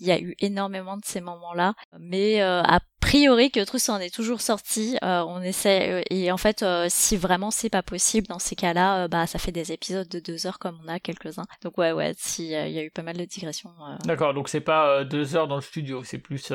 il 0.00 0.06
y 0.06 0.12
a 0.12 0.20
eu 0.20 0.34
énormément 0.40 0.96
de 0.96 1.04
ces 1.04 1.20
moments-là, 1.20 1.74
mais 1.98 2.42
euh, 2.42 2.62
a 2.62 2.80
priori 3.00 3.50
que 3.50 3.64
Truss 3.64 3.88
en 3.88 3.98
est 3.98 4.14
toujours 4.14 4.40
sorti. 4.40 4.96
Euh, 5.02 5.24
on 5.26 5.40
essaie 5.42 5.90
euh, 5.90 6.02
et 6.10 6.30
en 6.30 6.36
fait, 6.36 6.64
si 6.88 7.16
vraiment 7.16 7.50
c'est 7.50 7.70
pas 7.70 7.82
possible 7.82 8.26
dans 8.26 8.38
ces 8.38 8.56
cas-là, 8.56 9.08
bah 9.08 9.26
ça 9.26 9.38
fait 9.38 9.52
des 9.52 9.72
épisodes 9.72 10.08
de 10.08 10.20
deux 10.20 10.46
heures 10.46 10.58
comme 10.58 10.78
on 10.84 10.88
a 10.88 11.00
quelques-uns. 11.00 11.46
Donc 11.62 11.78
ouais 11.78 11.92
ouais, 11.92 12.14
si 12.16 12.46
il 12.46 12.70
y 12.70 12.78
a 12.78 12.84
eu 12.84 12.90
pas 12.90 13.02
mal 13.02 13.16
de 13.16 13.24
digressions. 13.24 13.70
D'accord, 14.04 14.34
donc 14.34 14.48
c'est 14.48 14.60
pas 14.60 15.04
deux 15.04 15.36
heures 15.36 15.48
dans 15.48 15.56
le 15.56 15.62
studio, 15.62 16.04
c'est 16.04 16.18
plus 16.18 16.52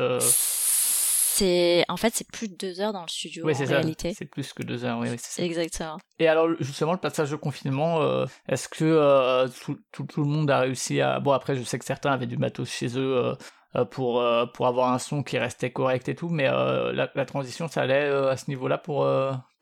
c'est 1.36 1.84
en 1.90 1.98
fait 1.98 2.14
c'est 2.14 2.30
plus 2.30 2.48
de 2.48 2.56
deux 2.56 2.80
heures 2.80 2.94
dans 2.94 3.02
le 3.02 3.08
studio 3.08 3.46
oui, 3.46 3.54
en 3.60 3.66
réalité. 3.66 4.14
C'est 4.14 4.26
plus 4.26 4.54
que 4.54 4.62
deux 4.62 4.86
heures, 4.86 5.00
oui, 5.00 5.08
oui 5.10 5.18
c'est 5.18 5.42
ça. 5.42 5.44
Exactement. 5.44 5.98
Et 6.20 6.28
alors 6.28 6.48
justement 6.60 6.92
le 6.92 7.00
passage 7.00 7.32
de 7.32 7.36
confinement, 7.36 8.02
euh, 8.02 8.26
est-ce 8.48 8.70
que 8.70 8.84
euh, 8.84 9.48
tout, 9.64 9.80
tout, 9.92 10.04
tout, 10.04 10.22
le 10.22 10.28
monde 10.28 10.52
a 10.52 10.60
réussi 10.60 11.02
à 11.02 11.20
bon 11.20 11.32
après 11.32 11.56
je 11.56 11.64
sais 11.64 11.80
que 11.80 11.86
certains 11.86 12.12
avaient 12.12 12.28
du 12.28 12.38
matos 12.38 12.70
chez 12.70 13.00
eux 13.00 13.36
euh, 13.76 13.86
pour, 13.86 14.24
pour 14.54 14.68
avoir 14.68 14.94
un 14.94 15.00
son 15.00 15.24
qui 15.24 15.40
restait 15.40 15.72
correct 15.72 16.08
et 16.08 16.14
tout, 16.14 16.30
mais 16.30 16.44
la, 16.44 17.10
la, 17.16 17.26
transition, 17.26 17.68
ça 17.68 17.82
allait 17.82 18.08
à 18.08 18.38
ce 18.38 18.48
niveau-là 18.52 18.78
pour, 18.78 19.08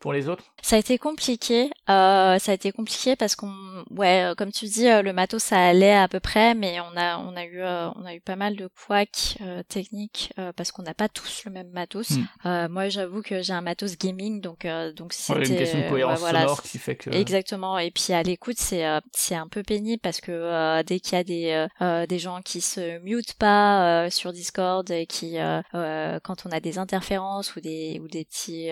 pour 0.02 0.12
les 0.12 0.28
autres? 0.28 0.44
Ça 0.60 0.76
a 0.76 0.78
été 0.78 0.98
compliqué. 0.98 1.70
Euh, 1.88 2.38
ça 2.38 2.52
a 2.52 2.54
été 2.54 2.72
compliqué 2.72 3.16
parce 3.16 3.34
qu'on, 3.34 3.54
ouais, 3.90 4.32
comme 4.36 4.52
tu 4.52 4.66
dis, 4.66 4.86
le 4.86 5.12
matos 5.12 5.42
ça 5.42 5.58
allait 5.58 5.94
à 5.94 6.08
peu 6.08 6.20
près, 6.20 6.54
mais 6.54 6.78
on 6.80 6.96
a, 6.96 7.18
on 7.18 7.34
a 7.36 7.44
eu, 7.44 7.62
on 7.62 8.04
a 8.04 8.14
eu 8.14 8.20
pas 8.20 8.36
mal 8.36 8.56
de 8.56 8.68
couacs 8.68 9.38
techniques 9.68 10.32
parce 10.56 10.72
qu'on 10.72 10.82
n'a 10.82 10.94
pas 10.94 11.08
tous 11.08 11.44
le 11.46 11.52
même 11.52 11.70
matos. 11.70 12.10
Hmm. 12.44 12.68
moi, 12.68 12.88
j'avoue 12.88 13.22
que 13.22 13.42
j'ai 13.42 13.52
un 13.52 13.62
matos 13.62 13.96
gaming, 13.96 14.40
donc 14.40 14.66
donc 14.96 15.12
c'était 15.12 15.38
ouais, 15.38 15.48
une 15.48 15.56
question 15.56 15.80
de 15.80 15.88
cohérence 15.88 16.20
voilà, 16.20 16.42
sonore 16.42 16.62
qui 16.62 16.78
fait 16.78 16.96
que 16.96 17.10
exactement. 17.10 17.78
Et 17.78 17.90
puis 17.90 18.12
à 18.12 18.22
l'écoute, 18.22 18.58
c'est 18.58 18.84
c'est 19.12 19.34
un 19.34 19.48
peu 19.48 19.62
pénible 19.62 20.00
parce 20.00 20.20
que 20.20 20.82
dès 20.82 21.00
qu'il 21.00 21.14
y 21.14 21.20
a 21.20 21.24
des 21.24 22.06
des 22.06 22.18
gens 22.18 22.40
qui 22.42 22.60
se 22.60 22.98
mutent 23.00 23.34
pas 23.34 24.02
euh, 24.04 24.10
sur 24.10 24.32
Discord 24.32 24.90
et 24.90 25.06
qui, 25.06 25.38
euh, 25.38 25.60
euh, 25.74 26.18
quand 26.22 26.46
on 26.46 26.50
a 26.50 26.60
des 26.60 26.78
interférences 26.78 27.54
ou 27.56 27.60
des 27.60 28.00
ou 28.02 28.08
des 28.08 28.24
petits 28.24 28.70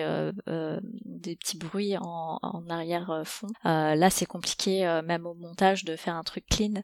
des 1.21 1.35
petits 1.35 1.57
bruits 1.57 1.97
en, 1.97 2.39
en 2.41 2.69
arrière 2.69 3.21
fond, 3.25 3.47
là 3.63 4.09
c'est 4.09 4.25
compliqué 4.25 5.01
même 5.05 5.25
au 5.25 5.33
montage 5.33 5.85
de 5.85 5.95
faire 5.95 6.15
un 6.15 6.23
truc 6.23 6.45
clean. 6.49 6.81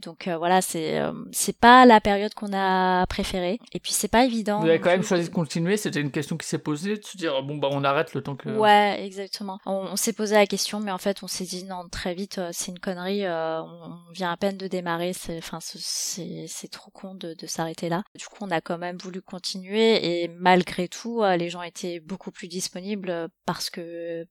donc 0.00 0.28
voilà, 0.28 0.62
c'est 0.62 1.00
c'est 1.32 1.56
pas 1.56 1.84
la 1.84 2.00
période 2.00 2.34
qu'on 2.34 2.52
a 2.52 3.06
préférée. 3.06 3.58
Et 3.72 3.80
puis 3.80 3.92
c'est 3.92 4.08
pas 4.08 4.24
évident. 4.24 4.60
Vous 4.60 4.68
avez 4.68 4.80
quand 4.80 4.90
même 4.90 5.02
choisi 5.02 5.28
de 5.28 5.34
continuer. 5.34 5.76
C'était 5.76 6.00
une 6.00 6.10
question 6.10 6.36
qui 6.36 6.46
s'est 6.46 6.58
posée 6.58 6.96
de 6.96 7.04
se 7.04 7.16
dire 7.16 7.42
bon 7.42 7.56
bah 7.56 7.68
on 7.70 7.84
arrête 7.84 8.14
le 8.14 8.22
temps 8.22 8.36
que. 8.36 8.48
Ouais, 8.48 9.04
exactement. 9.04 9.58
On, 9.66 9.88
on 9.92 9.96
s'est 9.96 10.12
posé 10.12 10.34
la 10.34 10.46
question, 10.46 10.80
mais 10.80 10.92
en 10.92 10.98
fait 10.98 11.22
on 11.22 11.26
s'est 11.26 11.44
dit 11.44 11.64
non 11.64 11.88
très 11.90 12.14
vite 12.14 12.40
c'est 12.52 12.70
une 12.70 12.78
connerie. 12.78 13.28
on, 13.28 13.62
on, 13.62 14.12
vient 14.12 14.30
à 14.30 14.36
peine 14.36 14.56
de 14.56 14.68
démarrer. 14.68 15.12
C'est 15.12 15.38
enfin 15.38 15.58
c'est 15.60 16.46
c'est 16.46 16.70
trop 16.70 16.90
con 16.90 17.14
de 17.14 17.34
de 17.34 17.46
s'arrêter 17.46 17.88
là. 17.88 18.02
Du 18.14 18.26
coup, 18.26 18.36
on 18.40 18.50
a 18.50 18.60
quand 18.60 18.78
même 18.78 18.96
voulu 18.96 19.22
continuer 19.22 20.22
et 20.22 20.28
malgré 20.28 20.88
tout, 20.88 21.22
euh, 21.22 21.36
les 21.36 21.50
gens 21.50 21.62
étaient 21.62 22.00
beaucoup 22.00 22.30
plus 22.30 22.48
disponibles 22.48 23.28
parce 23.44 23.70
que 23.70 24.26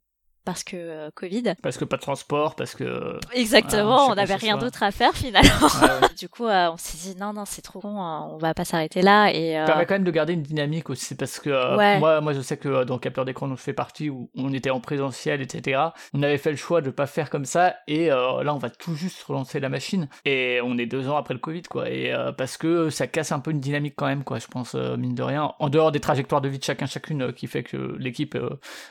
parce 0.45 0.63
que 0.63 0.75
euh, 0.75 1.09
Covid. 1.13 1.53
Parce 1.61 1.77
que 1.77 1.85
pas 1.85 1.97
de 1.97 2.01
transport, 2.01 2.55
parce 2.55 2.75
que... 2.75 3.19
Exactement, 3.33 4.07
on 4.07 4.15
n'avait 4.15 4.35
rien 4.35 4.57
d'autre 4.57 4.83
à 4.83 4.91
faire 4.91 5.13
finalement. 5.13 5.67
du 6.17 6.29
coup, 6.29 6.45
euh, 6.45 6.71
on 6.71 6.77
s'est 6.77 6.97
dit 6.97 7.19
non, 7.19 7.33
non, 7.33 7.45
c'est 7.45 7.61
trop 7.61 7.79
bon, 7.79 8.01
hein, 8.01 8.27
on 8.31 8.37
va 8.37 8.53
pas 8.53 8.65
s'arrêter 8.65 9.01
là. 9.01 9.31
Et, 9.31 9.57
euh... 9.57 9.65
permet 9.65 9.85
quand 9.85 9.95
même 9.95 10.03
de 10.03 10.11
garder 10.11 10.33
une 10.33 10.41
dynamique 10.41 10.89
aussi, 10.89 11.15
parce 11.15 11.39
que 11.39 11.49
euh, 11.49 11.99
moi, 11.99 12.21
moi 12.21 12.33
je 12.33 12.41
sais 12.41 12.57
que 12.57 12.83
dans 12.83 12.97
Capteur 12.97 13.25
d'écran 13.25 13.47
dont 13.47 13.55
je 13.55 13.61
fais 13.61 13.73
partie, 13.73 14.09
où 14.09 14.29
on 14.35 14.51
était 14.53 14.71
en 14.71 14.79
présentiel, 14.79 15.41
etc., 15.41 15.81
on 16.13 16.23
avait 16.23 16.37
fait 16.37 16.51
le 16.51 16.57
choix 16.57 16.81
de 16.81 16.89
pas 16.89 17.07
faire 17.07 17.29
comme 17.29 17.45
ça, 17.45 17.75
et 17.87 18.07
là 18.07 18.53
on 18.53 18.57
va 18.57 18.69
tout 18.69 18.95
juste 18.95 19.21
relancer 19.23 19.59
la 19.59 19.69
machine, 19.69 20.07
et 20.25 20.59
on 20.63 20.77
est 20.77 20.85
deux 20.85 21.07
ans 21.07 21.17
après 21.17 21.33
le 21.33 21.39
Covid, 21.39 21.63
quoi, 21.63 21.89
et 21.89 22.13
parce 22.37 22.57
que 22.57 22.89
ça 22.89 23.07
casse 23.07 23.31
un 23.31 23.39
peu 23.39 23.51
une 23.51 23.59
dynamique 23.59 23.93
quand 23.95 24.07
même, 24.07 24.23
quoi, 24.23 24.39
je 24.39 24.47
pense, 24.47 24.75
mine 24.75 25.15
de 25.15 25.23
rien, 25.23 25.53
en 25.59 25.69
dehors 25.69 25.91
des 25.91 25.99
trajectoires 25.99 26.41
de 26.41 26.49
vie 26.49 26.59
de 26.59 26.63
chacun, 26.63 26.85
chacune, 26.85 27.33
qui 27.33 27.47
fait 27.47 27.63
que 27.63 27.95
l'équipe 27.99 28.37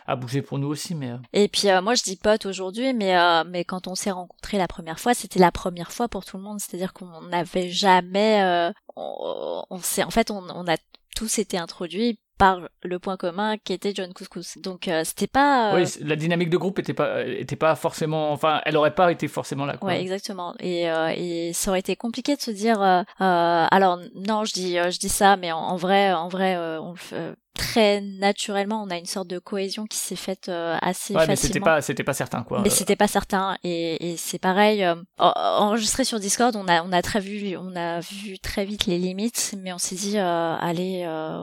a 0.07 0.17
bougé 0.17 0.43
pour 0.43 0.59
nous 0.59 0.69
aussi, 0.69 0.95
mais... 0.95 1.13
Et 1.33 1.40
puis 1.49 1.69
euh, 1.69 1.81
moi 1.81 1.95
je 1.95 2.03
dis 2.03 2.17
pote 2.17 2.47
aujourd'hui, 2.47 2.93
mais 2.93 3.17
euh, 3.17 3.45
mais 3.47 3.65
quand 3.65 3.87
on 3.87 3.95
s'est 3.95 4.11
rencontrés 4.11 4.59
la 4.59 4.69
première 4.69 4.99
fois, 4.99 5.15
c'était 5.15 5.39
la 5.39 5.53
première 5.53 5.93
fois 5.93 6.09
pour 6.09 6.25
tout 6.25 6.37
le 6.37 6.43
monde. 6.43 6.59
C'est-à-dire 6.61 6.93
qu'on 6.93 7.21
n'avait 7.23 7.71
jamais, 7.71 8.43
euh, 8.43 8.73
on, 8.97 9.65
on 9.71 9.79
s'est 9.79 10.03
en 10.03 10.11
fait 10.11 10.31
on, 10.31 10.43
on 10.55 10.67
a 10.67 10.77
tous 11.15 11.39
été 11.39 11.59
introduits 11.59 12.19
par 12.39 12.61
le 12.83 12.99
point 12.99 13.19
commun 13.19 13.59
qui 13.59 13.75
était 13.75 13.93
John 13.95 14.15
Couscous. 14.15 14.59
Donc 14.59 14.89
euh, 14.89 15.03
c'était 15.05 15.27
pas. 15.27 15.75
Oui, 15.75 15.85
la 16.01 16.17
dynamique 16.17 16.51
de 16.51 16.57
groupe 16.57 16.79
était 16.79 16.95
pas 16.95 17.25
était 17.25 17.57
pas 17.57 17.77
forcément. 17.77 18.33
Enfin, 18.33 18.63
elle 18.65 18.77
aurait 18.77 18.95
pas 18.95 19.13
été 19.13 19.29
forcément 19.29 19.67
là. 19.67 19.77
Quoi. 19.77 19.91
Ouais, 19.91 20.01
exactement. 20.01 20.55
Et, 20.59 20.85
et 21.17 21.53
ça 21.53 21.71
aurait 21.71 21.81
été 21.81 21.97
compliqué 21.97 22.37
de 22.37 22.41
se 22.41 22.51
dire. 22.51 22.81
alors 23.19 24.01
non, 24.15 24.45
je 24.45 24.53
dis 24.55 24.77
je 24.77 24.99
dis 24.99 25.11
ça, 25.11 25.37
mais 25.37 25.53
en, 25.53 25.59
en 25.59 25.77
vrai 25.77 26.13
en 26.13 26.29
vrai 26.29 26.57
on 26.57 26.95
le 26.95 27.37
très 27.55 28.01
naturellement, 28.01 28.83
on 28.83 28.91
a 28.91 28.97
une 28.97 29.07
sorte 29.07 29.29
de 29.29 29.39
cohésion 29.39 29.87
qui 29.87 29.99
s'est 29.99 30.17
faite 30.17 30.49
euh, 30.49 30.77
assez 30.81 31.15
ouais, 31.15 31.27
facilement. 31.27 31.31
Mais 31.31 31.37
c'était 31.37 31.61
pas, 31.61 31.81
c'était 31.81 32.05
pas 32.05 32.13
certain, 32.13 32.43
quoi. 32.43 32.63
Mais 32.63 32.71
c'était 32.71 32.97
pas 32.97 33.09
certain, 33.09 33.57
et, 33.65 34.13
et 34.13 34.17
c'est 34.17 34.39
pareil. 34.39 34.85
Euh, 34.85 34.95
enregistré 35.19 36.05
sur 36.05 36.21
Discord, 36.21 36.55
on 36.57 36.67
a, 36.69 36.83
on 36.83 36.93
a 36.93 37.03
très 37.03 37.21
vu, 37.21 37.57
on 37.57 37.75
a 37.77 38.01
vu 38.01 38.39
très 38.39 38.65
vite 38.65 38.87
les 38.87 38.99
limites, 38.99 39.55
mais 39.59 39.73
on 39.73 39.79
s'est 39.79 39.97
dit, 39.97 40.19
euh, 40.19 40.57
allez, 40.57 41.05
euh, 41.07 41.41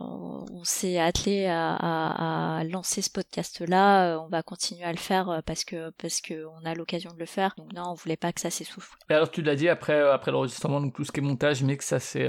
on, 0.52 0.64
s'est 0.64 1.00
attelé 1.00 1.46
à, 1.46 1.76
à, 1.76 2.58
à, 2.60 2.64
lancer 2.64 3.02
ce 3.02 3.10
podcast-là. 3.10 4.20
on 4.20 4.28
va 4.28 4.44
continuer 4.44 4.84
à 4.84 4.92
le 4.92 4.98
faire 4.98 5.42
parce 5.46 5.64
que 5.64 5.92
parce 5.92 6.20
que 6.20 6.46
on 6.46 6.66
a 6.66 6.74
l'occasion 6.74 7.12
de 7.14 7.20
le 7.20 7.26
faire. 7.26 7.54
Donc 7.58 7.74
non, 7.74 7.84
on 7.92 7.94
voulait 7.94 8.18
pas 8.18 8.34
que 8.34 8.42
ça 8.42 8.50
s'essouffle. 8.50 8.98
Et 9.10 9.14
alors 9.14 9.32
tu 9.32 9.42
l'as 9.42 9.56
dit 9.56 9.70
après 9.70 10.02
après 10.10 10.32
l'enregistrement, 10.32 10.82
donc 10.82 10.94
tout 10.94 11.06
ce 11.06 11.12
qui 11.12 11.20
est 11.20 11.24
montage, 11.24 11.64
mais 11.64 11.78
que 11.78 11.84
ça 11.84 12.00
c'est 12.00 12.28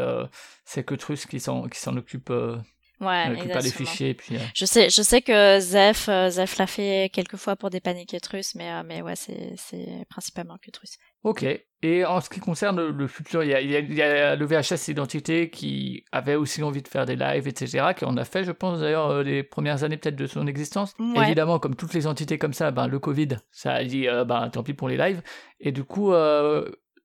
c'est 0.65 0.85
que 0.85 0.95
Trus 0.95 1.27
qui 1.27 1.41
s'en 1.41 1.69
qui 1.69 1.81
s'en 1.81 1.97
occupe. 1.97 2.33
Ouais, 3.01 3.49
pas 3.49 3.61
les 3.61 3.71
fichiers. 3.71 4.15
Puis, 4.15 4.37
euh. 4.37 4.41
Je 4.55 4.65
sais, 4.65 4.91
je 4.91 5.03
sais 5.03 5.23
que 5.23 5.61
Zef, 5.61 6.09
euh, 6.09 6.31
Zef 6.31 6.59
l'a 6.59 6.67
fait 6.67 7.11
quelques 7.13 7.37
fois 7.37 7.55
pour 7.55 7.71
des 7.71 7.81
paniques 7.81 8.17
russes, 8.31 8.55
mais 8.57 8.71
euh, 8.73 8.83
mais 8.85 9.03
ouais, 9.03 9.15
c'est 9.15 9.55
c'est 9.57 10.05
principalement 10.11 10.57
que 10.57 10.71
russe. 10.81 10.99
Ok. 11.23 11.45
Et 11.83 12.05
en 12.05 12.21
ce 12.21 12.29
qui 12.29 12.41
concerne 12.41 12.89
le 12.89 13.07
futur, 13.07 13.45
il 13.45 13.51
y 13.51 13.55
a, 13.55 13.61
il 13.61 13.95
y 13.95 14.03
a, 14.03 14.35
le 14.35 14.45
VHS 14.45 14.89
Identité 14.89 15.49
qui 15.49 16.05
avait 16.11 16.35
aussi 16.35 16.61
envie 16.65 16.83
de 16.83 16.89
faire 16.89 17.07
des 17.07 17.15
lives, 17.15 17.47
etc., 17.47 17.91
qui 17.97 18.05
en 18.05 18.17
a 18.17 18.25
fait, 18.25 18.43
je 18.43 18.51
pense 18.51 18.81
d'ailleurs, 18.81 19.23
les 19.23 19.45
premières 19.45 19.85
années 19.85 19.97
peut-être 19.97 20.17
de 20.17 20.27
son 20.27 20.49
existence. 20.49 20.97
Évidemment, 21.17 21.61
comme 21.61 21.77
toutes 21.77 21.95
les 21.95 22.09
entités 22.09 22.37
comme 22.37 22.53
ça, 22.53 22.73
ben, 22.73 22.89
le 22.89 22.99
Covid, 22.99 23.37
ça 23.53 23.75
a 23.75 23.85
dit, 23.85 24.09
ben, 24.27 24.51
tant 24.51 24.65
pis 24.65 24.75
pour 24.75 24.89
les 24.89 24.97
lives. 24.97 25.23
Et 25.61 25.71
du 25.71 25.85
coup, 25.85 26.13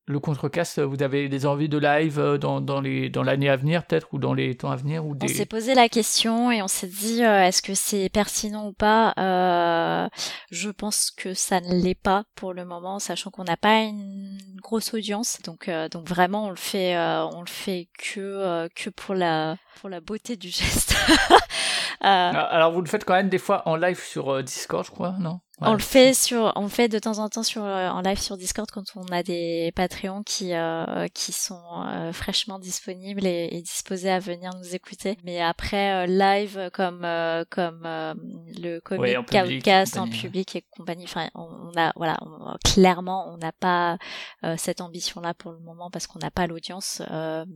le 0.06 0.20
contrecast, 0.20 0.82
vous 0.82 1.02
avez 1.02 1.30
des 1.30 1.46
envies 1.46 1.70
de 1.70 1.78
live 1.78 2.20
euh, 2.20 2.38
dans, 2.38 2.60
dans 2.60 2.82
les 2.82 3.10
dans 3.10 3.24
l'année 3.24 3.50
à 3.50 3.56
venir 3.56 3.86
peut-être 3.86 4.14
ou 4.14 4.18
dans 4.18 4.34
les 4.34 4.56
temps 4.56 4.70
à 4.70 4.76
venir 4.76 5.06
ou 5.06 5.16
des... 5.16 5.32
On 5.32 5.34
s'est 5.34 5.46
posé 5.46 5.76
la 5.76 5.88
question 5.88 6.52
et 6.52 6.62
on 6.62 6.68
s'est 6.68 6.88
dit 6.88 7.24
euh, 7.24 7.46
est-ce 7.46 7.62
que 7.62 7.74
c'est 7.74 8.10
pertinent 8.10 8.68
ou 8.68 8.74
pas? 8.74 9.14
Euh, 9.18 10.10
Je 10.52 10.70
pense 10.70 11.10
que 11.10 11.34
ça 11.34 11.62
ne 11.62 11.74
l'est 11.76 12.00
pas 12.00 12.26
pour 12.36 12.54
le 12.54 12.66
moment, 12.66 13.00
sachant 13.00 13.30
qu'on 13.30 13.46
n'a 13.46 13.56
pas 13.56 13.80
une 13.82 14.38
grosse 14.62 14.94
audience, 14.94 15.40
donc 15.46 15.70
euh, 15.70 15.88
donc 15.88 16.08
vraiment 16.08 16.48
on 16.48 16.50
le 16.50 16.56
fait 16.58 16.98
on 16.98 17.42
le 17.42 17.50
fait 17.50 17.88
que 17.98 18.68
que 18.76 18.90
pour 18.90 19.16
la 19.16 19.56
pour 19.80 19.90
la 19.90 20.02
beauté 20.02 20.36
du 20.36 20.50
geste. 20.50 20.96
Alors 22.04 22.72
vous 22.72 22.82
le 22.82 22.88
faites 22.88 23.06
quand 23.06 23.14
même 23.14 23.30
des 23.30 23.40
fois 23.40 23.68
en 23.68 23.76
live 23.76 24.00
sur 24.00 24.44
Discord, 24.44 24.86
je 24.86 24.92
crois, 24.92 25.16
non? 25.20 25.40
On 25.66 25.74
le 25.74 25.80
fait 25.80 26.14
sur, 26.14 26.52
on 26.56 26.68
fait 26.68 26.88
de 26.88 27.00
temps 27.00 27.20
en 27.20 27.30
temps 27.30 27.44
sur 27.44 27.64
euh, 27.64 27.88
en 27.88 28.02
live 28.02 28.20
sur 28.20 28.38
Discord 28.38 28.70
quand 28.72 28.84
on 28.96 29.06
a 29.14 29.22
des 29.24 29.72
Patreons 29.76 30.24
qui 30.24 30.54
euh, 30.54 31.08
qui 31.14 31.32
sont 31.32 31.62
euh, 31.88 32.12
fraîchement 32.12 32.60
disponibles 32.60 33.26
et, 33.26 33.50
et, 33.52 33.62
disposés 33.62 34.10
à 34.10 34.20
venir 34.20 34.52
nous 34.58 34.76
écouter. 34.76 35.18
Mais 35.24 35.42
après 35.42 36.08
live 36.08 36.70
comme 36.74 37.08
comme 37.50 37.84
le 37.84 38.80
comic 38.80 39.16
podcast 39.26 39.98
en 39.98 40.10
public 40.10 40.56
et 40.56 40.66
compagnie. 40.72 41.06
Enfin, 41.06 41.30
on, 41.36 41.72
a 41.78 41.94
voilà, 41.96 42.18
clairement 42.66 43.32
on 43.32 43.38
n'a 43.38 43.52
pas 43.52 43.98
cette 44.58 44.82
ambition 44.82 45.22
là 45.22 45.34
pour 45.34 45.52
le 45.52 45.60
moment 45.60 45.90
parce 45.92 46.08
qu'on 46.08 46.20
n'a 46.20 46.32
pas 46.32 46.48
l'audience. 46.48 47.02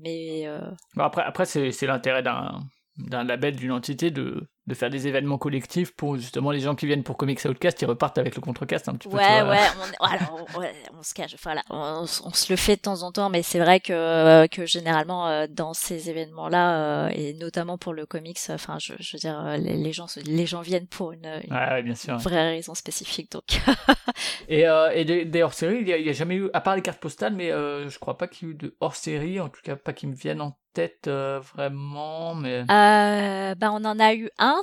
mais 0.04 0.48
bon, 0.96 1.04
après 1.04 1.24
après 1.24 1.46
c'est 1.46 1.72
c'est 1.72 1.88
l'intérêt 1.88 2.22
d'un 2.24 2.62
d'un 2.98 3.24
label 3.24 3.56
d'une 3.56 3.72
entité 3.72 4.12
de 4.12 4.48
de 4.68 4.74
faire 4.74 4.90
des 4.90 5.08
événements 5.08 5.38
collectifs 5.38 5.96
pour 5.96 6.18
justement 6.18 6.52
les 6.52 6.60
gens 6.60 6.76
qui 6.76 6.86
viennent 6.86 7.04
pour 7.04 7.16
Comics 7.16 7.44
Outcast, 7.46 7.82
ils 7.82 7.86
repartent 7.86 8.18
avec 8.18 8.36
le 8.36 8.42
contrecast 8.42 8.90
un 8.90 8.96
petit 8.96 9.08
peu. 9.08 9.16
Ouais, 9.16 9.42
ouais, 9.42 9.58
on, 10.02 10.06
alors, 10.06 10.46
on, 10.94 11.04
se 11.04 11.14
cache, 11.14 11.36
voilà, 11.42 11.64
on, 11.70 12.06
se 12.06 12.52
le 12.52 12.58
fait 12.58 12.76
de 12.76 12.82
temps 12.82 13.04
en 13.04 13.14
temps, 13.14 13.30
mais 13.30 13.44
c'est 13.44 13.60
vrai 13.60 13.80
que, 13.80 14.46
que 14.48 14.66
généralement 14.66 15.30
euh, 15.30 15.48
dans 15.50 15.74
ces 15.74 16.10
événements-là, 16.10 17.06
euh, 17.06 17.10
et 17.14 17.34
notamment 17.36 17.78
pour 17.78 17.94
le 17.94 18.06
comics, 18.06 18.40
enfin, 18.50 18.78
je, 18.78 18.94
je 19.00 19.16
veux 19.16 19.20
dire, 19.20 19.40
euh, 19.40 19.56
les, 19.56 19.94
gens, 19.94 20.08
les 20.26 20.46
gens 20.46 20.62
viennent 20.62 20.88
pour 20.88 21.14
une, 21.14 21.42
bien 21.84 21.96
sûr, 21.96 22.18
vraie 22.18 22.50
raison 22.50 22.76
spécifique, 22.76 23.32
donc. 23.32 23.62
et 24.50 24.66
et 24.94 25.06
des, 25.06 25.24
des 25.24 25.44
hors-séries, 25.44 25.78
il 25.80 25.86
n'y 25.86 25.94
a, 25.94 26.10
a, 26.10 26.14
jamais 26.14 26.36
eu, 26.36 26.50
à 26.54 26.60
part 26.60 26.76
les 26.76 26.82
cartes 26.82 27.00
postales, 27.00 27.34
mais 27.34 27.52
je 27.52 28.00
crois 28.00 28.18
pas 28.18 28.28
qu'il 28.28 28.50
y 28.50 28.52
ait 28.52 28.54
eu 28.54 28.58
de 28.58 28.76
hors-série, 28.82 29.40
en 29.40 29.48
tout 29.48 29.62
cas 29.64 29.78
pas 29.78 29.94
qui 29.94 30.08
me 30.08 30.16
viennent 30.16 30.42
en 30.42 30.58
tête 30.78 31.08
vraiment, 31.08 32.36
mais. 32.36 32.64
bah, 32.68 33.72
on 33.72 33.84
en 33.84 34.00
a 34.00 34.14
eu 34.14 34.30
un 34.38 34.62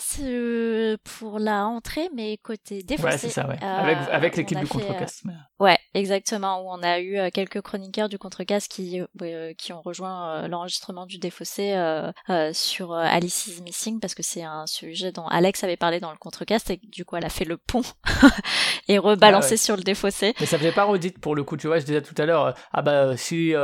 pour 1.02 1.38
la 1.38 1.66
entrée, 1.66 2.08
mais 2.14 2.38
côté 2.38 2.82
défaussé. 2.82 3.08
Ouais, 3.08 3.18
c'est 3.18 3.28
ça, 3.30 3.48
ouais. 3.48 3.58
avec, 3.60 3.98
euh, 3.98 4.12
avec 4.12 4.36
l'équipe 4.36 4.58
du 4.58 4.66
Contrecast. 4.66 5.24
Ouais, 5.58 5.78
exactement, 5.94 6.62
où 6.62 6.70
on 6.70 6.82
a 6.82 7.00
eu 7.00 7.16
euh, 7.16 7.30
quelques 7.32 7.60
chroniqueurs 7.60 8.08
du 8.08 8.18
Contrecast 8.18 8.70
qui, 8.70 9.00
qui 9.58 9.72
ont 9.72 9.80
rejoint 9.80 10.46
l'enregistrement 10.48 11.06
du 11.06 11.18
défaussé 11.18 11.74
sur 12.52 12.92
Alice 12.92 13.60
Missing, 13.62 14.00
parce 14.00 14.14
que 14.14 14.22
c'est 14.22 14.42
un 14.42 14.66
sujet 14.66 15.12
dont 15.12 15.26
Alex 15.26 15.64
avait 15.64 15.76
parlé 15.76 16.00
dans 16.00 16.10
le 16.10 16.16
Contrecast, 16.16 16.70
et 16.70 16.80
du 16.82 17.04
coup 17.04 17.16
elle 17.16 17.24
a 17.24 17.30
fait 17.30 17.44
le 17.44 17.56
pont 17.56 17.82
et 18.88 18.98
rebalancé 18.98 19.54
ah 19.54 19.56
sur 19.56 19.76
le 19.76 19.82
défaussé. 19.82 20.34
Mais 20.40 20.46
ça 20.46 20.58
faisait 20.58 20.72
pas 20.72 20.84
redite 20.84 21.18
pour 21.18 21.34
le 21.34 21.44
coup, 21.44 21.56
tu 21.56 21.66
vois, 21.66 21.78
je 21.78 21.84
disais 21.84 22.02
tout 22.02 22.14
à 22.18 22.26
l'heure, 22.26 22.54
ah 22.72 22.82
bah 22.82 23.16
si 23.16 23.54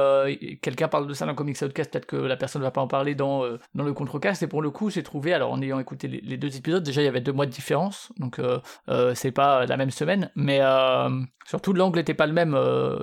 quelqu'un 0.63 0.89
parle 0.89 1.07
de 1.07 1.15
ça 1.15 1.27
dans 1.27 1.35
Comics 1.35 1.61
Outcast, 1.63 1.91
peut-être 1.91 2.07
que 2.07 2.17
la 2.17 2.37
personne 2.37 2.63
va 2.63 2.71
pas 2.71 2.81
en 2.81 2.89
parler 2.89 3.15
dans, 3.15 3.45
dans 3.75 3.85
le 3.85 3.93
Contrecast, 3.93 4.43
et 4.43 4.47
pour 4.47 4.63
le 4.63 4.71
coup, 4.71 4.91
j'ai 4.91 5.03
trouvé, 5.03 5.33
alors 5.33 5.53
en 5.53 5.61
ayant 5.63 5.79
écouté 5.79 6.09
les, 6.09 6.37
deux 6.37 6.57
épisodes, 6.57 6.83
déjà 6.83 7.03
il 7.03 7.05
y 7.05 7.09
avait 7.09 7.21
deux 7.21 7.33
mois 7.33 7.47
de 7.47 7.51
différence, 7.51 8.13
donc 8.19 8.39
euh, 8.39 8.59
euh, 8.89 9.15
c'est 9.15 9.33
pas 9.33 9.67
la 9.67 9.77
même 9.77 9.91
semaine, 9.91 10.31
mais 10.35 10.61
euh, 10.61 11.09
surtout 11.45 11.73
l'angle 11.73 11.99
n'était 11.99 12.15
pas 12.21 12.27
le 12.27 12.35
même 12.35 12.53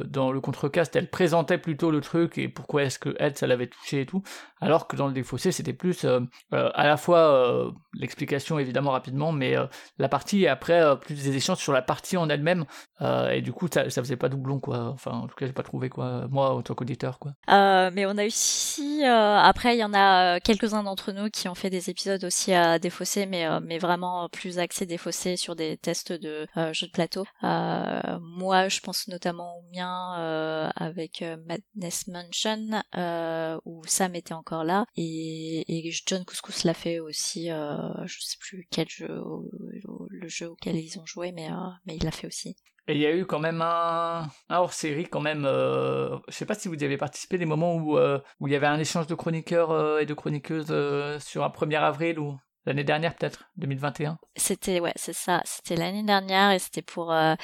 dans 0.06 0.32
le 0.32 0.40
contrecast, 0.40 0.96
elle 0.96 1.10
présentait 1.10 1.58
plutôt 1.58 1.90
le 1.90 2.02
truc 2.02 2.38
et 2.38 2.48
pourquoi 2.48 2.84
est-ce 2.84 3.00
que 3.00 3.16
elle, 3.18 3.36
ça 3.36 3.48
l'avait 3.48 3.66
touché 3.66 4.02
et 4.02 4.06
tout, 4.06 4.22
alors 4.62 4.88
que 4.88 4.96
dans 4.96 5.08
le 5.08 5.14
défaussé 5.14 5.52
c'était 5.52 5.74
plus 5.74 6.06
à 6.52 6.86
la 6.86 6.98
fois 6.98 7.74
l'explication 7.94 8.60
évidemment 8.60 8.92
rapidement, 8.92 9.32
mais 9.32 9.56
la 9.98 10.08
partie 10.08 10.44
et 10.44 10.48
après 10.48 10.84
plus 11.00 11.16
des 11.16 11.36
échanges 11.36 11.58
sur 11.58 11.74
la 11.74 11.82
partie 11.82 12.16
en 12.16 12.30
elle-même, 12.30 12.66
et 13.02 13.42
du 13.42 13.52
coup 13.54 13.68
ça, 13.74 13.90
ça 13.90 14.04
faisait 14.04 14.18
pas 14.18 14.30
doublon 14.30 14.60
quoi, 14.60 14.92
enfin 14.94 15.12
en 15.12 15.28
tout 15.28 15.36
cas 15.36 15.48
j'ai 15.48 15.54
pas 15.54 15.64
trouvé 15.64 15.90
quoi, 15.90 16.28
moi 16.30 16.54
en 16.54 16.62
tant 16.62 16.76
qu'auditeur 16.76 17.18
quoi. 17.18 17.32
mais 17.48 18.06
on 18.06 18.18
a 18.20 18.26
eu 18.26 18.32
si, 18.32 19.04
après 19.04 19.76
il 19.76 19.80
y 19.80 19.84
en 19.84 19.96
a 19.96 20.40
quelques-uns 20.42 20.84
d'entre 20.84 21.12
nous 21.12 21.32
qui 21.32 21.48
ont 21.48 21.56
fait 21.56 21.72
des 21.72 21.90
épisodes 21.90 22.24
aussi 22.24 22.54
à 22.54 22.78
défausser 22.78 23.26
mais 23.26 23.48
euh, 23.48 23.60
mais 23.64 23.78
vraiment 23.78 24.30
plus 24.30 24.60
axé 24.60 24.86
défaussé 24.86 25.36
sur 25.38 25.56
des 25.56 25.78
tests 25.78 26.12
de 26.12 26.48
euh, 26.58 26.74
jeux 26.74 26.88
de 26.88 26.92
plateau. 26.92 27.26
Euh, 27.44 28.20
moi, 28.22 28.68
je 28.70 28.80
pense 28.80 29.07
notamment 29.08 29.60
au 29.60 29.64
mien 29.74 30.72
avec 30.76 31.24
Madness 31.46 32.08
Mansion 32.08 32.82
où 33.66 33.82
Sam 33.86 34.16
était 34.16 34.34
encore 34.34 34.64
là 34.64 34.86
et, 34.96 35.64
John 36.06 36.26
Couscous 36.26 36.64
l'a 36.64 36.74
fait 36.74 37.00
aussi. 37.00 37.48
je 37.48 38.20
sais 38.20 38.38
plus 38.40 38.68
quel 38.70 38.88
jeu, 38.90 39.08
le 40.10 40.28
jeu 40.28 40.50
auquel 40.50 40.76
ils 40.76 41.00
ont 41.00 41.06
joué, 41.06 41.32
mais 41.32 41.50
mais 41.86 41.96
il 41.96 42.04
l'a 42.04 42.12
fait 42.12 42.28
aussi. 42.28 42.56
Et 42.90 42.94
il 42.94 43.00
y 43.00 43.06
a 43.06 43.14
eu 43.14 43.26
quand 43.26 43.40
même 43.40 43.62
un, 43.62 44.30
hors-série 44.50 45.06
quand 45.06 45.20
même. 45.20 45.44
Euh, 45.46 46.18
je 46.30 46.36
sais 46.36 46.46
pas 46.46 46.56
si 46.56 46.70
vous 46.70 46.76
y 46.76 46.86
avez 46.86 46.98
participé 46.98 47.38
des 47.38 47.46
moments 47.46 47.76
où 47.76 48.00
où 48.00 48.48
il 48.48 48.54
y 48.54 48.56
avait 48.56 48.68
un 48.68 48.80
échange 48.80 49.08
de 49.08 49.16
chroniqueurs 49.16 50.00
et 50.00 50.06
de 50.06 50.14
chroniqueuses 50.14 50.74
sur 51.20 51.44
un 51.44 51.50
1er 51.50 51.80
avril 51.80 52.20
ou 52.20 52.38
l'année 52.68 52.84
dernière 52.84 53.16
peut-être? 53.16 53.50
2021 53.58 54.20
c'était 54.38 54.80
ouais 54.80 54.94
c'est 54.96 55.14
ça. 55.14 55.42
C'était 55.46 55.76
l'année 55.76 56.04
dernière 56.04 56.52
et 56.52 56.60
c'était 56.60 56.82
pour 56.82 57.12
euh, 57.12 57.36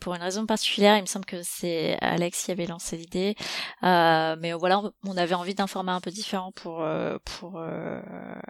pour 0.00 0.14
une 0.14 0.22
raison 0.22 0.46
particulière. 0.46 0.96
Il 0.96 1.02
me 1.02 1.06
semble 1.06 1.26
que 1.26 1.42
c'est 1.42 1.98
Alex 2.00 2.44
qui 2.44 2.50
avait 2.50 2.66
lancé 2.66 2.96
l'idée. 2.96 3.36
Euh, 3.82 4.34
mais 4.40 4.54
voilà 4.54 4.82
on 5.04 5.16
avait 5.16 5.34
envie 5.34 5.54
d'un 5.54 5.66
format 5.66 5.92
un 5.92 6.00
peu 6.00 6.10
différent 6.10 6.52
pour 6.52 6.80
euh, 6.80 7.18
pour 7.24 7.62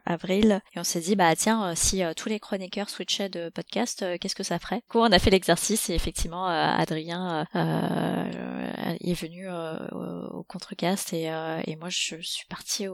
avril. 0.07 0.61
Et 0.75 0.81
on 0.81 0.85
s'est 0.85 1.01
dit 1.01 1.17
bah 1.17 1.35
tiens 1.35 1.75
si 1.75 2.03
tous 2.17 2.29
les 2.29 2.39
chroniqueurs 2.39 2.89
switchaient 2.89 3.29
de 3.29 3.49
podcast 3.49 4.05
qu'est-ce 4.21 4.37
que 4.37 4.45
ça 4.45 4.59
ferait? 4.61 4.77
Du 4.77 4.89
coup 4.89 5.01
on 5.01 5.11
a 5.11 5.19
fait 5.19 5.31
l'exercice 5.31 5.91
et 5.91 5.95
effectivement 5.95 6.47
Adrien 6.47 7.47
est 7.55 9.21
venu 9.21 9.49
au, 9.51 10.39
au 10.39 10.43
contrecast 10.45 11.13
et, 11.13 11.25
et 11.67 11.77
moi 11.77 11.89
je 11.89 12.17
suis 12.21 12.47
partie 12.49 12.87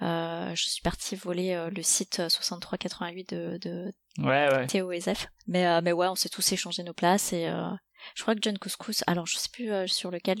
je 0.00 0.54
suis 0.56 0.82
partie 0.82 1.14
voler 1.14 1.68
le 1.70 1.82
site 1.82 2.22
60 2.28 2.53
63-88 2.58 3.30
de, 3.30 3.58
de 3.58 3.92
ouais, 4.18 4.48
ouais. 4.82 5.00
Zef. 5.00 5.28
Mais, 5.46 5.66
euh, 5.66 5.80
mais 5.82 5.92
ouais, 5.92 6.08
on 6.08 6.14
s'est 6.14 6.28
tous 6.28 6.52
échangé 6.52 6.82
nos 6.82 6.94
places 6.94 7.32
et 7.32 7.46
euh, 7.48 7.70
je 8.14 8.22
crois 8.22 8.34
que 8.34 8.40
John 8.42 8.58
Couscous, 8.58 9.02
alors 9.06 9.26
je 9.26 9.36
sais 9.36 9.48
plus 9.52 9.70
euh, 9.72 9.86
sur 9.86 10.10
lequel 10.10 10.38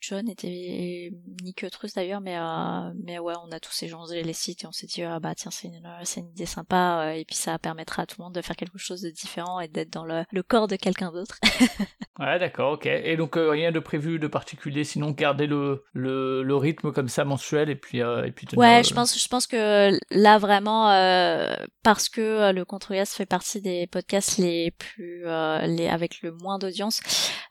John 0.00 0.28
était 0.28 1.12
Nick 1.42 1.64
Trust 1.70 1.96
d'ailleurs, 1.96 2.20
mais 2.20 2.36
euh, 2.36 2.92
mais 3.04 3.18
ouais, 3.18 3.34
on 3.44 3.50
a 3.52 3.60
tous 3.60 3.82
échangé 3.82 4.22
les 4.22 4.32
sites 4.32 4.64
et 4.64 4.66
on 4.66 4.72
s'est 4.72 4.86
dit 4.86 5.02
ah 5.02 5.20
bah 5.20 5.34
tiens 5.34 5.50
c'est 5.50 5.68
une 5.68 5.82
c'est 6.04 6.20
une 6.20 6.30
idée 6.30 6.46
sympa 6.46 7.04
euh, 7.06 7.12
et 7.12 7.24
puis 7.24 7.36
ça 7.36 7.58
permettra 7.58 8.02
à 8.02 8.06
tout 8.06 8.16
le 8.18 8.24
monde 8.24 8.34
de 8.34 8.42
faire 8.42 8.56
quelque 8.56 8.78
chose 8.78 9.02
de 9.02 9.10
différent 9.10 9.60
et 9.60 9.68
d'être 9.68 9.90
dans 9.90 10.04
le, 10.04 10.24
le 10.30 10.42
corps 10.42 10.68
de 10.68 10.76
quelqu'un 10.76 11.12
d'autre. 11.12 11.38
ouais 12.18 12.38
d'accord 12.38 12.72
ok 12.72 12.86
et 12.86 13.16
donc 13.16 13.36
euh, 13.36 13.50
rien 13.50 13.72
de 13.72 13.80
prévu 13.80 14.18
de 14.18 14.26
particulier 14.26 14.84
sinon 14.84 15.10
garder 15.10 15.46
le 15.46 15.84
le, 15.92 16.42
le 16.42 16.56
rythme 16.56 16.92
comme 16.92 17.08
ça 17.08 17.24
mensuel 17.24 17.70
et 17.70 17.76
puis 17.76 17.98
et 17.98 18.32
puis 18.32 18.46
ouais 18.56 18.82
je 18.84 18.94
pense 18.94 19.20
je 19.20 19.28
pense 19.28 19.46
que 19.46 19.90
là 20.10 20.38
vraiment 20.38 20.84
parce 21.82 22.08
que 22.08 22.52
le 22.52 22.64
Controyas 22.64 23.06
fait 23.06 23.26
partie 23.26 23.60
des 23.60 23.86
podcasts 23.86 24.38
les 24.38 24.70
plus 24.72 25.24
les 25.24 25.88
avec 25.88 26.22
le 26.22 26.32
moins 26.32 26.58
d'audience 26.58 27.00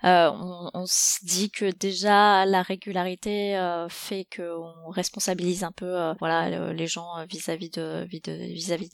on, 0.03 0.69
on 0.73 0.85
se 0.85 1.25
dit 1.25 1.49
que 1.49 1.71
déjà 1.71 2.32
la 2.45 2.61
régularité 2.61 3.57
euh, 3.57 3.87
fait 3.89 4.25
qu'on 4.35 4.89
responsabilise 4.89 5.63
un 5.63 5.71
peu 5.71 5.85
euh, 5.85 6.13
voilà 6.19 6.73
les 6.73 6.87
gens 6.87 7.17
euh, 7.17 7.25
vis-à-vis 7.25 7.69
de 7.69 8.05
vis-à-vis 8.05 8.89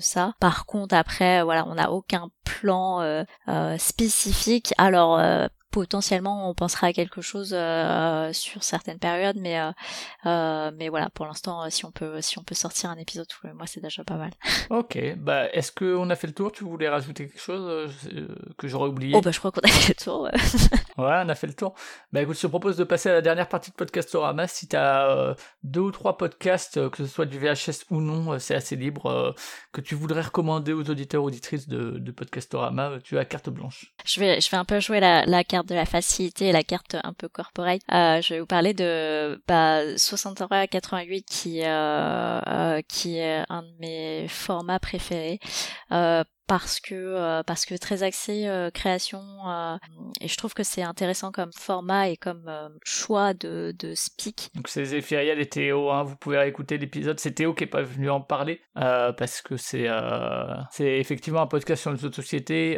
ça. 0.00 0.34
Par 0.40 0.66
contre 0.66 0.94
après 0.94 1.42
voilà 1.42 1.66
on 1.68 1.74
n'a 1.74 1.90
aucun 1.90 2.30
plan 2.44 3.24
spécifique. 3.78 4.72
Alors 4.78 5.20
potentiellement 5.74 6.48
on 6.48 6.54
pensera 6.54 6.86
à 6.86 6.92
quelque 6.92 7.20
chose 7.20 7.50
euh, 7.52 8.32
sur 8.32 8.62
certaines 8.62 9.00
périodes 9.00 9.36
mais 9.40 9.58
euh, 9.58 9.72
euh, 10.24 10.70
mais 10.78 10.88
voilà 10.88 11.10
pour 11.10 11.26
l'instant 11.26 11.68
si 11.68 11.84
on 11.84 11.90
peut 11.90 12.20
si 12.20 12.38
on 12.38 12.44
peut 12.44 12.54
sortir 12.54 12.90
un 12.90 12.96
épisode 12.96 13.26
tous 13.26 13.44
les 13.48 13.52
mois 13.52 13.66
c'est 13.66 13.80
déjà 13.80 14.04
pas 14.04 14.14
mal. 14.14 14.30
Ok 14.70 14.96
bah 15.16 15.50
est-ce 15.52 15.72
qu'on 15.72 16.08
a 16.10 16.16
fait 16.16 16.28
le 16.28 16.32
tour? 16.32 16.52
Tu 16.52 16.62
voulais 16.62 16.88
rajouter 16.88 17.26
quelque 17.26 17.40
chose 17.40 17.92
que 18.56 18.68
j'aurais 18.68 18.88
oublié? 18.88 19.14
Oh 19.16 19.20
bah 19.20 19.32
je 19.32 19.38
crois 19.40 19.50
qu'on 19.50 19.62
a 19.62 19.68
fait 19.68 19.94
le 19.98 20.04
tour 20.04 20.20
ouais. 20.22 20.30
ouais 21.04 21.22
on 21.24 21.28
a 21.28 21.34
fait 21.34 21.48
le 21.48 21.54
tour. 21.54 21.74
Bah 22.12 22.22
écoute 22.22 22.36
je 22.36 22.42
te 22.42 22.46
propose 22.46 22.76
de 22.76 22.84
passer 22.84 23.08
à 23.10 23.14
la 23.14 23.20
dernière 23.20 23.48
partie 23.48 23.72
de 23.72 23.76
Podcastorama 23.76 24.46
si 24.46 24.68
t'as 24.68 25.34
deux 25.64 25.80
ou 25.80 25.90
trois 25.90 26.16
podcasts 26.16 26.88
que 26.90 26.98
ce 26.98 27.06
soit 27.06 27.26
du 27.26 27.40
VHS 27.40 27.86
ou 27.90 28.00
non 28.00 28.38
c'est 28.38 28.54
assez 28.54 28.76
libre 28.76 29.34
que 29.72 29.80
tu 29.80 29.96
voudrais 29.96 30.22
recommander 30.22 30.72
aux 30.72 30.88
auditeurs 30.88 31.24
auditrices 31.24 31.66
de, 31.66 31.98
de 31.98 32.12
Podcastorama 32.12 32.92
tu 33.02 33.18
as 33.18 33.24
carte 33.24 33.50
blanche. 33.50 33.92
Je 34.04 34.20
vais 34.20 34.40
je 34.40 34.48
vais 34.50 34.56
un 34.56 34.64
peu 34.64 34.78
jouer 34.78 35.00
la, 35.00 35.26
la 35.26 35.42
carte 35.42 35.63
de 35.64 35.74
la 35.74 35.86
facilité 35.86 36.46
et 36.46 36.52
la 36.52 36.62
carte 36.62 36.96
un 37.02 37.12
peu 37.12 37.28
corporate. 37.28 37.80
Euh, 37.92 38.20
je 38.22 38.34
vais 38.34 38.40
vous 38.40 38.46
parler 38.46 38.74
de 38.74 39.42
bah, 39.46 39.96
63 39.96 40.56
à 40.56 40.66
88 40.66 41.22
qui 41.22 41.62
euh, 41.64 42.40
euh, 42.46 42.82
qui 42.88 43.18
est 43.18 43.44
un 43.48 43.62
de 43.62 43.72
mes 43.80 44.28
formats 44.28 44.78
préférés. 44.78 45.40
Euh, 46.44 46.54
parce 46.54 46.80
que 46.80 46.94
euh, 46.94 47.42
parce 47.42 47.64
que 47.64 47.74
très 47.74 48.02
axé 48.02 48.46
euh, 48.46 48.70
création 48.70 49.22
euh, 49.46 49.76
et 50.20 50.28
je 50.28 50.36
trouve 50.36 50.54
que 50.54 50.62
c'est 50.62 50.82
intéressant 50.82 51.32
comme 51.32 51.52
format 51.52 52.08
et 52.08 52.16
comme 52.16 52.50
choix 52.84 53.34
de, 53.34 53.74
de 53.78 53.94
speak. 53.94 54.50
Donc 54.54 54.68
c'est 54.68 54.84
Zéphiriel 54.84 55.40
et 55.40 55.48
Théo, 55.48 55.90
hein, 55.90 56.02
vous 56.02 56.16
pouvez 56.16 56.46
écouter 56.46 56.78
l'épisode. 56.78 57.18
C'est 57.18 57.32
Théo 57.32 57.54
qui 57.54 57.64
est 57.64 57.68
pas 57.68 57.82
venu 57.82 58.10
en 58.10 58.20
parler 58.20 58.60
parce 58.74 59.42
que 59.42 59.56
c'est 59.56 59.88
c'est 60.70 60.98
effectivement 60.98 61.42
un 61.42 61.46
podcast 61.46 61.82
sur 61.82 61.92
les 61.92 62.04
autres 62.04 62.16
sociétés. 62.16 62.76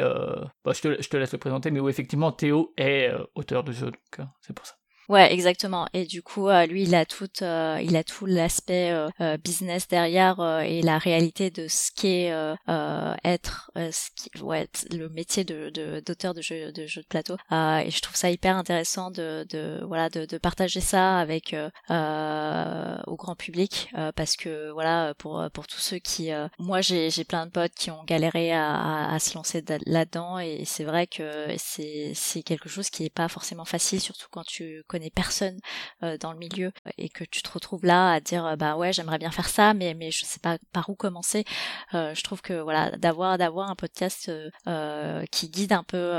Bah, 0.63 0.71
je, 0.73 0.81
te, 0.81 1.01
je 1.01 1.09
te 1.09 1.17
laisse 1.17 1.31
le 1.31 1.37
présenter, 1.37 1.71
mais 1.71 1.79
où 1.79 1.89
effectivement 1.89 2.31
Théo 2.31 2.73
est 2.77 3.11
auteur 3.35 3.63
de 3.63 3.71
jeu, 3.71 3.91
donc 3.91 4.27
c'est 4.41 4.53
pour 4.53 4.65
ça. 4.65 4.75
Ouais, 5.09 5.31
exactement. 5.33 5.87
Et 5.93 6.05
du 6.05 6.21
coup, 6.21 6.49
euh, 6.49 6.65
lui, 6.65 6.83
il 6.83 6.93
a 6.93 7.05
tout, 7.05 7.29
euh, 7.41 7.79
il 7.81 7.95
a 7.95 8.03
tout 8.03 8.25
l'aspect 8.25 8.91
euh, 8.91 9.37
business 9.37 9.87
derrière 9.87 10.37
et 10.65 10.81
la 10.81 10.97
réalité 10.97 11.49
de 11.49 11.67
ce 11.69 11.91
qu'est 11.95 12.27
être, 13.23 13.71
ce 13.75 14.09
qui, 14.15 14.29
ouais, 14.41 14.67
le 14.91 15.07
métier 15.07 15.45
de 15.45 15.69
d'auteur 16.05 16.33
de, 16.33 16.41
jeux 16.41 16.71
de 16.73 16.85
jeux 16.87 17.01
de 17.03 17.07
plateau. 17.07 17.35
et 17.51 17.89
je 17.89 18.01
trouve 18.01 18.15
ça 18.17 18.29
hyper 18.31 18.57
intéressant 18.57 19.09
de, 19.11 19.45
de 19.49 19.81
voilà 19.87 20.09
de, 20.09 20.25
de 20.25 20.37
partager 20.37 20.81
ça 20.81 21.19
avec 21.19 21.55
au 21.89 23.15
grand 23.15 23.35
public 23.35 23.89
parce 24.15 24.35
que 24.35 24.71
voilà 24.71 25.13
pour 25.17 25.41
pour 25.53 25.67
tous 25.67 25.79
ceux 25.79 25.99
qui, 25.99 26.31
moi 26.59 26.81
j'ai 26.81 27.09
j'ai 27.09 27.23
plein 27.23 27.45
de 27.45 27.51
potes 27.51 27.73
qui 27.75 27.91
ont 27.91 28.03
galéré 28.03 28.51
à, 28.51 28.75
à, 28.75 29.15
à 29.15 29.19
se 29.19 29.35
lancer 29.35 29.63
là-dedans 29.85 30.39
et 30.39 30.63
c'est 30.65 30.83
vrai 30.83 31.07
que 31.07 31.47
c'est 31.57 32.11
c'est 32.13 32.43
quelque 32.43 32.67
chose 32.69 32.89
qui 32.89 33.05
est 33.05 33.09
pas 33.13 33.27
forcément 33.29 33.65
facile, 33.65 34.01
surtout 34.01 34.27
quand 34.31 34.45
tu 34.45 34.83
connais 34.87 34.96
connais 34.97 35.11
personne 35.11 35.59
euh, 36.01 36.17
dans 36.17 36.33
le 36.33 36.39
milieu 36.39 36.71
euh, 36.87 36.91
et 36.97 37.09
que 37.09 37.23
tu 37.23 37.43
te 37.43 37.51
retrouves 37.51 37.85
là 37.85 38.13
à 38.13 38.19
dire 38.19 38.45
euh, 38.45 38.55
bah 38.55 38.75
ouais 38.77 38.93
j'aimerais 38.93 39.19
bien 39.19 39.29
faire 39.29 39.47
ça 39.47 39.73
mais 39.75 39.93
mais 39.93 40.09
je 40.09 40.25
sais 40.25 40.39
pas 40.39 40.57
par 40.73 40.89
où 40.89 40.95
commencer 40.95 41.45
je 41.93 42.21
trouve 42.23 42.41
que 42.41 42.53
voilà 42.53 42.91
d'avoir 42.97 43.37
d'avoir 43.37 43.69
un 43.69 43.75
podcast 43.75 44.31
qui 45.31 45.49
guide 45.49 45.73
un 45.73 45.83
peu 45.83 46.13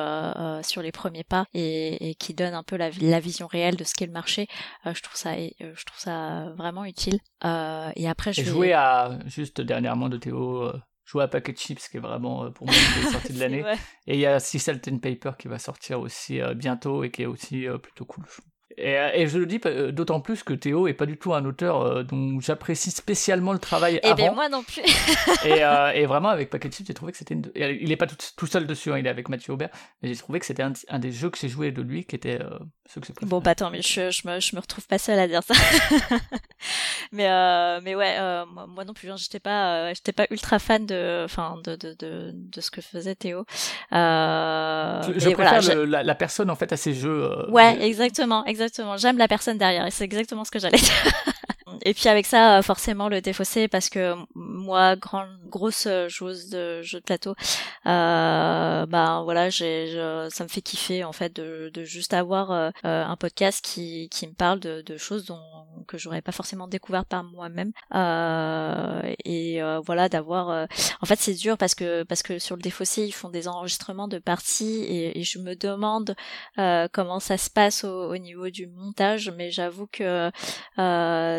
sur 0.63 0.83
les 0.83 0.93
premiers 0.93 1.25
pas 1.25 1.47
et, 1.55 2.11
et, 2.11 2.15
qui 2.15 2.35
donne 2.35 2.55
un 2.55 2.63
peu 2.63 2.77
la, 2.77 2.91
la 3.01 3.21
vision 3.21 3.47
réelle 3.47 3.77
de 3.77 3.85
ce 3.85 3.95
qu'est 3.95 4.07
le 4.07 4.13
marché 4.13 4.47
je 4.85 5.03
trouve 5.03 5.17
ça 5.17 5.35
je 5.37 5.85
trouve 5.85 5.99
ça 5.99 6.51
vraiment 6.57 6.85
utile. 6.85 7.19
Et 7.43 8.09
après 8.09 8.33
je 8.33 8.43
et 8.43 8.45
jouer 8.45 8.73
à 8.73 9.19
juste 9.27 9.61
dernièrement 9.61 10.09
de 10.09 10.17
Théo 10.17 10.73
jouer 11.05 11.25
à 11.25 11.29
Packet 11.29 11.59
Chips 11.59 11.89
qui 11.89 11.97
est 11.97 12.01
vraiment 12.01 12.51
pour 12.53 12.67
moi 12.67 12.77
une 13.03 13.11
sortie 13.11 13.33
de 13.33 13.41
l'année. 13.41 13.65
et 14.07 14.15
il 14.15 14.21
y 14.21 14.27
a 14.27 14.39
Six 14.39 14.61
Salt 14.61 15.01
Paper 15.01 15.33
qui 15.39 15.49
va 15.49 15.59
sortir 15.59 16.01
aussi 16.01 16.41
bientôt 16.55 17.05
et 17.05 17.11
qui 17.11 17.23
est 17.23 17.27
aussi 17.27 17.67
plutôt 17.83 18.05
cool 18.05 18.25
euh, 18.81 19.11
et, 19.15 19.27
je 19.27 19.39
le 19.39 19.47
dis 19.47 19.61
euh, 19.67 19.93
d'autant 19.93 20.21
plus 20.21 20.43
que 20.43 20.53
Théo 20.53 20.87
est 20.87 20.95
pas 20.95 21.07
du 21.07 21.17
tout 21.17 21.35
un 21.35 21.45
auteur 21.45 21.83
euh, 21.83 22.03
dont 22.03 22.41
j'apprécie 22.41 22.91
spécialement 22.91 23.53
le 23.53 23.59
travail 23.59 23.97
et 23.97 24.01
eh 24.05 24.15
ben, 24.15 24.33
moi 24.35 24.49
non 24.49 24.63
plus. 24.63 24.83
et, 25.45 26.07
vraiment 26.07 26.29
avec 26.29 26.51
Packet 26.51 26.73
Chips, 26.75 26.87
j'ai 26.87 26.95
trouvé 26.95 27.13
que 27.13 27.19
c'était 27.19 27.37
il 27.55 27.91
est 27.91 27.97
pas 27.97 28.07
tout, 28.07 28.47
seul 28.47 28.67
dessus, 28.67 28.93
hein, 28.93 28.99
il 28.99 29.07
est 29.07 29.11
avec 29.11 29.29
Mathieu 29.29 29.53
Aubert, 29.53 29.71
mais 30.03 30.09
j'ai 30.09 30.17
trouvé 30.17 30.39
que 30.41 30.47
c'était 30.47 30.63
un, 30.63 30.99
des 30.99 31.13
jeux 31.13 31.31
que 31.31 31.39
j'ai 31.39 31.49
joué 31.49 31.71
de 31.71 31.83
lui 31.83 32.05
qui 32.05 32.17
était 32.17 32.39
ceux 32.89 33.01
que 33.01 33.07
c'est 33.07 33.25
Bon 33.25 33.41
bah 33.41 33.53
attends, 33.53 33.71
mais 33.71 33.83
je, 33.83 34.11
je, 34.11 34.29
me, 34.29 34.41
je 34.41 34.55
me 34.55 34.61
retrouve 34.61 34.87
pas 34.87 34.99
seule 34.99 35.19
à 35.19 35.27
dire 35.27 35.43
ça. 35.43 35.55
mais 37.13 37.29
mais 37.81 37.95
ouais, 37.95 38.17
moi, 38.69 38.85
non 38.85 38.93
plus, 38.93 39.11
hein, 39.11 39.17
j'étais 39.17 39.41
pas 39.41 39.93
j'étais 39.95 40.13
pas 40.13 40.27
ultra 40.31 40.59
fan 40.59 40.87
de 40.87 41.23
enfin 41.25 41.57
de, 41.65 41.77
de, 41.77 41.95
de, 41.99 42.31
de, 42.35 42.61
ce 42.61 42.71
que 42.71 42.81
faisait 42.81 43.15
Théo. 43.15 43.45
je, 43.91 45.31
préfère 45.33 45.87
la, 45.87 46.03
la, 46.03 46.15
personne 46.15 46.51
en 46.51 46.57
fait 46.57 46.73
à 46.73 46.77
ces 46.77 46.95
jeux. 46.95 47.51
ouais, 47.51 47.81
exactement, 47.83 48.45
exactement 48.45 48.59
exactement. 48.59 48.97
J'aime 48.97 49.19
la 49.19 49.29
personne 49.29 49.59
derrière 49.59 49.87
et 49.87 49.91
c'est 49.91 50.05
exactement 50.05 50.45
ce 50.45 50.51
que 50.51 50.59
j'allais 50.59 50.79
dire. 50.79 51.13
Et 51.83 51.95
puis 51.95 52.09
avec 52.09 52.27
ça, 52.27 52.61
forcément 52.63 53.09
le 53.09 53.21
défaussé 53.21 53.69
parce 53.69 53.89
que 53.89 54.15
moi, 54.69 54.97
grande 54.97 55.29
grosse 55.47 55.89
joueuse 56.09 56.51
de 56.51 56.83
jeux 56.83 57.01
de 57.01 57.05
plateau, 57.05 57.35
euh, 57.87 58.87
bah 58.87 59.23
voilà, 59.25 59.49
j'ai, 59.49 59.93
ça 60.31 60.45
me 60.45 60.49
fait 60.49 60.61
kiffer 60.61 61.05
en 61.05 61.13
fait 61.13 61.35
de, 61.35 61.71
de 61.73 61.85
juste 61.85 62.13
avoir 62.13 62.51
euh, 62.51 62.71
un 62.85 63.17
podcast 63.17 63.65
qui, 63.65 64.09
qui 64.11 64.27
me 64.27 64.35
parle 64.35 64.61
de, 64.61 64.83
de 64.83 64.97
choses 64.99 65.25
dont 65.25 65.41
que 65.87 65.99
j'aurais 65.99 66.23
pas 66.23 66.33
forcément 66.33 66.69
découvert 66.69 67.05
par 67.05 67.25
moi-même. 67.25 67.73
Euh, 67.95 69.15
et 69.25 69.63
euh, 69.63 69.81
voilà, 69.81 70.09
d'avoir. 70.09 70.51
Euh, 70.51 70.67
en 71.01 71.07
fait, 71.07 71.19
c'est 71.19 71.35
dur 71.35 71.57
parce 71.59 71.75
que 71.75 72.03
parce 72.05 72.23
que 72.23 72.39
sur 72.39 72.57
le 72.57 72.63
défaussé, 72.63 73.05
ils 73.05 73.13
font 73.13 73.31
des 73.31 73.49
enregistrements 73.49 74.09
de 74.09 74.19
parties 74.19 74.85
et, 74.85 75.19
et 75.19 75.23
je 75.23 75.39
me 75.39 75.55
demande 75.55 76.15
comment 76.93 77.21
ça 77.21 77.39
se 77.39 77.51
passe 77.51 77.85
au, 77.85 78.13
au, 78.13 78.19
niveau 78.19 78.51
du 78.51 78.67
montage. 78.69 79.31
Mais 79.37 79.51
j'avoue 79.51 79.87
que 79.91 80.31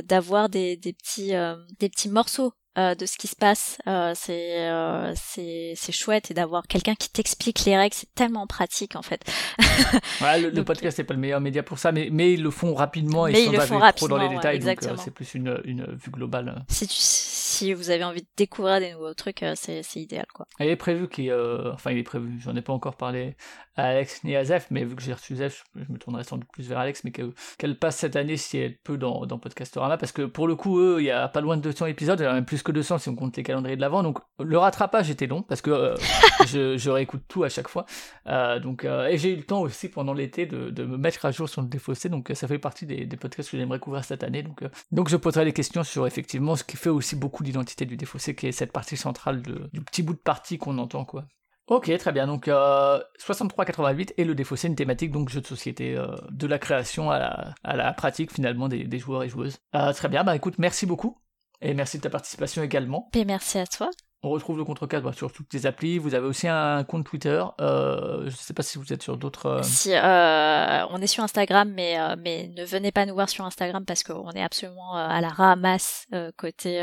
d'avoir 0.01 0.49
des, 0.49 0.77
des 0.77 0.93
petits 0.93 1.31
des 1.79 1.89
petits 1.89 2.09
morceaux 2.09 2.53
euh, 2.79 2.95
de 2.95 3.05
ce 3.05 3.17
qui 3.17 3.27
se 3.27 3.35
passe. 3.35 3.77
Euh, 3.87 4.13
c'est 4.15 4.69
euh, 4.69 5.11
c'est 5.15 5.91
chouette 5.91 6.31
et 6.31 6.33
d'avoir 6.33 6.63
quelqu'un 6.65 6.95
qui 6.95 7.09
t'explique 7.09 7.65
les 7.65 7.75
règles, 7.75 7.93
c'est 7.93 8.13
tellement 8.15 8.47
pratique 8.47 8.95
en 8.95 9.01
fait. 9.01 9.21
ouais, 10.21 10.49
le, 10.49 10.63
podcast 10.63 10.95
c'est 10.95 11.03
pas 11.03 11.13
le 11.13 11.19
meilleur 11.19 11.41
média 11.41 11.61
pour 11.61 11.77
ça, 11.77 11.91
mais 11.91 12.07
mais 12.09 12.33
ils 12.33 12.41
le 12.41 12.51
font 12.51 12.73
rapidement 12.73 13.27
et 13.27 13.33
sans 13.33 13.81
aller 13.81 13.93
trop 13.93 14.07
dans 14.07 14.17
les 14.17 14.29
détails, 14.29 14.59
donc 14.59 14.79
c'est 14.97 15.13
plus 15.13 15.33
une 15.33 15.59
une 15.65 15.85
vue 15.91 16.11
globale. 16.11 16.63
Si 16.69 16.87
tu, 16.87 16.95
si 16.95 17.73
vous 17.73 17.89
avez 17.89 18.05
envie 18.05 18.21
de 18.21 18.27
découvrir 18.37 18.79
des 18.79 18.93
nouveaux 18.93 19.13
trucs, 19.13 19.43
c'est 19.55 19.83
c'est 19.83 19.99
idéal 19.99 20.27
quoi. 20.33 20.45
Il 20.59 20.67
est 20.67 20.77
prévu 20.77 21.09
qu'il 21.09 21.33
enfin 21.73 21.91
il 21.91 21.97
est 21.97 22.03
prévu, 22.03 22.39
j'en 22.39 22.55
ai 22.55 22.61
pas 22.61 22.73
encore 22.73 22.95
parlé 22.95 23.35
à 23.75 23.87
Alex 23.87 24.23
ni 24.23 24.35
à 24.35 24.45
Zef, 24.45 24.67
mais 24.71 24.85
vu 24.85 24.95
que 24.95 25.01
j'ai 25.01 25.13
reçu 25.13 25.35
Zef, 25.35 25.63
je, 25.75 25.91
me 25.91 25.97
tournerai 25.97 26.23
sans 26.23 26.37
doute 26.37 26.49
plus 26.51 26.67
vers 26.67 26.79
Alex, 26.79 27.03
mais 27.03 27.11
qu'elle 27.11 27.77
passe 27.77 27.97
cette 27.97 28.15
année 28.15 28.37
si 28.37 28.57
elle 28.57 28.77
peut 28.77 28.97
dans 28.97 29.25
dans 29.25 29.37
Podcastorama 29.37 29.97
parce 29.97 30.11
que 30.11 30.21
pour 30.21 30.47
le 30.47 30.55
coup 30.55 30.79
eux 30.79 30.97
il 30.99 31.05
y 31.05 31.11
a 31.11 31.27
pas 31.27 31.41
loin 31.41 31.57
de 31.57 31.61
200 31.61 31.87
épisodes, 31.87 32.19
il 32.19 32.23
y 32.23 32.25
a 32.25 32.33
même 32.33 32.45
plus 32.45 32.63
que 32.63 32.68
200 32.71 32.97
si 32.99 33.09
on 33.09 33.15
compte 33.15 33.35
les 33.37 33.43
calendriers 33.43 33.75
de 33.75 33.81
l'avant. 33.81 34.03
Donc 34.03 34.19
le 34.39 34.57
rattrapage 34.57 35.09
était 35.09 35.27
long 35.27 35.41
parce 35.41 35.61
que 35.61 35.71
euh, 35.71 35.95
je, 36.47 36.89
réécoute 36.89 37.23
tout 37.27 37.43
à 37.43 37.49
chaque 37.49 37.67
fois. 37.67 37.85
Euh, 38.27 38.59
donc 38.59 38.85
euh, 38.85 39.07
et 39.07 39.17
j'ai 39.17 39.33
eu 39.33 39.35
le 39.35 39.43
temps 39.43 39.61
aussi 39.61 39.89
pendant 39.89 40.13
l'été 40.13 40.45
de, 40.45 40.83
me 40.83 40.97
mettre 40.97 41.25
à 41.25 41.31
jour 41.31 41.47
sur 41.47 41.61
le 41.61 41.67
défaussé. 41.67 42.09
Donc 42.09 42.31
ça 42.33 42.47
fait 42.47 42.59
partie 42.59 42.85
des, 42.85 43.05
podcasts 43.17 43.51
que 43.51 43.57
j'aimerais 43.57 43.79
couvrir 43.79 44.03
cette 44.03 44.23
année. 44.23 44.43
Donc 44.43 44.63
donc 44.91 45.09
je 45.09 45.17
poserai 45.17 45.45
des 45.45 45.53
questions 45.53 45.83
sur 45.83 46.07
effectivement 46.07 46.55
ce 46.55 46.63
qui 46.63 46.77
fait 46.77 46.89
aussi 46.89 47.15
beaucoup 47.15 47.43
l'identité 47.43 47.85
du 47.85 47.97
défaussé, 47.97 48.35
qui 48.35 48.47
est 48.47 48.51
cette 48.51 48.71
partie 48.71 48.97
centrale 48.97 49.41
du 49.41 49.81
petit 49.81 50.03
bout 50.03 50.13
de 50.13 50.19
partie 50.19 50.57
qu'on 50.57 50.77
entend 50.77 51.05
quoi. 51.05 51.25
Ok, 51.67 51.95
très 51.99 52.11
bien. 52.11 52.25
Donc 52.25 52.47
63-88 52.47 54.13
et 54.17 54.23
le 54.23 54.33
défaussé, 54.33 54.67
une 54.67 54.75
thématique 54.75 55.11
donc 55.11 55.29
jeu 55.29 55.41
de 55.41 55.45
société, 55.45 56.03
de 56.31 56.47
la 56.47 56.57
création 56.57 57.11
à 57.11 57.19
la, 57.19 57.53
à 57.63 57.75
la 57.75 57.93
pratique 57.93 58.33
finalement 58.33 58.67
des, 58.67 58.85
des 58.85 58.97
joueurs 58.97 59.23
et 59.23 59.29
joueuses. 59.29 59.59
très 59.93 60.09
bien. 60.09 60.23
Bah 60.23 60.35
écoute, 60.35 60.55
merci 60.57 60.85
beaucoup. 60.85 61.19
Et 61.61 61.73
merci 61.73 61.97
de 61.97 62.03
ta 62.03 62.09
participation 62.09 62.63
également. 62.63 63.09
Et 63.13 63.25
merci 63.25 63.57
à 63.57 63.67
toi. 63.67 63.89
on 64.23 64.29
retrouve 64.29 64.57
le 64.57 64.63
Contrecast 64.63 65.03
bah, 65.03 65.11
sur 65.13 65.31
toutes 65.31 65.53
les 65.53 65.65
applis. 65.65 65.97
Vous 65.97 66.15
avez 66.15 66.25
aussi 66.25 66.47
un 66.47 66.83
compte 66.85 67.05
Twitter. 67.05 67.43
Euh, 67.59 68.21
je 68.21 68.25
ne 68.27 68.31
sais 68.31 68.53
pas 68.53 68.63
si 68.63 68.77
vous 68.77 68.93
êtes 68.93 69.03
sur 69.03 69.17
d'autres. 69.17 69.45
Euh, 69.47 69.63
si, 69.63 69.93
euh, 69.93 70.85
on 70.89 71.01
est 71.01 71.07
sur 71.07 71.23
Instagram, 71.23 71.69
mais, 71.73 71.97
mais 72.17 72.49
ne 72.55 72.63
venez 72.63 72.91
pas 72.93 73.05
nous 73.05 73.13
voir 73.13 73.29
sur 73.29 73.45
Instagram 73.45 73.83
parce 73.85 74.03
qu'on 74.03 74.31
est 74.31 74.43
absolument 74.43 74.95
à 74.95 75.19
la 75.19 75.29
ramasse 75.29 76.07
côté, 76.37 76.81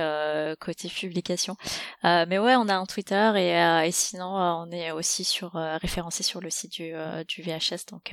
côté 0.61 0.89
publication. 0.89 1.57
mais 2.05 2.39
ouais, 2.39 2.57
on 2.57 2.69
a 2.69 2.77
un 2.77 2.87
Twitter 2.87 3.33
et, 3.37 3.87
et 3.87 3.93
sinon, 3.93 4.27
on 4.27 4.71
est 4.71 4.91
aussi 4.91 5.25
sur, 5.25 5.53
référencé 5.53 6.23
sur 6.23 6.41
le 6.43 6.51
site 6.51 6.73
du, 6.73 6.93
du 7.27 7.43
VHS. 7.43 7.87
Donc, 7.91 8.13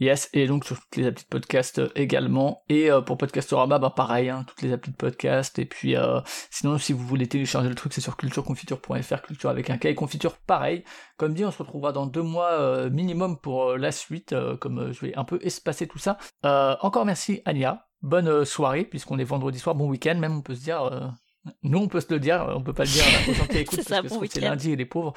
Yes, 0.00 0.28
et 0.32 0.48
donc 0.48 0.64
sur 0.64 0.76
toutes 0.80 0.96
les 0.96 1.06
applis 1.06 1.22
de 1.22 1.28
podcast 1.28 1.78
euh, 1.78 1.88
également. 1.94 2.64
Et 2.68 2.90
euh, 2.90 3.00
pour 3.00 3.16
Podcastorama, 3.16 3.78
bah 3.78 3.92
pareil, 3.94 4.28
hein, 4.28 4.44
toutes 4.48 4.62
les 4.62 4.72
applis 4.72 4.90
de 4.90 4.96
podcast. 4.96 5.56
Et 5.60 5.66
puis 5.66 5.96
euh, 5.96 6.20
sinon, 6.50 6.78
si 6.78 6.92
vous 6.92 7.06
voulez 7.06 7.28
télécharger 7.28 7.68
le 7.68 7.76
truc, 7.76 7.92
c'est 7.92 8.00
sur 8.00 8.16
cultureconfiture.fr, 8.16 9.22
culture 9.22 9.50
avec 9.50 9.70
un 9.70 9.78
K 9.78 9.86
et 9.86 9.94
confiture 9.94 10.36
pareil. 10.36 10.82
Comme 11.16 11.34
dit, 11.34 11.44
on 11.44 11.52
se 11.52 11.58
retrouvera 11.58 11.92
dans 11.92 12.06
deux 12.06 12.22
mois 12.22 12.88
minimum 12.90 13.38
pour 13.38 13.76
la 13.76 13.92
suite, 13.92 14.34
comme 14.60 14.92
je 14.92 15.00
vais 15.00 15.14
un 15.14 15.22
peu 15.22 15.38
espacer 15.42 15.86
tout 15.86 15.98
ça. 15.98 16.18
encore 16.42 17.04
merci 17.04 17.40
Ania, 17.44 17.86
bonne 18.02 18.44
soirée, 18.44 18.84
puisqu'on 18.84 19.18
est 19.20 19.24
vendredi 19.24 19.60
soir, 19.60 19.76
bon 19.76 19.88
week-end, 19.88 20.16
même 20.16 20.36
on 20.36 20.42
peut 20.42 20.56
se 20.56 20.62
dire... 20.62 21.14
Nous, 21.62 21.78
on 21.78 21.88
peut 21.88 22.00
se 22.00 22.10
le 22.10 22.18
dire, 22.18 22.46
on 22.56 22.62
peut 22.62 22.72
pas 22.72 22.84
le 22.84 22.88
dire 22.88 23.04
aux 23.28 23.34
gens 23.34 23.46
qui 23.46 23.58
écoutent 23.58 23.86
parce 23.86 24.18
que 24.18 24.26
c'est 24.28 24.40
lundi 24.40 24.72
et 24.72 24.76
les 24.76 24.86
pauvres. 24.86 25.12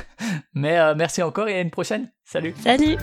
Mais 0.52 0.94
merci 0.96 1.22
encore 1.22 1.48
et 1.48 1.54
à 1.54 1.60
une 1.60 1.70
prochaine. 1.70 2.10
Salut. 2.24 2.52
Salut. 2.58 2.98